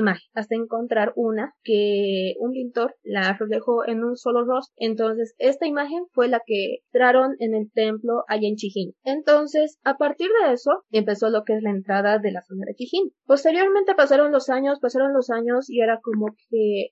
imagen 0.00 0.28
hasta 0.34 0.54
encontrar 0.54 1.12
una 1.16 1.54
que 1.62 2.34
un 2.38 2.52
pintor 2.52 2.94
la 3.02 3.36
reflejó 3.38 3.86
en 3.86 4.04
un 4.04 4.16
solo 4.16 4.44
rostro. 4.44 4.74
Entonces, 4.76 5.34
esta 5.38 5.66
imagen 5.66 6.04
fue 6.12 6.28
la 6.28 6.40
que 6.44 6.78
entraron 6.92 7.36
en 7.38 7.54
el 7.54 7.70
templo 7.72 8.24
allá 8.28 8.48
en 8.48 8.56
Chijín. 8.56 8.92
Entonces, 9.04 9.78
a 9.84 9.96
partir 9.96 10.28
de 10.44 10.52
eso, 10.52 10.84
empezó 10.90 11.30
lo 11.30 11.44
que 11.44 11.54
es 11.54 11.62
la 11.62 11.70
entrada 11.70 12.18
de 12.18 12.32
la 12.32 12.42
zona 12.42 12.64
de 12.66 12.74
Chijín. 12.74 13.12
Posteriormente 13.24 13.94
pasaron 13.94 14.32
los 14.32 14.48
años, 14.48 14.78
pasaron 14.80 15.12
los 15.12 15.30
años 15.30 15.68
y 15.68 15.80
era 15.80 16.00
como 16.02 16.26
que 16.48 16.88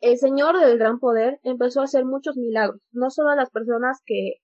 el 0.00 0.18
Señor 0.18 0.58
del 0.60 0.78
Gran 0.78 0.98
Poder 0.98 1.38
empezó 1.42 1.80
a 1.80 1.84
hacer 1.84 2.04
muchos 2.04 2.36
milagros, 2.36 2.80
no 2.92 3.10
solo 3.10 3.30
a 3.30 3.36
las 3.36 3.50
personas 3.50 4.02
que 4.04 4.34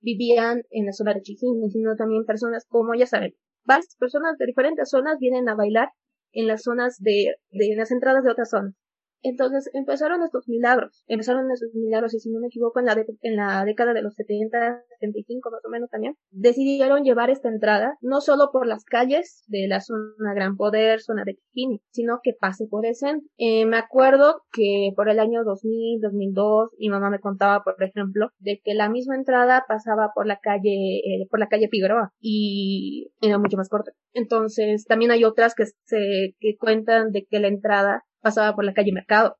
vivían 0.00 0.62
en 0.70 0.86
la 0.86 0.92
zona 0.92 1.14
de 1.14 1.20
Chijín, 1.20 1.70
sino 1.70 1.96
también 1.96 2.24
personas 2.24 2.66
como, 2.68 2.94
ya 2.94 3.06
saben, 3.06 3.34
varias 3.64 3.94
personas 3.98 4.38
de 4.38 4.46
diferentes 4.46 4.88
zonas 4.88 5.18
vienen 5.18 5.48
a 5.48 5.54
bailar 5.54 5.90
en 6.32 6.46
las 6.46 6.62
zonas 6.62 6.96
de, 7.00 7.36
de 7.50 7.74
las 7.76 7.90
entradas 7.90 8.24
de 8.24 8.30
otras 8.30 8.50
zonas. 8.50 8.74
Entonces 9.22 9.70
empezaron 9.72 10.22
estos 10.22 10.48
milagros, 10.48 11.04
empezaron 11.06 11.50
estos 11.50 11.74
milagros 11.74 12.14
y 12.14 12.20
si 12.20 12.30
no 12.30 12.40
me 12.40 12.46
equivoco 12.46 12.80
en 12.80 12.86
la, 12.86 13.04
en 13.22 13.36
la 13.36 13.64
década 13.64 13.92
de 13.92 14.02
los 14.02 14.14
70, 14.14 14.82
75 15.00 15.50
más 15.50 15.64
o 15.64 15.70
menos 15.70 15.90
también, 15.90 16.16
decidieron 16.30 17.04
llevar 17.04 17.30
esta 17.30 17.48
entrada 17.48 17.96
no 18.00 18.20
solo 18.20 18.50
por 18.52 18.66
las 18.66 18.84
calles 18.84 19.44
de 19.48 19.66
la 19.68 19.80
zona 19.80 20.34
Gran 20.34 20.56
Poder, 20.56 21.00
zona 21.00 21.24
de 21.24 21.34
Kikini, 21.34 21.82
sino 21.90 22.20
que 22.22 22.32
pase 22.38 22.66
por 22.68 22.86
el 22.86 22.94
centro. 22.94 23.28
Eh, 23.36 23.66
me 23.66 23.76
acuerdo 23.76 24.42
que 24.52 24.92
por 24.96 25.08
el 25.08 25.18
año 25.18 25.44
2000, 25.44 26.00
2002, 26.00 26.70
mi 26.78 26.88
mamá 26.88 27.10
me 27.10 27.20
contaba, 27.20 27.62
por 27.62 27.82
ejemplo, 27.82 28.30
de 28.38 28.60
que 28.64 28.74
la 28.74 28.88
misma 28.88 29.16
entrada 29.16 29.64
pasaba 29.68 30.10
por 30.14 30.26
la 30.26 30.38
calle, 30.38 30.98
eh, 30.98 31.26
por 31.30 31.40
la 31.40 31.48
calle 31.48 31.68
Figueroa 31.68 32.12
y 32.20 33.12
era 33.20 33.38
mucho 33.38 33.56
más 33.56 33.68
corta. 33.68 33.92
Entonces 34.12 34.84
también 34.84 35.10
hay 35.10 35.24
otras 35.24 35.54
que 35.54 35.66
se, 35.66 36.36
que 36.40 36.56
cuentan 36.58 37.12
de 37.12 37.26
que 37.28 37.40
la 37.40 37.48
entrada 37.48 38.04
pasaba 38.20 38.54
por 38.54 38.64
la 38.64 38.74
calle 38.74 38.92
Mercado, 38.92 39.36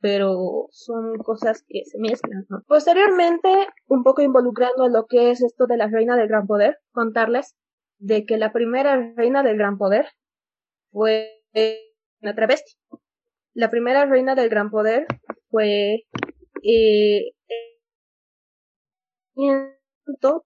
pero 0.00 0.68
son 0.72 1.16
cosas 1.18 1.64
que 1.68 1.84
se 1.84 1.98
mezclan. 1.98 2.44
Posteriormente, 2.66 3.48
un 3.86 4.02
poco 4.02 4.22
involucrando 4.22 4.88
lo 4.88 5.06
que 5.06 5.30
es 5.30 5.42
esto 5.42 5.66
de 5.66 5.76
la 5.76 5.88
reina 5.88 6.16
del 6.16 6.28
gran 6.28 6.46
poder, 6.46 6.78
contarles 6.92 7.54
de 7.98 8.26
que 8.26 8.36
la 8.36 8.52
primera 8.52 9.14
reina 9.16 9.42
del 9.42 9.56
gran 9.56 9.78
poder 9.78 10.06
fue 10.90 11.42
una 12.20 12.34
travesti. 12.34 12.72
La 13.54 13.70
primera 13.70 14.06
reina 14.06 14.34
del 14.34 14.48
gran 14.48 14.70
poder 14.70 15.06
fue 15.50 16.04
eh, 16.62 17.32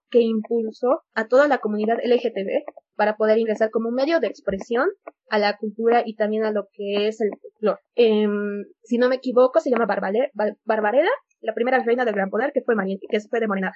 que 0.09 0.21
impulsó 0.21 1.01
a 1.13 1.27
toda 1.27 1.47
la 1.47 1.59
comunidad 1.59 1.97
LGTB 2.03 2.63
para 2.95 3.15
poder 3.15 3.37
ingresar 3.37 3.69
como 3.69 3.91
medio 3.91 4.19
de 4.19 4.27
expresión 4.27 4.89
a 5.29 5.37
la 5.39 5.57
cultura 5.57 6.03
y 6.05 6.15
también 6.15 6.43
a 6.43 6.51
lo 6.51 6.67
que 6.71 7.07
es 7.07 7.21
el 7.21 7.29
folclore. 7.41 7.81
Em, 7.95 8.65
si 8.83 8.97
no 8.97 9.09
me 9.09 9.15
equivoco, 9.15 9.59
se 9.59 9.69
llama 9.69 9.85
Barbarella, 9.85 11.09
la 11.41 11.53
primera 11.53 11.83
reina 11.83 12.05
del 12.05 12.15
gran 12.15 12.29
poder 12.29 12.51
que 12.53 12.61
fue, 12.61 12.75
que 13.09 13.19
fue 13.29 13.39
de 13.39 13.47
Morenada. 13.47 13.75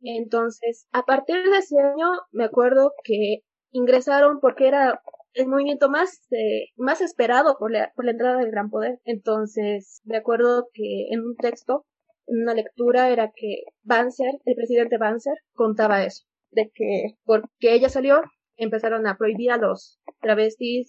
Entonces, 0.00 0.86
a 0.92 1.04
partir 1.04 1.36
de 1.36 1.58
ese 1.58 1.78
año, 1.80 2.10
me 2.32 2.44
acuerdo 2.44 2.92
que 3.04 3.40
ingresaron 3.70 4.40
porque 4.40 4.68
era 4.68 5.00
el 5.34 5.48
movimiento 5.48 5.88
más, 5.88 6.26
eh, 6.30 6.66
más 6.76 7.00
esperado 7.00 7.56
por 7.58 7.70
la, 7.70 7.92
por 7.94 8.04
la 8.04 8.12
entrada 8.12 8.38
del 8.38 8.50
gran 8.50 8.70
poder. 8.70 8.98
Entonces, 9.04 10.02
me 10.04 10.16
acuerdo 10.16 10.68
que 10.72 11.08
en 11.10 11.20
un 11.20 11.36
texto 11.36 11.86
en 12.28 12.42
una 12.42 12.54
lectura 12.54 13.10
era 13.10 13.30
que 13.34 13.62
Banzer, 13.82 14.34
el 14.44 14.54
presidente 14.54 14.98
Banzer, 14.98 15.34
contaba 15.54 16.04
eso, 16.04 16.24
de 16.50 16.70
que 16.74 17.14
porque 17.24 17.74
ella 17.74 17.88
salió, 17.88 18.20
empezaron 18.56 19.06
a 19.06 19.16
prohibir 19.16 19.50
a 19.52 19.56
los 19.56 19.98
travestis 20.20 20.88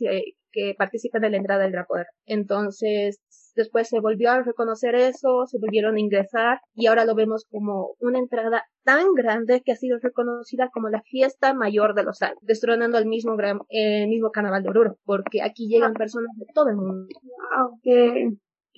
que 0.52 0.74
participan 0.78 1.24
en 1.24 1.32
la 1.34 1.38
entrada 1.38 1.64
del 1.64 1.72
gran 1.72 1.86
poder. 1.86 2.08
Entonces, 2.26 3.22
después 3.56 3.88
se 3.88 4.00
volvió 4.00 4.32
a 4.32 4.42
reconocer 4.42 4.96
eso, 4.96 5.46
se 5.46 5.60
volvieron 5.60 5.96
a 5.96 6.00
ingresar 6.00 6.60
y 6.74 6.88
ahora 6.88 7.06
lo 7.06 7.14
vemos 7.14 7.46
como 7.50 7.96
una 8.00 8.18
entrada 8.18 8.64
tan 8.84 9.14
grande 9.14 9.62
que 9.64 9.72
ha 9.72 9.76
sido 9.76 10.00
reconocida 10.02 10.70
como 10.74 10.90
la 10.90 11.04
fiesta 11.04 11.54
mayor 11.54 11.94
de 11.94 12.04
los 12.04 12.22
años, 12.22 12.40
destronando 12.42 12.98
el 12.98 13.06
mismo, 13.06 13.36
gran, 13.36 13.60
el 13.70 14.08
mismo 14.08 14.32
carnaval 14.32 14.64
de 14.64 14.70
Oruro, 14.70 14.98
porque 15.06 15.44
aquí 15.44 15.68
llegan 15.68 15.94
personas 15.94 16.36
de 16.38 16.46
todo 16.54 16.70
el 16.70 16.78
mundo. 16.78 17.08
Wow, 17.22 17.80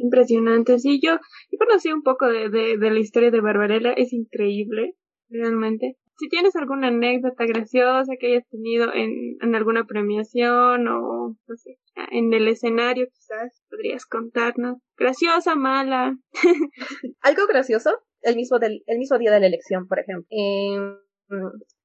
Impresionante. 0.01 0.79
Sí, 0.79 0.99
yo, 1.01 1.13
yo 1.51 1.57
conocí 1.59 1.91
un 1.91 2.01
poco 2.01 2.27
de, 2.27 2.49
de, 2.49 2.77
de 2.77 2.91
la 2.91 2.99
historia 2.99 3.31
de 3.31 3.41
Barbarella. 3.41 3.93
Es 3.93 4.13
increíble, 4.13 4.95
realmente. 5.29 5.97
Si 6.17 6.27
tienes 6.29 6.55
alguna 6.55 6.87
anécdota 6.87 7.45
graciosa 7.45 8.13
que 8.19 8.27
hayas 8.27 8.47
tenido 8.49 8.93
en, 8.93 9.37
en 9.41 9.55
alguna 9.55 9.85
premiación 9.85 10.87
o 10.87 11.35
no 11.47 11.55
sé, 11.55 11.79
en 12.11 12.33
el 12.33 12.47
escenario, 12.47 13.07
quizás 13.11 13.63
podrías 13.69 14.05
contarnos. 14.05 14.77
Graciosa, 14.97 15.55
mala. 15.55 16.17
Algo 17.21 17.47
gracioso, 17.47 17.91
el 18.21 18.35
mismo, 18.35 18.59
del, 18.59 18.83
el 18.85 18.97
mismo 18.99 19.17
día 19.17 19.31
de 19.31 19.39
la 19.39 19.47
elección, 19.47 19.87
por 19.87 19.99
ejemplo. 19.99 20.27
Em, 20.29 20.97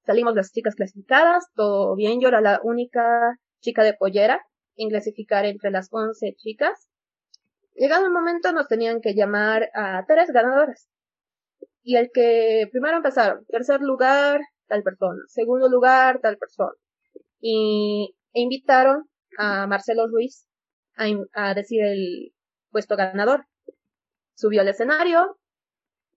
salimos 0.04 0.34
las 0.34 0.52
chicas 0.52 0.74
clasificadas, 0.74 1.46
todo 1.54 1.94
bien. 1.96 2.20
Yo 2.20 2.28
era 2.28 2.40
la 2.40 2.60
única 2.62 3.38
chica 3.60 3.84
de 3.84 3.94
pollera 3.94 4.42
en 4.76 4.90
clasificar 4.90 5.46
entre 5.46 5.70
las 5.70 5.88
11 5.90 6.34
chicas. 6.36 6.88
Llegado 7.76 8.06
el 8.06 8.12
momento 8.12 8.52
nos 8.52 8.68
tenían 8.68 9.00
que 9.02 9.14
llamar 9.14 9.68
a 9.74 10.04
tres 10.06 10.30
ganadoras. 10.30 10.88
Y 11.82 11.96
el 11.96 12.10
que 12.12 12.68
primero 12.72 12.96
empezaron, 12.96 13.44
tercer 13.46 13.80
lugar, 13.80 14.40
tal 14.66 14.82
persona, 14.82 15.22
segundo 15.28 15.68
lugar, 15.68 16.20
tal 16.20 16.38
persona. 16.38 16.72
Y 17.40 18.14
e 18.32 18.40
invitaron 18.40 19.08
a 19.38 19.66
Marcelo 19.66 20.08
Ruiz 20.08 20.46
a, 20.96 21.04
a 21.34 21.54
decir 21.54 21.84
el 21.84 22.32
puesto 22.70 22.96
ganador. 22.96 23.44
Subió 24.34 24.62
al 24.62 24.68
escenario, 24.68 25.38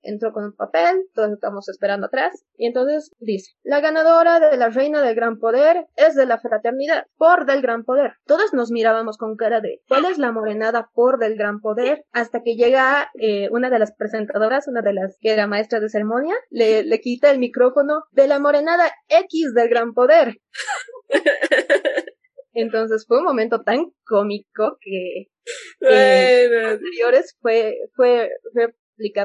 entró 0.02 0.32
con 0.32 0.46
un 0.46 0.56
papel, 0.56 1.06
todos 1.14 1.32
estamos 1.32 1.68
esperando 1.70 2.08
atrás, 2.08 2.46
y 2.58 2.68
entonces 2.68 3.12
dice, 3.20 3.54
la 3.64 3.82
ganadora 3.82 4.40
de 4.40 4.58
la 4.58 4.70
reina 4.70 5.02
del 5.02 5.16
gran 5.16 5.40
poder 5.40 5.86
es 5.96 6.16
de 6.16 6.26
la 6.26 6.40
fraternidad, 6.40 7.06
por 7.18 7.46
del 7.46 7.62
gran 7.62 7.84
poder. 7.84 8.14
Todos 8.26 8.54
nos 8.54 8.72
mirábamos 8.72 9.18
con 9.18 9.36
cara 9.36 9.62
de, 9.62 9.82
¿cuál 9.88 10.06
es 10.06 10.18
la 10.18 10.32
morenada 10.32 10.90
por 10.94 11.20
del 11.20 11.36
gran 11.36 11.60
poder? 11.60 12.04
Hasta 12.12 12.42
que 12.42 12.56
llega 12.56 13.10
eh, 13.20 13.50
una 13.52 13.70
de 13.70 13.80
las 13.80 13.94
presentadoras, 13.96 14.68
una 14.68 14.82
de 14.82 14.94
las 14.94 15.18
que 15.20 15.32
era 15.32 15.48
maestra 15.48 15.80
de 15.80 15.90
ceremonia, 15.90 16.36
le, 16.50 16.84
le 16.84 17.02
quita 17.02 17.32
el 17.32 17.40
micrófono 17.40 18.04
de 18.12 18.28
la 18.28 18.40
morenada 18.40 18.92
X 19.08 19.54
del 19.54 19.70
gran 19.70 19.94
poder. 19.94 20.38
Entonces 22.54 23.06
fue 23.08 23.20
un 23.20 23.26
momento 23.26 23.62
tan 23.62 23.86
cómico 24.06 24.78
que 24.82 25.28
en 25.82 26.66
anteriores 26.66 27.38
fue, 27.42 27.76
fue 27.96 28.30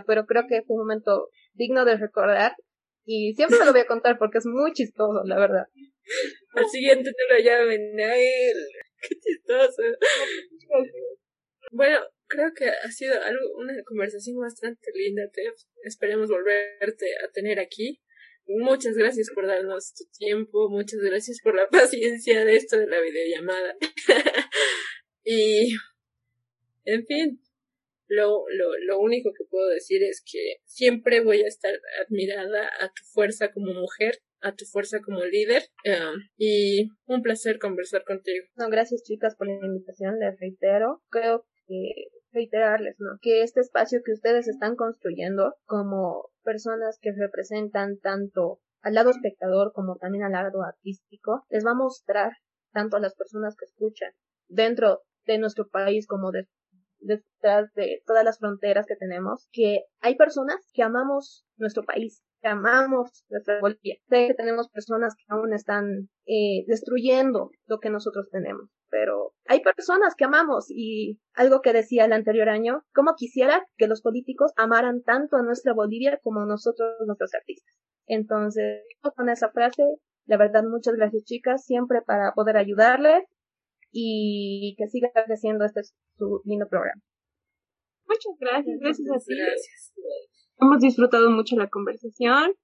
pero 0.06 0.26
creo 0.26 0.44
que 0.48 0.62
fue 0.62 0.76
un 0.76 0.82
momento 0.82 1.28
digno 1.54 1.84
de 1.84 1.96
recordar 1.96 2.54
y 3.04 3.34
siempre 3.34 3.58
me 3.58 3.66
lo 3.66 3.72
voy 3.72 3.82
a 3.82 3.86
contar 3.86 4.18
porque 4.18 4.38
es 4.38 4.46
muy 4.46 4.72
chistoso, 4.72 5.22
la 5.24 5.38
verdad. 5.38 5.66
Al 6.54 6.68
siguiente 6.68 7.10
te 7.12 7.34
lo 7.34 7.40
llamen 7.40 8.00
a. 8.00 8.14
Qué 9.00 9.14
chistoso. 9.20 9.82
Bueno, 11.70 11.98
creo 12.26 12.52
que 12.54 12.68
ha 12.68 12.90
sido 12.90 13.14
algo, 13.22 13.56
una 13.56 13.74
conversación 13.84 14.38
bastante 14.38 14.90
linda, 14.94 15.22
Tef. 15.32 15.54
Esperemos 15.82 16.30
volverte 16.30 17.06
a 17.22 17.30
tener 17.32 17.58
aquí. 17.58 18.00
Muchas 18.46 18.94
gracias 18.94 19.30
por 19.34 19.46
darnos 19.46 19.94
tu 19.94 20.04
tiempo, 20.18 20.68
muchas 20.68 21.00
gracias 21.00 21.38
por 21.42 21.54
la 21.54 21.66
paciencia 21.70 22.44
de 22.44 22.56
esto 22.56 22.78
de 22.78 22.86
la 22.86 23.00
videollamada. 23.00 23.76
y, 25.24 25.74
en 26.84 27.06
fin, 27.06 27.40
lo, 28.14 28.44
lo, 28.48 28.78
lo 28.86 29.00
único 29.00 29.30
que 29.36 29.44
puedo 29.44 29.68
decir 29.68 30.02
es 30.02 30.22
que 30.24 30.56
siempre 30.64 31.22
voy 31.22 31.42
a 31.42 31.48
estar 31.48 31.72
admirada 32.04 32.68
a 32.80 32.88
tu 32.88 33.02
fuerza 33.12 33.52
como 33.52 33.72
mujer, 33.72 34.18
a 34.40 34.54
tu 34.54 34.64
fuerza 34.66 35.00
como 35.04 35.24
líder 35.24 35.62
um, 35.86 36.20
y 36.36 36.90
un 37.06 37.22
placer 37.22 37.58
conversar 37.58 38.04
contigo. 38.04 38.44
No, 38.56 38.68
gracias 38.68 39.02
chicas 39.02 39.36
por 39.36 39.46
la 39.46 39.54
invitación, 39.54 40.18
les 40.18 40.38
reitero. 40.38 41.02
Creo 41.10 41.46
que 41.66 42.08
reiterarles, 42.32 42.96
¿no? 42.98 43.18
Que 43.22 43.42
este 43.42 43.60
espacio 43.60 44.00
que 44.04 44.12
ustedes 44.12 44.48
están 44.48 44.76
construyendo 44.76 45.54
como 45.64 46.30
personas 46.42 46.98
que 47.00 47.12
representan 47.12 47.98
tanto 48.00 48.60
al 48.82 48.94
lado 48.94 49.10
espectador 49.10 49.72
como 49.72 49.96
también 49.96 50.24
al 50.24 50.32
lado 50.32 50.62
artístico, 50.62 51.44
les 51.48 51.64
va 51.64 51.70
a 51.70 51.74
mostrar 51.74 52.32
tanto 52.72 52.96
a 52.98 53.00
las 53.00 53.14
personas 53.14 53.56
que 53.56 53.64
escuchan 53.64 54.12
dentro 54.48 55.00
de 55.24 55.38
nuestro 55.38 55.68
país 55.68 56.06
como 56.06 56.32
de, 56.32 56.46
detrás 57.04 57.72
de 57.74 58.02
todas 58.06 58.24
las 58.24 58.38
fronteras 58.38 58.86
que 58.86 58.96
tenemos, 58.96 59.48
que 59.52 59.84
hay 60.00 60.16
personas 60.16 60.56
que 60.72 60.82
amamos 60.82 61.44
nuestro 61.56 61.84
país, 61.84 62.22
que 62.40 62.48
amamos 62.48 63.24
nuestra 63.28 63.60
Bolivia. 63.60 63.96
Sé 64.08 64.28
que 64.28 64.34
tenemos 64.34 64.68
personas 64.68 65.14
que 65.14 65.24
aún 65.28 65.52
están 65.52 66.08
eh, 66.26 66.64
destruyendo 66.66 67.50
lo 67.66 67.78
que 67.78 67.90
nosotros 67.90 68.28
tenemos, 68.30 68.68
pero 68.90 69.32
hay 69.46 69.60
personas 69.60 70.14
que 70.14 70.24
amamos 70.24 70.66
y 70.68 71.20
algo 71.34 71.60
que 71.60 71.72
decía 71.72 72.04
el 72.04 72.12
anterior 72.12 72.48
año, 72.48 72.82
como 72.94 73.14
quisiera 73.14 73.66
que 73.76 73.88
los 73.88 74.02
políticos 74.02 74.52
amaran 74.56 75.02
tanto 75.02 75.36
a 75.36 75.42
nuestra 75.42 75.74
Bolivia 75.74 76.18
como 76.22 76.44
nosotros, 76.46 76.96
nuestros 77.06 77.34
artistas. 77.34 77.74
Entonces, 78.06 78.82
con 79.16 79.28
esa 79.28 79.50
frase, 79.50 79.82
la 80.26 80.36
verdad, 80.36 80.64
muchas 80.64 80.94
gracias 80.94 81.24
chicas, 81.24 81.64
siempre 81.64 82.02
para 82.02 82.32
poder 82.32 82.56
ayudarles 82.56 83.24
y 83.96 84.74
que 84.76 84.88
siga 84.88 85.08
creciendo 85.12 85.64
este 85.64 85.82
su 86.16 86.42
lindo 86.44 86.66
programa. 86.68 87.00
Muchas 88.06 88.36
gracias, 88.40 88.78
gracias 88.80 89.08
a 89.08 89.18
ti. 89.18 89.36
Gracias. 89.36 89.92
Hemos 90.58 90.80
disfrutado 90.80 91.30
mucho 91.30 91.56
la 91.56 91.68
conversación. 91.68 92.54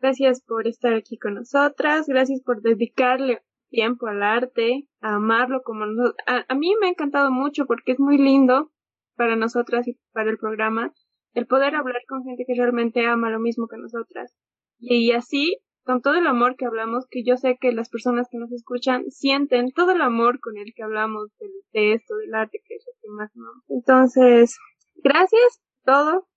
Gracias 0.00 0.42
por 0.44 0.66
estar 0.66 0.92
aquí 0.92 1.16
con 1.16 1.34
nosotras, 1.34 2.06
gracias 2.06 2.42
por 2.42 2.60
dedicarle 2.60 3.42
tiempo 3.70 4.08
al 4.08 4.22
arte, 4.22 4.86
a 5.00 5.14
amarlo 5.14 5.62
como 5.62 5.86
nosotros. 5.86 6.16
A, 6.26 6.54
mí 6.54 6.74
me 6.80 6.88
ha 6.88 6.90
encantado 6.90 7.30
mucho 7.30 7.64
porque 7.66 7.92
es 7.92 8.00
muy 8.00 8.18
lindo 8.18 8.72
para 9.14 9.36
nosotras 9.36 9.88
y 9.88 9.98
para 10.12 10.30
el 10.30 10.38
programa 10.38 10.92
el 11.32 11.46
poder 11.46 11.74
hablar 11.76 12.02
con 12.08 12.24
gente 12.24 12.44
que 12.46 12.54
realmente 12.54 13.06
ama 13.06 13.30
lo 13.30 13.38
mismo 13.38 13.68
que 13.68 13.76
nosotras. 13.78 14.34
Y 14.78 15.12
así 15.12 15.58
con 15.86 16.02
todo 16.02 16.14
el 16.14 16.26
amor 16.26 16.56
que 16.56 16.66
hablamos, 16.66 17.06
que 17.08 17.22
yo 17.24 17.36
sé 17.36 17.58
que 17.60 17.70
las 17.70 17.88
personas 17.88 18.26
que 18.28 18.38
nos 18.38 18.50
escuchan 18.50 19.04
sienten 19.08 19.70
todo 19.70 19.92
el 19.92 20.02
amor 20.02 20.40
con 20.40 20.58
el 20.58 20.72
que 20.74 20.82
hablamos 20.82 21.30
de, 21.72 21.92
esto, 21.94 22.16
del 22.16 22.34
arte, 22.34 22.60
que 22.66 22.74
es 22.74 22.84
lo 22.84 22.92
que 23.00 23.08
más 23.08 23.30
amamos. 23.36 23.64
Entonces, 23.68 24.58
gracias, 24.96 25.62
todo. 25.84 26.28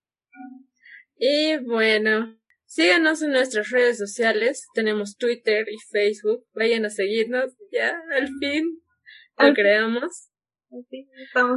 Y 1.18 1.58
bueno, 1.66 2.38
síganos 2.66 3.24
en 3.24 3.32
nuestras 3.32 3.72
redes 3.72 3.98
sociales. 3.98 4.68
Tenemos 4.76 5.18
Twitter 5.18 5.66
y 5.68 5.80
Facebook. 5.80 6.46
Vayan 6.54 6.86
a 6.86 6.92
seguirnos. 6.92 7.58
Ya, 7.72 8.00
al 8.16 8.30
fin, 8.40 8.84
lo 9.40 9.54
creamos. 9.56 10.30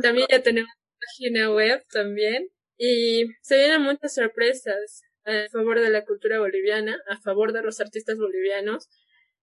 También 0.01 0.26
ya 0.30 0.43
tenemos 0.43 0.72
página 0.99 1.53
web 1.53 1.84
también. 1.93 2.49
Y 2.78 3.26
se 3.43 3.59
vienen 3.59 3.82
muchas 3.82 4.14
sorpresas 4.14 5.03
a 5.24 5.48
favor 5.50 5.80
de 5.80 5.90
la 5.90 6.04
cultura 6.04 6.38
boliviana, 6.40 7.00
a 7.08 7.18
favor 7.20 7.52
de 7.52 7.62
los 7.62 7.80
artistas 7.80 8.16
bolivianos. 8.16 8.88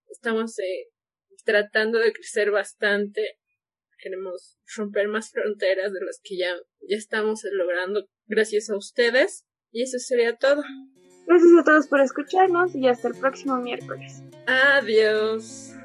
Estamos 0.09 0.57
eh, 0.59 0.87
tratando 1.45 1.99
de 1.99 2.13
crecer 2.13 2.51
bastante. 2.51 3.37
Queremos 3.97 4.57
romper 4.75 5.07
más 5.07 5.31
fronteras 5.31 5.91
de 5.91 5.99
las 6.05 6.19
que 6.23 6.37
ya, 6.37 6.55
ya 6.81 6.97
estamos 6.97 7.41
logrando 7.51 8.05
gracias 8.27 8.69
a 8.69 8.77
ustedes. 8.77 9.45
Y 9.71 9.83
eso 9.83 9.99
sería 9.99 10.35
todo. 10.35 10.63
Gracias 11.27 11.51
a 11.59 11.63
todos 11.63 11.87
por 11.87 12.01
escucharnos 12.01 12.75
y 12.75 12.87
hasta 12.87 13.09
el 13.09 13.15
próximo 13.15 13.57
miércoles. 13.57 14.23
Adiós. 14.47 15.75